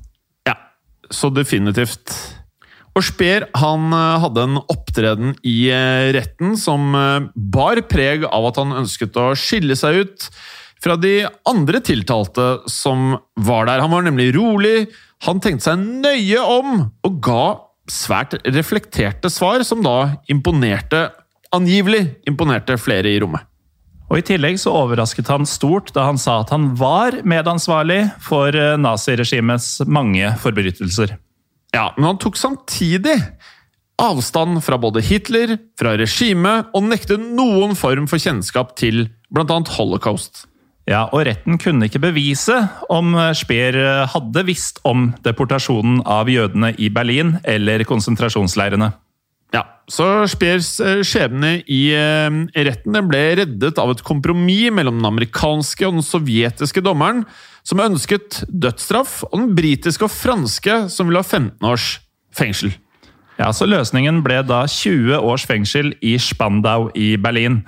Ja, 0.47 0.55
så 1.11 1.31
definitivt. 1.35 2.15
Og 2.95 3.03
Speer 3.03 3.49
han 3.59 3.91
eh, 3.91 4.23
hadde 4.23 4.47
en 4.47 4.61
opptreden 4.61 5.35
i 5.43 5.57
eh, 5.75 6.13
retten 6.15 6.55
som 6.59 6.95
bar 7.35 7.83
preg 7.91 8.23
av 8.29 8.49
at 8.53 8.63
han 8.63 8.79
ønsket 8.79 9.19
å 9.19 9.33
skille 9.35 9.75
seg 9.79 10.05
ut 10.05 10.31
fra 10.79 10.95
de 10.95 11.25
andre 11.49 11.83
tiltalte 11.83 12.53
som 12.71 13.17
var 13.35 13.67
der. 13.67 13.83
Han 13.83 13.91
var 13.91 14.07
nemlig 14.07 14.31
rolig, 14.39 14.87
han 15.27 15.43
tenkte 15.43 15.73
seg 15.73 15.83
nøye 16.05 16.39
om 16.39 16.85
og 16.87 17.19
ga 17.19 17.43
svært 17.91 18.37
reflekterte 18.47 19.27
svar, 19.33 19.65
som 19.67 19.83
da 19.83 20.21
imponerte 20.31 21.09
Angivelig 21.55 22.03
imponerte 22.29 22.77
flere 22.77 23.09
i 23.09 23.19
rommet. 23.21 23.45
Og 24.09 24.17
I 24.17 24.25
tillegg 24.25 24.57
så 24.57 24.73
overrasket 24.73 25.29
han 25.29 25.45
stort 25.45 25.91
da 25.93 26.07
han 26.07 26.17
sa 26.21 26.39
at 26.41 26.53
han 26.53 26.71
var 26.77 27.19
medansvarlig 27.29 28.01
for 28.25 28.55
eh, 28.57 28.77
naziregimets 28.81 29.83
mange 29.85 30.31
forbrytelser. 30.41 31.13
Ja, 31.75 31.91
men 31.97 32.07
han 32.09 32.21
tok 32.21 32.37
samtidig 32.39 33.19
avstand 34.01 34.63
fra 34.65 34.79
både 34.81 35.03
Hitler, 35.05 35.57
fra 35.77 35.93
regimet, 35.99 36.71
og 36.73 36.87
nektet 36.89 37.21
noen 37.21 37.75
form 37.77 38.07
for 38.09 38.21
kjennskap 38.21 38.73
til 38.79 39.09
bl.a. 39.29 39.59
holocaust. 39.75 40.47
Ja, 40.89 41.03
og 41.13 41.27
retten 41.27 41.59
kunne 41.61 41.85
ikke 41.85 42.01
bevise 42.01 42.55
om 42.89 43.13
Speer 43.37 44.07
hadde 44.09 44.45
visst 44.47 44.79
om 44.89 45.11
deportasjonen 45.21 45.99
av 46.09 46.31
jødene 46.33 46.71
i 46.81 46.89
Berlin 46.89 47.35
eller 47.45 47.83
konsentrasjonsleirene. 47.85 48.89
Ja, 49.53 49.63
så 49.89 50.05
Speers 50.29 50.75
eh, 50.83 50.99
skjebne 51.05 51.55
i 51.65 51.81
eh, 51.97 52.35
retten 52.67 52.93
den 52.93 53.07
ble 53.09 53.21
reddet 53.41 53.79
av 53.81 53.95
et 53.95 54.03
kompromiss 54.05 54.69
mellom 54.75 54.99
den 54.99 55.09
amerikanske 55.09 55.87
og 55.87 55.97
den 55.97 56.05
sovjetiske 56.05 56.83
dommeren, 56.85 57.23
som 57.65 57.81
ønsket 57.81 58.43
dødsstraff, 58.49 59.23
og 59.31 59.35
den 59.41 59.55
britiske 59.57 60.05
og 60.05 60.13
franske, 60.13 60.83
som 60.93 61.09
ville 61.09 61.23
ha 61.23 61.25
15 61.25 61.65
års 61.65 61.89
fengsel. 62.35 62.75
Ja, 63.39 63.49
så 63.55 63.65
Løsningen 63.69 64.21
ble 64.25 64.41
da 64.43 64.65
20 64.67 65.17
års 65.23 65.45
fengsel 65.47 65.93
i 66.03 66.17
Spandau 66.21 66.89
i 66.93 67.13
Berlin. 67.17 67.61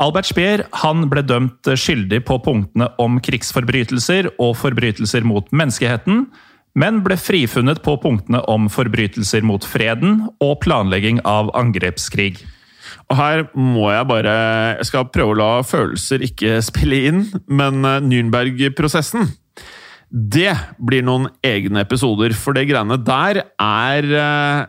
Albert 0.00 0.26
Speer 0.26 0.64
han 0.82 1.06
ble 1.10 1.22
dømt 1.22 1.70
skyldig 1.70 2.24
på 2.26 2.40
punktene 2.42 2.88
om 3.00 3.20
krigsforbrytelser 3.22 4.32
og 4.42 4.56
forbrytelser 4.58 5.22
mot 5.26 5.46
menneskeheten, 5.54 6.26
men 6.78 7.02
ble 7.06 7.16
frifunnet 7.20 7.82
på 7.84 7.94
punktene 8.02 8.40
om 8.50 8.66
forbrytelser 8.72 9.44
mot 9.46 9.64
freden 9.66 10.24
og 10.42 10.58
planlegging 10.64 11.20
av 11.28 11.52
angrepskrig. 11.56 12.42
Og 13.10 13.16
her 13.18 13.44
må 13.56 13.88
jeg 13.92 14.06
bare 14.08 14.34
Jeg 14.78 14.88
skal 14.88 15.08
prøve 15.12 15.34
å 15.34 15.38
la 15.38 15.50
følelser 15.66 16.24
ikke 16.24 16.60
spille 16.70 17.00
inn, 17.10 17.24
men 17.46 17.84
eh, 17.84 18.02
Nürnberg-prosessen 18.04 19.28
Det 20.08 20.52
blir 20.78 21.04
noen 21.06 21.28
egne 21.44 21.84
episoder, 21.84 22.34
for 22.36 22.56
det 22.56 22.68
greiene 22.70 22.98
der 23.00 23.44
er 23.60 24.10
eh, 24.20 24.60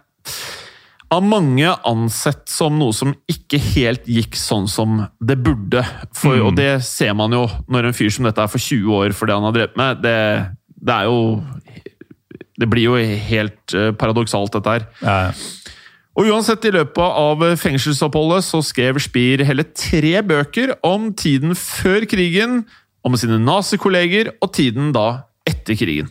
av 1.15 1.21
mange 1.23 1.69
ansett 1.85 2.47
som 2.49 2.79
noe 2.79 2.93
som 2.95 3.13
ikke 3.29 3.59
helt 3.61 4.07
gikk 4.09 4.33
sånn 4.39 4.65
som 4.67 5.03
det 5.21 5.37
burde. 5.45 5.83
For, 6.17 6.33
mm. 6.33 6.45
Og 6.47 6.57
det 6.57 6.71
ser 6.87 7.13
man 7.15 7.35
jo 7.35 7.45
når 7.71 7.91
en 7.91 7.95
fyr 7.95 8.09
som 8.11 8.25
dette 8.25 8.41
er 8.41 8.51
for 8.51 8.59
20 8.59 8.97
år 8.97 9.15
for 9.15 9.29
det 9.29 9.37
han 9.37 9.45
har 9.45 9.55
drevet 9.55 9.77
med. 9.79 10.01
Det, 10.01 10.17
det 10.81 10.97
er 10.97 11.05
jo 11.07 11.19
det 12.59 12.67
blir 12.71 12.87
jo 12.87 12.95
helt 13.29 13.75
uh, 13.75 13.91
paradoksalt, 13.97 14.53
dette 14.55 14.69
her. 14.77 14.83
Ja. 15.01 15.31
Og 16.15 16.29
uansett, 16.31 16.63
i 16.63 16.71
løpet 16.71 17.03
av 17.03 17.43
fengselsoppholdet 17.59 18.45
så 18.47 18.61
skrev 18.63 18.99
Spier 19.03 19.43
hele 19.47 19.63
tre 19.75 20.21
bøker 20.23 20.77
om 20.87 21.11
tiden 21.17 21.55
før 21.59 22.05
krigen, 22.07 22.63
om 23.05 23.17
sine 23.19 23.37
nazikolleger 23.43 24.31
og 24.39 24.53
tiden 24.55 24.93
da 24.95 25.27
etter 25.45 25.75
krigen. 25.77 26.07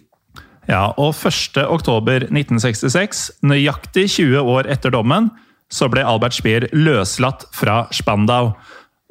Ja, 0.68 0.92
og 1.00 1.14
1.10.1966, 1.16 3.40
nøyaktig 3.44 4.08
20 4.12 4.52
år 4.54 4.64
etter 4.72 4.90
dommen, 4.94 5.30
så 5.72 5.88
ble 5.92 6.04
Albert 6.06 6.36
Spier 6.36 6.68
løslatt 6.76 7.44
fra 7.56 7.86
Spandau. 7.92 8.52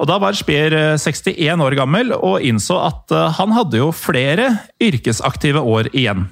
Og 0.02 0.10
Da 0.10 0.18
var 0.22 0.34
Speer 0.38 0.74
61 0.98 1.62
år 1.62 1.76
gammel 1.78 2.14
og 2.16 2.42
innså 2.42 2.80
at 2.82 3.14
eh, 3.14 3.34
han 3.38 3.54
hadde 3.56 3.80
jo 3.80 3.92
flere 3.96 4.50
yrkesaktive 4.82 5.62
år 5.62 5.92
igjen. 5.94 6.28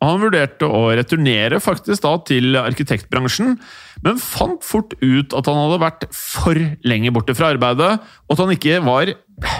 Og 0.00 0.08
han 0.08 0.22
vurderte 0.22 0.64
å 0.64 0.86
returnere 0.96 1.58
faktisk 1.60 2.06
da 2.06 2.14
til 2.24 2.56
arkitektbransjen, 2.56 3.58
men 4.00 4.20
fant 4.20 4.64
fort 4.64 4.94
ut 5.02 5.34
at 5.36 5.50
han 5.50 5.58
hadde 5.60 5.82
vært 5.82 6.06
for 6.16 6.56
lenge 6.88 7.12
borte 7.12 7.36
fra 7.36 7.50
arbeidet, 7.52 7.98
og 8.00 8.32
at 8.32 8.40
han 8.40 8.54
ikke 8.54 8.78
var 8.86 9.12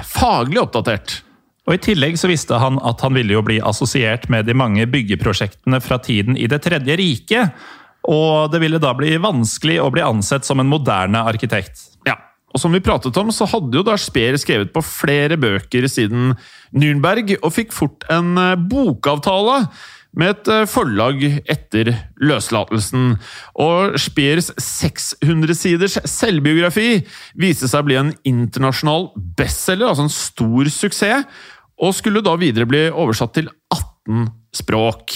faglig 0.08 0.62
oppdatert. 0.62 1.18
Og 1.68 1.76
I 1.76 1.82
tillegg 1.84 2.16
så 2.18 2.30
visste 2.30 2.56
han 2.58 2.80
at 2.88 3.04
han 3.04 3.14
ville 3.14 3.36
jo 3.36 3.44
bli 3.44 3.58
assosiert 3.60 4.30
med 4.32 4.48
de 4.48 4.56
mange 4.56 4.88
byggeprosjektene 4.90 5.78
fra 5.84 6.00
tiden 6.02 6.40
i 6.40 6.48
Det 6.48 6.62
tredje 6.64 6.96
riket, 6.96 7.60
og 8.08 8.48
det 8.50 8.62
ville 8.62 8.80
da 8.80 8.94
bli 8.96 9.12
vanskelig 9.20 9.76
å 9.84 9.92
bli 9.92 10.00
ansett 10.00 10.48
som 10.48 10.62
en 10.62 10.72
moderne 10.72 11.20
arkitekt. 11.20 11.84
Ja, 12.08 12.16
og 12.48 12.62
som 12.62 12.72
vi 12.72 12.80
pratet 12.80 13.16
om, 13.20 13.28
så 13.28 13.44
hadde 13.44 13.76
jo 13.76 13.84
da 13.86 13.98
Speer 14.00 14.40
skrevet 14.40 14.72
på 14.72 14.80
flere 14.82 15.36
bøker 15.36 15.84
siden 15.84 16.32
Nürnberg, 16.72 17.36
og 17.38 17.52
fikk 17.52 17.76
fort 17.76 18.08
en 18.08 18.32
bokavtale 18.72 19.66
med 20.18 20.32
et 20.32 20.50
eh, 20.50 20.66
forlag 20.70 21.22
etter 21.50 21.92
løslatelsen. 22.22 23.14
Og 23.62 23.98
Speers 24.00 24.50
600-siders 24.56 26.00
selvbiografi 26.08 27.02
viste 27.40 27.70
seg 27.70 27.84
å 27.84 27.88
bli 27.88 27.98
en 28.00 28.12
internasjonal 28.26 29.10
bestselger, 29.38 29.90
altså 29.90 30.08
en 30.08 30.14
stor 30.14 30.72
suksess, 30.74 31.46
og 31.80 31.96
skulle 31.96 32.24
da 32.24 32.34
videre 32.36 32.68
bli 32.68 32.88
oversatt 32.90 33.38
til 33.38 33.48
18 33.72 34.26
språk. 34.56 35.14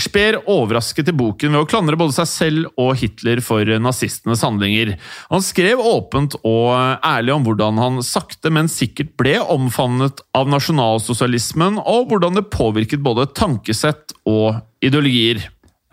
Speer 0.00 0.38
overrasket 0.50 1.10
i 1.12 1.14
boken 1.16 1.54
ved 1.54 1.62
å 1.62 1.68
klandre 1.68 1.98
både 2.00 2.16
seg 2.16 2.28
selv 2.30 2.80
og 2.80 2.94
Hitler 3.00 3.42
for 3.44 3.68
nazistenes 3.82 4.42
handlinger. 4.46 4.94
Han 5.30 5.44
skrev 5.44 5.82
åpent 5.82 6.36
og 6.40 6.72
ærlig 7.06 7.34
om 7.34 7.46
hvordan 7.46 7.80
han 7.80 8.02
sakte, 8.06 8.52
men 8.52 8.70
sikkert 8.72 9.14
ble 9.20 9.36
omfavnet 9.40 10.24
av 10.36 10.50
nasjonalsosialismen, 10.50 11.80
og 11.80 12.10
hvordan 12.10 12.38
det 12.38 12.48
påvirket 12.52 13.04
både 13.04 13.28
tankesett 13.36 14.16
og 14.28 14.60
ideologier. 14.84 15.44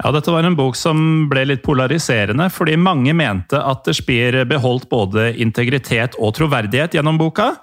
Ja, 0.04 0.12
Dette 0.14 0.32
var 0.32 0.46
en 0.46 0.58
bok 0.58 0.78
som 0.78 1.26
ble 1.32 1.48
litt 1.50 1.64
polariserende, 1.66 2.52
fordi 2.54 2.76
mange 2.78 3.16
mente 3.18 3.58
at 3.58 3.88
Speer 3.98 4.44
beholdt 4.46 4.86
både 4.92 5.32
integritet 5.42 6.20
og 6.22 6.36
troverdighet 6.38 7.00
gjennom 7.00 7.18
boka, 7.18 7.56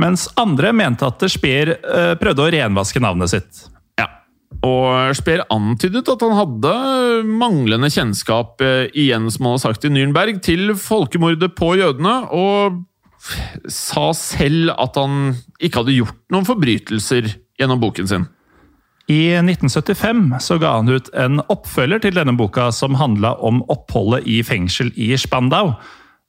mens 0.00 0.26
andre 0.40 0.72
mente 0.74 1.06
at 1.06 1.22
Speer 1.30 1.76
eh, 1.76 2.14
prøvde 2.18 2.46
å 2.46 2.52
renvaske 2.56 3.02
navnet 3.04 3.34
sitt. 3.34 3.64
Og 4.62 5.16
Speer 5.18 5.42
antydet 5.52 6.08
at 6.08 6.22
han 6.24 6.36
hadde 6.38 6.74
manglende 7.26 7.90
kjennskap, 7.92 8.60
eh, 8.62 8.86
igjen 8.94 9.30
som 9.32 9.48
han 9.48 9.56
har 9.56 9.64
sagt 9.66 9.84
i 9.84 9.92
Nürnberg, 9.92 10.40
til 10.44 10.74
folkemordet 10.78 11.54
på 11.58 11.74
jødene, 11.80 12.14
og 12.30 12.84
sa 13.72 14.12
selv 14.12 14.74
at 14.76 14.96
han 15.00 15.34
ikke 15.58 15.80
hadde 15.80 15.96
gjort 15.96 16.18
noen 16.32 16.48
forbrytelser 16.48 17.30
gjennom 17.58 17.80
boken 17.80 18.08
sin. 18.10 18.26
I 19.08 19.36
1975 19.36 20.40
så 20.40 20.56
ga 20.60 20.78
han 20.78 20.88
ut 20.88 21.10
en 21.12 21.42
oppfølger 21.52 22.00
til 22.06 22.16
denne 22.16 22.36
boka 22.38 22.70
som 22.72 22.96
handla 22.96 23.34
om 23.44 23.60
oppholdet 23.72 24.24
i 24.28 24.40
fengsel 24.46 24.92
i 24.96 25.10
Spandau. 25.20 25.74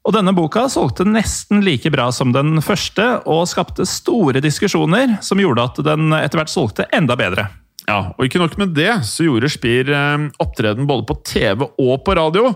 Og 0.06 0.14
denne 0.14 0.36
boka 0.38 0.68
solgte 0.70 1.08
nesten 1.08 1.64
like 1.66 1.90
bra 1.94 2.12
som 2.14 2.34
den 2.36 2.60
første, 2.62 3.06
og 3.26 3.48
skapte 3.50 3.88
store 3.90 4.44
diskusjoner 4.44 5.18
som 5.26 5.40
gjorde 5.42 5.66
at 5.66 5.80
den 5.88 6.12
etter 6.20 6.42
hvert 6.42 6.52
solgte 6.52 6.86
enda 6.94 7.16
bedre. 7.18 7.48
Ja, 7.86 8.16
og 8.16 8.26
ikke 8.26 8.42
nok 8.42 8.56
med 8.58 8.74
det, 8.78 8.90
så 9.06 9.28
gjorde 9.28 9.52
Spier 9.54 9.92
eh, 9.94 10.26
opptreden 10.42 10.88
både 10.90 11.06
på 11.10 11.20
TV 11.28 11.68
og 11.68 12.00
på 12.06 12.16
radio, 12.18 12.56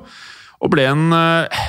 og 0.59 0.73
ble 0.73 0.87
en 0.89 1.13
eh, 1.15 1.59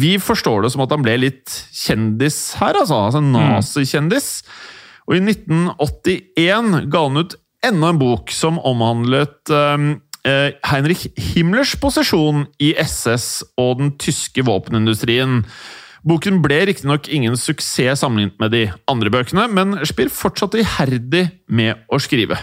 Vi 0.00 0.16
forstår 0.18 0.64
det 0.64 0.72
som 0.74 0.82
at 0.82 0.94
han 0.94 1.04
ble 1.04 1.14
litt 1.20 1.52
kjendis 1.70 2.56
her, 2.60 2.78
altså. 2.80 3.06
altså 3.06 3.22
Nazikjendis. 3.22 4.30
Og 5.06 5.18
i 5.18 5.22
1981 5.22 6.88
ga 6.90 7.02
han 7.06 7.22
ut 7.22 7.36
enda 7.66 7.92
en 7.92 8.00
bok 8.00 8.32
som 8.34 8.58
omhandlet 8.58 9.52
eh, 9.54 10.50
Heinrich 10.66 11.06
Himmlers 11.14 11.76
posisjon 11.78 12.48
i 12.58 12.72
SS 12.82 13.44
og 13.62 13.78
den 13.78 13.94
tyske 14.02 14.42
våpenindustrien. 14.48 15.44
Boken 16.06 16.40
ble 16.42 16.64
riktignok 16.68 17.08
ingen 17.10 17.38
suksess 17.38 18.02
sammenlignet 18.02 18.42
med 18.42 18.52
de 18.54 18.66
andre 18.90 19.10
bøkene, 19.14 19.46
men 19.50 19.78
Spier 19.86 20.10
fortsatte 20.10 20.60
iherdig 20.62 21.28
med 21.46 21.86
å 21.90 21.98
skrive. 22.02 22.40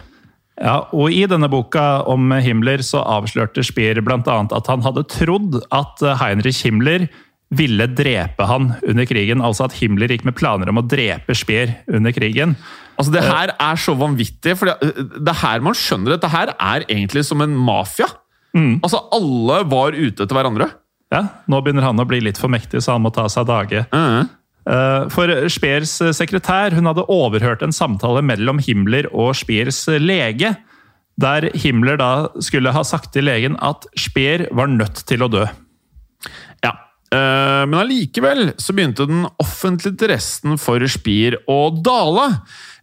Ja, 0.61 0.83
og 0.93 1.09
I 1.09 1.23
denne 1.29 1.49
boka 1.49 2.03
om 2.09 2.29
Himmler 2.43 2.83
så 2.85 3.01
avslørte 3.01 3.63
Spier 3.65 3.97
bl.a. 4.05 4.19
at 4.21 4.69
han 4.69 4.83
hadde 4.85 5.05
trodd 5.09 5.57
at 5.73 6.03
Heinrich 6.21 6.61
Himmler 6.65 7.07
ville 7.53 7.87
drepe 7.89 8.45
han 8.49 8.71
under 8.81 9.05
krigen. 9.09 9.41
Altså 9.45 9.67
at 9.67 9.75
Himmler 9.77 10.13
gikk 10.13 10.25
med 10.29 10.37
planer 10.37 10.69
om 10.69 10.81
å 10.81 10.85
drepe 10.85 11.35
Speer 11.37 11.73
under 11.89 12.13
krigen. 12.15 12.55
Altså 12.97 13.13
Det 13.15 13.23
her 13.25 13.53
er 13.57 13.81
så 13.81 13.95
vanvittig, 13.97 14.53
for 14.59 14.69
det, 14.69 14.93
det 15.17 15.33
er 15.33 15.41
her 15.41 15.65
man 15.65 15.77
skjønner 15.77 16.15
at 16.17 16.23
det 16.25 16.33
her 16.33 16.53
er 16.53 16.85
egentlig 16.87 17.25
som 17.25 17.41
en 17.45 17.55
mafia. 17.57 18.09
Altså 18.53 19.01
Alle 19.15 19.63
var 19.69 19.97
ute 19.97 20.25
etter 20.25 20.37
hverandre. 20.37 20.69
Ja, 21.13 21.27
Nå 21.49 21.59
begynner 21.61 21.85
han 21.85 22.01
å 22.01 22.05
bli 22.09 22.21
litt 22.25 22.39
for 22.41 22.49
mektig, 22.49 22.81
så 22.81 22.95
han 22.95 23.03
må 23.05 23.11
ta 23.13 23.27
seg 23.29 23.49
dage. 23.49 23.85
Mhm. 23.93 24.29
Eh, 24.63 25.09
For 25.11 25.49
Speers 25.51 25.97
sekretær 26.15 26.75
hun 26.77 26.87
hadde 26.87 27.07
overhørt 27.11 27.63
en 27.65 27.75
samtale 27.75 28.23
mellom 28.25 28.61
Himmler 28.63 29.09
og 29.11 29.33
Speers 29.39 29.85
lege, 29.99 30.55
der 31.19 31.49
Himmler 31.53 31.99
da 31.99 32.11
skulle 32.41 32.73
ha 32.73 32.83
sagt 32.87 33.11
til 33.13 33.27
legen 33.29 33.57
at 33.61 33.85
Speer 33.99 34.47
var 34.55 34.71
nødt 34.71 35.03
til 35.09 35.25
å 35.25 35.29
dø. 35.31 35.43
Ja, 36.63 36.71
eh, 36.71 36.82
Men 37.13 37.75
allikevel 37.77 38.53
så 38.57 38.73
begynte 38.73 39.05
den 39.05 39.27
offentlige 39.41 39.93
interessen 39.93 40.57
for 40.61 40.81
Spier 40.89 41.35
å 41.51 41.59
dale. 41.83 42.29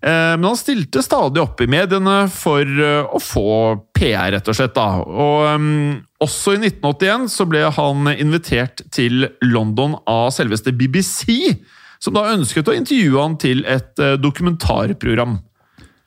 Eh, 0.02 0.36
Men 0.36 0.44
han 0.44 0.56
stilte 0.56 1.02
stadig 1.04 1.42
opp 1.42 1.60
i 1.60 1.68
mediene 1.68 2.22
for 2.32 2.64
eh, 2.64 3.02
å 3.04 3.20
få 3.20 3.50
PR, 3.96 4.30
rett 4.36 4.48
og 4.48 4.56
slett. 4.56 4.72
da. 4.76 5.02
Og 5.04 5.44
eh, 5.50 6.00
Også 6.24 6.54
i 6.56 6.62
1981 6.62 7.28
så 7.32 7.46
ble 7.48 7.66
han 7.76 8.08
invitert 8.16 8.84
til 8.92 9.28
London 9.44 9.98
av 10.08 10.30
selveste 10.36 10.72
BBC, 10.72 11.56
som 12.00 12.16
da 12.16 12.30
ønsket 12.32 12.68
å 12.68 12.76
intervjue 12.76 13.20
han 13.20 13.36
til 13.40 13.64
et 13.68 14.00
eh, 14.00 14.16
dokumentarprogram. 14.20 15.38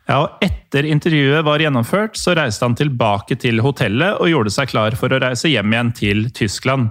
Ja, 0.09 0.17
og 0.25 0.41
Etter 0.43 0.83
intervjuet 0.89 1.45
var 1.47 1.61
gjennomført, 1.63 2.17
så 2.19 2.33
reiste 2.35 2.65
han 2.65 2.75
tilbake 2.75 3.37
til 3.39 3.61
hotellet 3.63 4.17
og 4.19 4.27
gjorde 4.27 4.51
seg 4.51 4.73
klar 4.73 4.97
for 4.99 5.13
å 5.13 5.21
reise 5.21 5.47
hjem 5.47 5.71
igjen 5.71 5.93
til 5.95 6.25
Tyskland. 6.35 6.89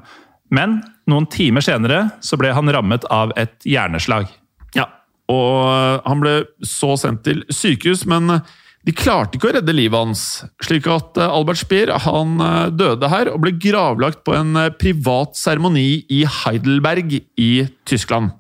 Men 0.53 0.81
noen 1.09 1.27
timer 1.33 1.65
senere 1.65 2.05
så 2.25 2.39
ble 2.41 2.53
han 2.55 2.71
rammet 2.73 3.07
av 3.11 3.33
et 3.41 3.57
hjerneslag. 3.67 4.29
Ja, 4.77 4.89
og 5.33 6.05
han 6.05 6.21
ble 6.23 6.43
så 6.67 6.95
sendt 7.01 7.25
til 7.27 7.43
sykehus, 7.53 8.05
men 8.11 8.43
de 8.83 8.95
klarte 8.99 9.39
ikke 9.39 9.53
å 9.53 9.55
redde 9.55 9.75
livet 9.75 9.95
hans. 9.95 10.43
Slik 10.63 10.89
at 10.91 11.19
eh, 11.21 11.31
Albert 11.31 11.61
Speer 11.61 11.93
han 12.03 12.35
eh, 12.43 12.71
døde 12.75 13.11
her 13.13 13.31
og 13.31 13.45
ble 13.45 13.55
gravlagt 13.63 14.25
på 14.27 14.35
en 14.35 14.57
eh, 14.59 14.73
privat 14.75 15.39
seremoni 15.39 16.03
i 16.11 16.25
Heidelberg 16.27 17.21
i 17.21 17.53
Tyskland. 17.87 18.33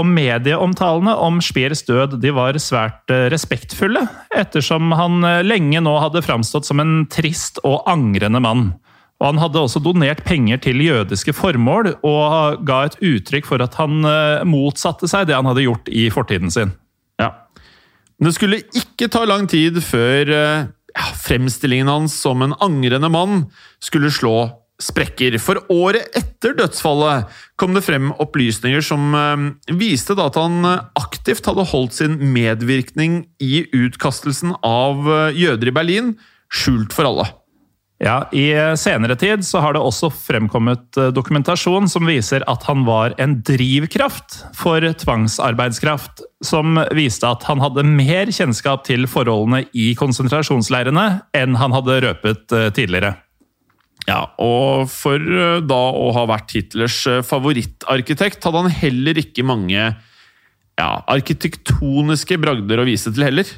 Og 0.00 0.08
Medieomtalene 0.08 1.12
om 1.24 1.38
Speers 1.44 1.84
død 1.88 2.18
de 2.20 2.32
var 2.36 2.56
svært 2.60 3.08
respektfulle, 3.32 4.02
ettersom 4.36 4.90
han 4.92 5.24
lenge 5.40 5.80
nå 5.80 5.94
hadde 6.02 6.20
framstått 6.24 6.68
som 6.68 6.82
en 6.82 6.98
trist 7.08 7.62
og 7.64 7.86
angrende 7.88 8.42
mann. 8.44 8.66
Og 9.16 9.30
Han 9.30 9.40
hadde 9.40 9.62
også 9.62 9.80
donert 9.80 10.20
penger 10.26 10.60
til 10.60 10.82
jødiske 10.84 11.32
formål, 11.36 11.94
og 12.04 12.64
ga 12.68 12.82
et 12.84 12.98
uttrykk 13.00 13.48
for 13.48 13.64
at 13.64 13.78
han 13.80 14.04
eh, 14.04 14.44
motsatte 14.48 15.08
seg 15.08 15.28
det 15.28 15.38
han 15.38 15.48
hadde 15.48 15.64
gjort 15.64 15.88
i 15.88 16.08
fortiden 16.12 16.52
sin. 16.52 16.74
Ja. 17.20 17.32
Det 18.20 18.34
skulle 18.36 18.60
ikke 18.76 19.08
ta 19.12 19.24
lang 19.28 19.48
tid 19.48 19.80
før 19.84 20.32
eh, 20.36 20.68
ja, 20.68 21.08
fremstillingen 21.16 21.88
hans 21.88 22.16
som 22.20 22.44
en 22.44 22.56
angrende 22.60 23.08
mann 23.12 23.46
skulle 23.80 24.12
slå 24.12 24.50
sprekker. 24.84 25.38
For 25.40 25.62
året 25.72 26.12
etter 26.18 26.52
dødsfallet 26.58 27.32
kom 27.56 27.72
det 27.72 27.86
frem 27.86 28.12
opplysninger 28.20 28.84
som 28.84 29.16
eh, 29.16 29.48
viste 29.80 30.18
at 30.20 30.36
han 30.36 30.60
aktivt 30.92 31.48
hadde 31.48 31.64
holdt 31.72 31.96
sin 31.96 32.20
medvirkning 32.36 33.22
i 33.40 33.64
utkastelsen 33.72 34.58
av 34.60 35.08
jøder 35.32 35.72
i 35.72 35.76
Berlin 35.80 36.14
skjult 36.52 36.92
for 36.92 37.08
alle. 37.08 37.30
Ja, 38.02 38.26
I 38.28 38.76
senere 38.76 39.16
tid 39.16 39.40
så 39.48 39.62
har 39.64 39.72
det 39.72 39.80
også 39.80 40.10
fremkommet 40.12 40.98
eh, 41.00 41.08
dokumentasjon 41.16 41.88
som 41.88 42.04
viser 42.04 42.44
at 42.44 42.66
han 42.68 42.84
var 42.84 43.14
en 43.22 43.38
drivkraft 43.40 44.42
for 44.56 44.84
tvangsarbeidskraft, 45.00 46.20
som 46.44 46.76
viste 46.96 47.30
at 47.30 47.46
han 47.48 47.62
hadde 47.64 47.86
mer 47.88 48.28
kjennskap 48.28 48.84
til 48.84 49.08
forholdene 49.08 49.64
i 49.72 49.94
konsentrasjonsleirene 49.96 51.06
enn 51.40 51.56
han 51.56 51.76
hadde 51.78 52.02
røpet 52.04 52.52
eh, 52.52 52.68
tidligere. 52.76 53.14
Ja, 54.06 54.20
og 54.38 54.90
for 54.92 55.16
eh, 55.18 55.58
da 55.66 55.82
å 55.96 56.10
ha 56.14 56.26
vært 56.30 56.52
Hitlers 56.54 57.00
eh, 57.10 57.22
favorittarkitekt, 57.26 58.44
hadde 58.44 58.66
han 58.66 58.76
heller 58.82 59.18
ikke 59.18 59.46
mange 59.46 59.80
ja, 59.80 60.90
arkitektoniske 61.08 62.38
bragder 62.42 62.82
å 62.82 62.86
vise 62.86 63.10
til 63.10 63.26
heller. 63.26 63.48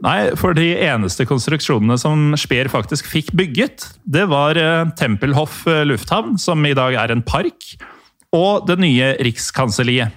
Nei, 0.00 0.30
for 0.38 0.56
de 0.56 0.70
eneste 0.80 1.26
konstruksjonene 1.28 1.98
som 2.00 2.30
Speer 2.40 2.70
faktisk 2.72 3.08
fikk 3.10 3.34
bygget, 3.36 3.84
det 4.08 4.24
var 4.30 4.56
eh, 4.56 4.88
Tempelhof 4.96 5.66
eh, 5.68 5.82
lufthavn, 5.88 6.38
som 6.40 6.64
i 6.64 6.72
dag 6.76 6.96
er 6.96 7.12
en 7.12 7.24
park, 7.26 7.74
og 8.32 8.64
det 8.70 8.78
nye 8.80 9.12
Rikskanselliet. 9.20 10.14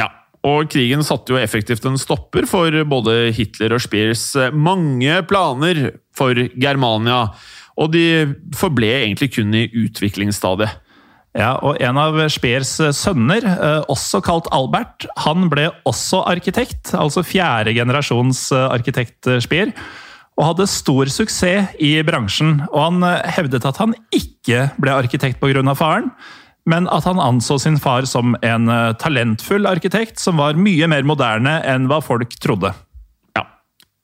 Ja, 0.00 0.08
og 0.48 0.72
krigen 0.72 1.04
satte 1.06 1.36
jo 1.36 1.38
effektivt 1.38 1.86
en 1.86 2.00
stopper 2.00 2.48
for 2.50 2.74
både 2.88 3.30
Hitler 3.36 3.76
og 3.76 3.84
Speers 3.84 4.24
eh, 4.34 4.50
mange 4.50 5.20
planer 5.30 5.92
for 6.18 6.34
Germania, 6.58 7.28
og 7.78 7.94
de 7.94 8.06
forble 8.58 8.90
egentlig 9.04 9.30
kun 9.36 9.54
i 9.54 9.68
utviklingsstadiet. 9.84 10.81
Ja, 11.32 11.54
og 11.64 11.80
En 11.80 11.96
av 11.96 12.18
Speers 12.28 12.74
sønner, 12.92 13.44
eh, 13.46 13.84
også 13.88 14.20
kalt 14.20 14.50
Albert, 14.52 15.06
han 15.24 15.48
ble 15.48 15.70
også 15.88 16.26
arkitekt. 16.28 16.92
Altså 16.92 17.24
fjerde 17.24 17.72
generasjons 17.72 18.50
eh, 18.52 18.68
arkitekt 18.68 19.26
eh, 19.26 19.40
Speer. 19.40 19.72
Og 20.36 20.50
hadde 20.50 20.68
stor 20.68 21.08
suksess 21.08 21.72
i 21.80 21.94
bransjen. 22.04 22.60
Og 22.68 22.80
han 22.84 23.24
hevdet 23.32 23.64
at 23.68 23.80
han 23.80 23.96
ikke 24.12 24.68
ble 24.80 24.92
arkitekt 24.92 25.40
pga. 25.40 25.74
faren, 25.74 26.10
men 26.66 26.86
at 26.88 27.04
han 27.04 27.20
anså 27.20 27.58
sin 27.58 27.78
far 27.78 28.04
som 28.06 28.36
en 28.42 28.68
talentfull 28.96 29.66
arkitekt 29.66 30.20
som 30.20 30.36
var 30.36 30.54
mye 30.54 30.86
mer 30.86 31.02
moderne 31.02 31.60
enn 31.66 31.88
hva 31.88 32.00
folk 32.00 32.38
trodde. 32.40 32.72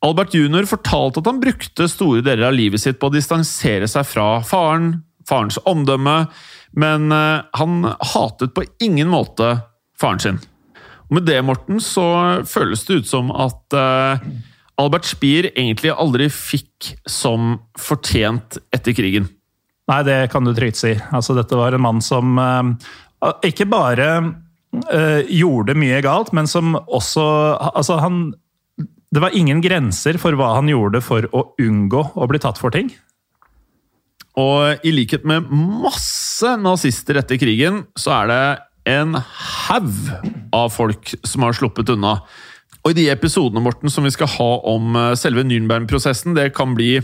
Albert 0.04 0.34
jr. 0.34 0.66
fortalte 0.66 1.20
at 1.20 1.26
han 1.26 1.40
brukte 1.42 1.88
store 1.90 2.22
deler 2.22 2.48
av 2.48 2.54
livet 2.54 2.80
sitt 2.82 3.00
på 3.00 3.08
å 3.08 3.14
distansere 3.14 3.88
seg 3.90 4.06
fra 4.06 4.42
faren, 4.46 5.00
farens 5.26 5.58
omdømme, 5.66 6.28
men 6.76 7.12
eh, 7.12 7.40
han 7.52 7.84
hatet 8.14 8.54
på 8.54 8.64
ingen 8.80 9.08
måte 9.08 9.58
faren 10.00 10.22
sin. 10.22 10.40
Og 11.08 11.18
med 11.18 11.28
det, 11.28 11.40
Morten, 11.44 11.80
så 11.80 12.44
føles 12.48 12.84
det 12.84 13.00
ut 13.00 13.08
som 13.08 13.32
at 13.32 13.76
eh, 13.76 14.26
Albert 14.78 15.08
Speer 15.08 15.50
egentlig 15.54 15.94
aldri 15.94 16.28
fikk 16.32 16.92
som 17.08 17.56
fortjent 17.80 18.60
etter 18.74 18.96
krigen. 18.96 19.30
Nei, 19.88 20.02
det 20.04 20.18
kan 20.32 20.44
du 20.44 20.52
trygt 20.52 20.78
si. 20.78 20.92
Altså, 21.16 21.34
dette 21.38 21.56
var 21.56 21.72
en 21.72 21.84
mann 21.86 22.04
som 22.04 22.36
eh, 22.42 22.92
ikke 23.48 23.68
bare 23.70 24.10
gjorde 25.32 25.72
mye 25.80 26.02
galt, 26.04 26.28
men 26.36 26.44
som 26.44 26.74
også 26.76 27.22
Altså, 27.56 27.94
han 28.04 28.34
Det 29.08 29.22
var 29.24 29.32
ingen 29.32 29.62
grenser 29.64 30.18
for 30.20 30.36
hva 30.36 30.50
han 30.58 30.68
gjorde 30.68 31.00
for 31.00 31.24
å 31.32 31.46
unngå 31.56 32.02
å 32.12 32.26
bli 32.28 32.38
tatt 32.38 32.60
for 32.60 32.68
ting. 32.70 32.90
Og 34.38 34.84
i 34.86 34.92
likhet 34.92 35.24
med 35.26 35.48
masse 35.50 36.27
nazister 36.60 37.18
etter 37.18 37.40
krigen, 37.40 37.82
så 37.98 38.14
er 38.22 38.30
det 38.30 38.42
en 38.88 39.16
haug 39.18 39.90
av 40.54 40.70
folk 40.72 41.12
som 41.26 41.44
har 41.44 41.56
sluppet 41.56 41.90
unna. 41.92 42.18
Og 42.84 42.94
i 42.94 42.98
de 43.02 43.08
episodene 43.12 43.62
Morten, 43.64 43.90
som 43.92 44.06
vi 44.06 44.12
skal 44.14 44.30
ha 44.38 44.50
om 44.70 44.96
eh, 44.96 45.14
selve 45.18 45.44
Nürnberg-prosessen, 45.44 46.36
det 46.38 46.52
kan 46.56 46.76
bli 46.78 46.96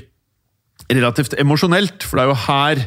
relativt 0.91 1.37
emosjonelt, 1.41 2.05
for 2.05 2.19
det 2.19 2.25
er 2.25 2.31
jo 2.31 2.41
her 2.47 2.85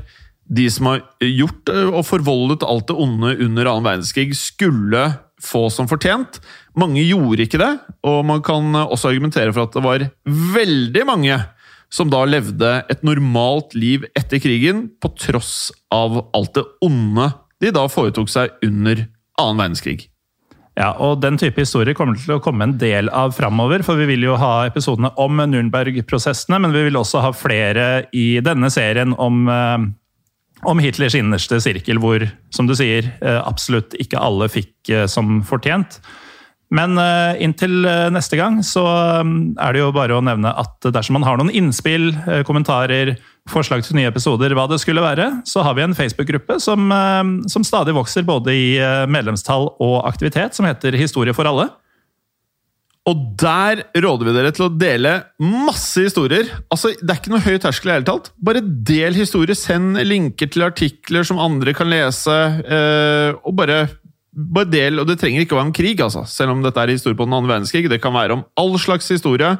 de 0.57 0.67
som 0.71 0.91
har 0.91 1.03
gjort 1.21 1.71
eh, 1.73 1.91
og 1.91 2.05
forvoldet 2.07 2.65
alt 2.65 2.87
det 2.89 2.97
onde 2.97 3.35
under 3.43 3.69
annen 3.69 3.87
verdenskrig, 3.89 4.31
skulle 4.39 5.09
få 5.43 5.67
som 5.69 5.89
fortjent. 5.89 6.39
Mange 6.79 7.03
gjorde 7.05 7.45
ikke 7.45 7.61
det, 7.61 7.73
og 8.07 8.23
man 8.25 8.41
kan 8.45 8.71
eh, 8.73 8.87
også 8.87 9.11
argumentere 9.11 9.53
for 9.53 9.67
at 9.67 9.77
det 9.77 9.85
var 9.85 10.07
veldig 10.57 11.05
mange 11.09 11.37
som 11.93 12.11
da 12.11 12.23
levde 12.27 12.71
et 12.91 13.03
normalt 13.07 13.75
liv 13.77 14.05
etter 14.17 14.41
krigen, 14.43 14.87
på 14.99 15.11
tross 15.19 15.71
av 15.93 16.19
alt 16.35 16.53
det 16.57 16.65
onde 16.83 17.31
de 17.63 17.73
da 17.73 17.87
foretok 17.89 18.29
seg 18.29 18.53
under 18.65 19.07
annen 19.39 19.61
verdenskrig. 19.61 20.07
Ja, 20.77 20.91
og 21.01 21.23
Den 21.23 21.39
type 21.41 21.63
historier 21.63 21.97
kommer 21.97 22.17
til 22.19 22.35
å 22.35 22.41
komme 22.43 22.67
en 22.67 22.75
del 22.77 23.09
av 23.09 23.33
framover. 23.33 23.81
For 23.85 23.97
vi 23.97 24.11
vil 24.11 24.27
jo 24.27 24.35
ha 24.37 24.67
episodene 24.67 25.09
om 25.17 25.41
Nürnberg-prosessene, 25.41 26.59
men 26.61 26.75
vi 26.75 26.83
vil 26.85 26.99
også 26.99 27.23
ha 27.25 27.31
flere 27.33 27.87
i 28.13 28.37
denne 28.45 28.69
serien 28.73 29.15
om, 29.17 29.47
eh, 29.49 29.87
om 30.69 30.83
Hitlers 30.83 31.17
innerste 31.17 31.57
sirkel, 31.63 31.97
hvor, 31.97 32.27
som 32.53 32.69
du 32.69 32.75
sier, 32.77 33.09
eh, 33.21 33.41
absolutt 33.41 33.97
ikke 33.97 34.21
alle 34.21 34.49
fikk 34.53 34.93
eh, 34.93 35.07
som 35.09 35.41
fortjent. 35.41 35.97
Men 36.73 36.97
eh, 36.99 37.41
inntil 37.45 37.85
eh, 37.87 38.09
neste 38.11 38.35
gang 38.39 38.59
så 38.65 38.83
mm, 39.23 39.55
er 39.63 39.75
det 39.75 39.81
jo 39.85 39.93
bare 39.95 40.17
å 40.17 40.23
nevne 40.23 40.51
at 40.51 40.89
dersom 40.91 41.15
man 41.15 41.23
har 41.27 41.39
noen 41.39 41.53
innspill, 41.55 42.09
eh, 42.27 42.43
kommentarer, 42.47 43.15
forslag 43.47 43.85
til 43.85 43.95
nye 43.95 44.11
episoder, 44.11 44.51
hva 44.57 44.65
det 44.67 44.81
skulle 44.83 45.03
være, 45.03 45.29
så 45.47 45.63
har 45.63 45.77
vi 45.77 45.85
en 45.85 45.95
Facebook-gruppe 45.95 46.57
som, 46.59 46.89
som 47.47 47.63
stadig 47.63 47.93
vokser 47.95 48.25
både 48.27 48.51
i 48.51 48.65
medlemstall 49.07 49.69
og 49.71 50.01
aktivitet, 50.09 50.57
som 50.57 50.67
heter 50.67 50.97
Historie 50.99 51.31
for 51.31 51.47
alle. 51.47 51.69
Og 53.07 53.21
der 53.39 53.85
råder 54.03 54.27
vi 54.27 54.33
dere 54.35 54.51
til 54.51 54.65
å 54.65 54.73
dele 54.75 55.13
masse 55.39 56.03
historier. 56.03 56.49
Altså, 56.67 56.91
Det 56.99 57.07
er 57.07 57.21
ikke 57.21 57.31
noe 57.31 57.45
høy 57.45 57.55
terskel 57.63 57.93
i 57.93 57.95
hele 57.95 58.09
tatt. 58.09 58.33
Bare 58.35 58.59
del 58.59 59.15
historier. 59.15 59.55
Send 59.55 59.95
linker 60.03 60.51
til 60.51 60.67
artikler 60.67 61.23
som 61.23 61.39
andre 61.39 61.71
kan 61.77 61.87
lese. 61.87 62.35
Og 63.47 63.55
bare 63.55 63.85
del. 64.37 65.01
Og 65.01 65.09
det 65.09 65.17
trenger 65.21 65.43
ikke 65.43 65.57
å 65.57 65.59
være 65.59 65.69
om 65.69 65.75
krig, 65.75 66.01
altså. 66.03 66.23
Selv 66.29 66.53
om 66.53 66.63
dette 66.65 66.81
er 66.81 66.93
historie 66.93 67.17
på 67.17 67.27
den 67.27 67.35
andre 67.37 67.55
verdenskrig. 67.55 67.89
Det 67.89 68.01
kan 68.03 68.15
være 68.15 68.37
om 68.37 68.45
all 68.59 68.77
slags 68.79 69.09
historie. 69.09 69.57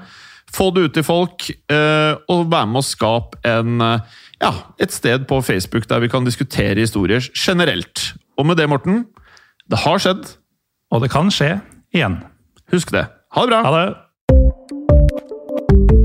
Få 0.54 0.70
det 0.72 0.86
ut 0.86 0.94
til 0.96 1.04
folk, 1.04 1.50
eh, 1.50 2.14
og 2.32 2.48
være 2.52 2.68
med 2.72 2.80
å 2.80 2.86
skape 2.86 3.42
en, 3.44 3.82
eh, 3.82 4.00
ja, 4.42 4.54
et 4.80 4.92
sted 4.92 5.28
på 5.28 5.44
Facebook 5.44 5.88
der 5.88 6.00
vi 6.00 6.08
kan 6.08 6.24
diskutere 6.24 6.80
historier 6.80 7.20
generelt. 7.36 8.14
Og 8.38 8.46
med 8.46 8.58
det, 8.58 8.70
Morten, 8.70 9.06
det 9.70 9.80
har 9.80 9.98
skjedd. 9.98 10.38
Og 10.92 11.02
det 11.02 11.12
kan 11.12 11.28
skje 11.28 11.62
igjen. 11.94 12.24
Husk 12.72 12.92
det. 12.92 13.08
Ha 13.36 13.42
det 13.42 13.50
bra! 13.50 13.64
Ha 13.64 13.72
det! 13.76 13.96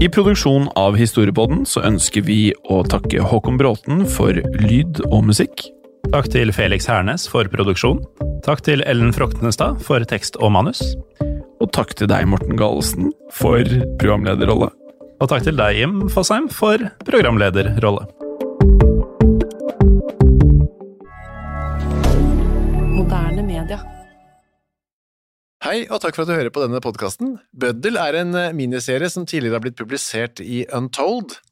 I 0.02 0.08
produksjonen 0.10 0.68
av 0.74 0.96
Historiepodden 0.98 1.62
så 1.68 1.84
ønsker 1.86 2.24
vi 2.26 2.52
å 2.66 2.82
takke 2.82 3.22
Håkon 3.22 3.60
Bråten 3.60 4.02
for 4.10 4.34
lyd 4.34 4.98
og 5.12 5.22
musikk. 5.28 5.68
Takk 6.10 6.26
til 6.32 6.50
Felix 6.50 6.90
Hernes 6.90 7.28
for 7.30 7.46
produksjon. 7.52 8.02
Takk 8.42 8.58
til 8.66 8.80
Ellen 8.90 9.12
Froktenestad 9.14 9.76
for 9.86 10.02
tekst 10.10 10.34
og 10.42 10.50
manus. 10.50 10.80
Og 11.62 11.68
takk 11.70 11.92
til 11.94 12.08
deg, 12.10 12.24
Morten 12.26 12.56
Galesen, 12.58 13.12
for 13.30 13.62
programlederrolle. 14.00 14.66
Og 15.22 15.28
takk 15.30 15.44
til 15.46 15.54
deg, 15.60 15.78
Jim 15.78 16.00
Fosheim, 16.10 16.48
for 16.50 16.82
programlederrolle. 17.06 18.02
Moderne 22.96 23.46
media. 23.46 23.78
Hei, 25.62 25.84
og 25.86 26.02
takk 26.02 26.18
for 26.18 26.26
at 26.26 26.32
du 26.32 26.34
hører 26.34 26.50
på 26.50 26.66
denne 26.66 26.82
podkasten. 26.82 27.36
Bøddel 27.54 27.94
er 28.02 28.24
en 28.24 28.34
miniserie 28.58 29.06
som 29.06 29.22
tidligere 29.22 29.60
har 29.60 29.66
blitt 29.68 29.78
publisert 29.78 30.42
i 30.42 30.64
Untold, 30.74 31.38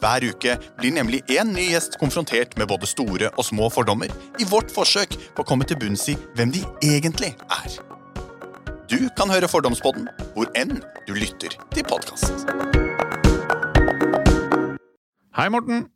Hver 0.00 0.26
uke 0.28 0.56
blir 0.76 0.92
nemlig 0.92 1.22
én 1.32 1.54
ny 1.56 1.70
gjest 1.70 1.96
konfrontert 2.00 2.56
med 2.60 2.68
både 2.68 2.88
store 2.88 3.30
og 3.32 3.44
små 3.48 3.70
fordommer 3.72 4.12
i 4.40 4.48
vårt 4.48 4.72
forsøk 4.72 5.16
på 5.36 5.44
å 5.44 5.48
komme 5.48 5.64
til 5.68 5.78
bunns 5.80 6.04
i 6.12 6.16
hvem 6.36 6.52
de 6.52 6.64
egentlig 6.84 7.32
er. 7.48 7.76
Du 8.86 8.98
kan 9.18 9.32
høre 9.32 9.48
Fordomspodden 9.50 10.06
hvor 10.36 10.50
enn 10.54 10.78
du 11.08 11.14
lytter 11.16 11.56
til 11.74 11.86
podkast. 11.88 12.46
Hei, 15.36 15.48
Morten. 15.52 15.88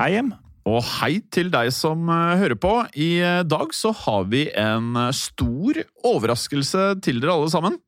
Hei, 0.00 0.14
Em. 0.18 0.32
Og 0.68 0.82
hei 1.00 1.22
til 1.32 1.48
deg 1.52 1.70
som 1.72 2.08
eh, 2.12 2.36
hører 2.40 2.58
på. 2.60 2.72
I 2.92 3.12
eh, 3.24 3.38
dag 3.48 3.72
så 3.74 3.94
har 3.96 4.26
vi 4.28 4.44
en 4.52 4.92
eh, 4.96 5.14
stor 5.16 5.80
overraskelse 6.04 7.00
til 7.04 7.22
dere 7.22 7.38
alle 7.38 7.48
sammen. 7.52 7.78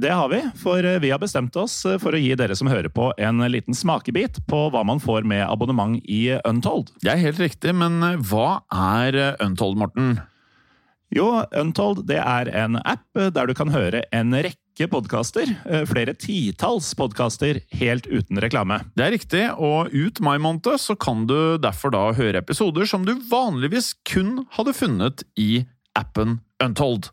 Det 0.00 0.10
har 0.10 0.28
vi, 0.28 0.40
for 0.56 0.84
eh, 0.84 0.98
vi 0.98 1.10
har 1.10 1.18
bestemt 1.20 1.56
oss 1.60 1.74
eh, 1.84 1.98
for 2.00 2.16
å 2.16 2.20
gi 2.20 2.32
dere 2.38 2.54
som 2.56 2.70
hører 2.72 2.88
på 2.88 3.10
en 3.20 3.42
liten 3.52 3.76
smakebit 3.76 4.38
på 4.48 4.60
hva 4.72 4.80
man 4.86 5.02
får 5.02 5.26
med 5.28 5.42
abonnement 5.44 5.98
i 6.08 6.22
Untold. 6.48 6.94
Det 7.04 7.10
er 7.12 7.20
helt 7.20 7.42
riktig, 7.42 7.74
men 7.76 7.98
eh, 8.06 8.22
hva 8.30 8.62
er 8.72 9.18
eh, 9.18 9.44
Untold, 9.44 9.76
Morten? 9.82 10.14
Jo, 11.12 11.42
Untold 11.52 12.06
det 12.08 12.16
er 12.22 12.48
en 12.62 12.80
app 12.80 13.04
der 13.12 13.50
du 13.50 13.52
kan 13.58 13.74
høre 13.74 14.06
en 14.14 14.32
rekke 14.32 14.88
podkaster, 14.88 15.52
eh, 15.68 15.84
flere 15.90 16.16
titalls 16.16 16.94
podkaster, 16.96 17.60
helt 17.82 18.08
uten 18.08 18.40
reklame. 18.40 18.80
Det 18.96 19.04
er 19.04 19.16
riktig, 19.18 19.46
og 19.60 19.92
ut 19.92 20.24
mai 20.24 20.38
måned 20.40 20.80
så 20.80 20.96
kan 20.96 21.28
du 21.28 21.58
derfor 21.60 21.92
da 21.92 22.06
høre 22.16 22.40
episoder 22.40 22.88
som 22.88 23.04
du 23.04 23.18
vanligvis 23.28 23.92
kun 24.08 24.46
hadde 24.56 24.78
funnet 24.80 25.28
i 25.36 25.66
appen 25.98 26.38
Untold. 26.64 27.12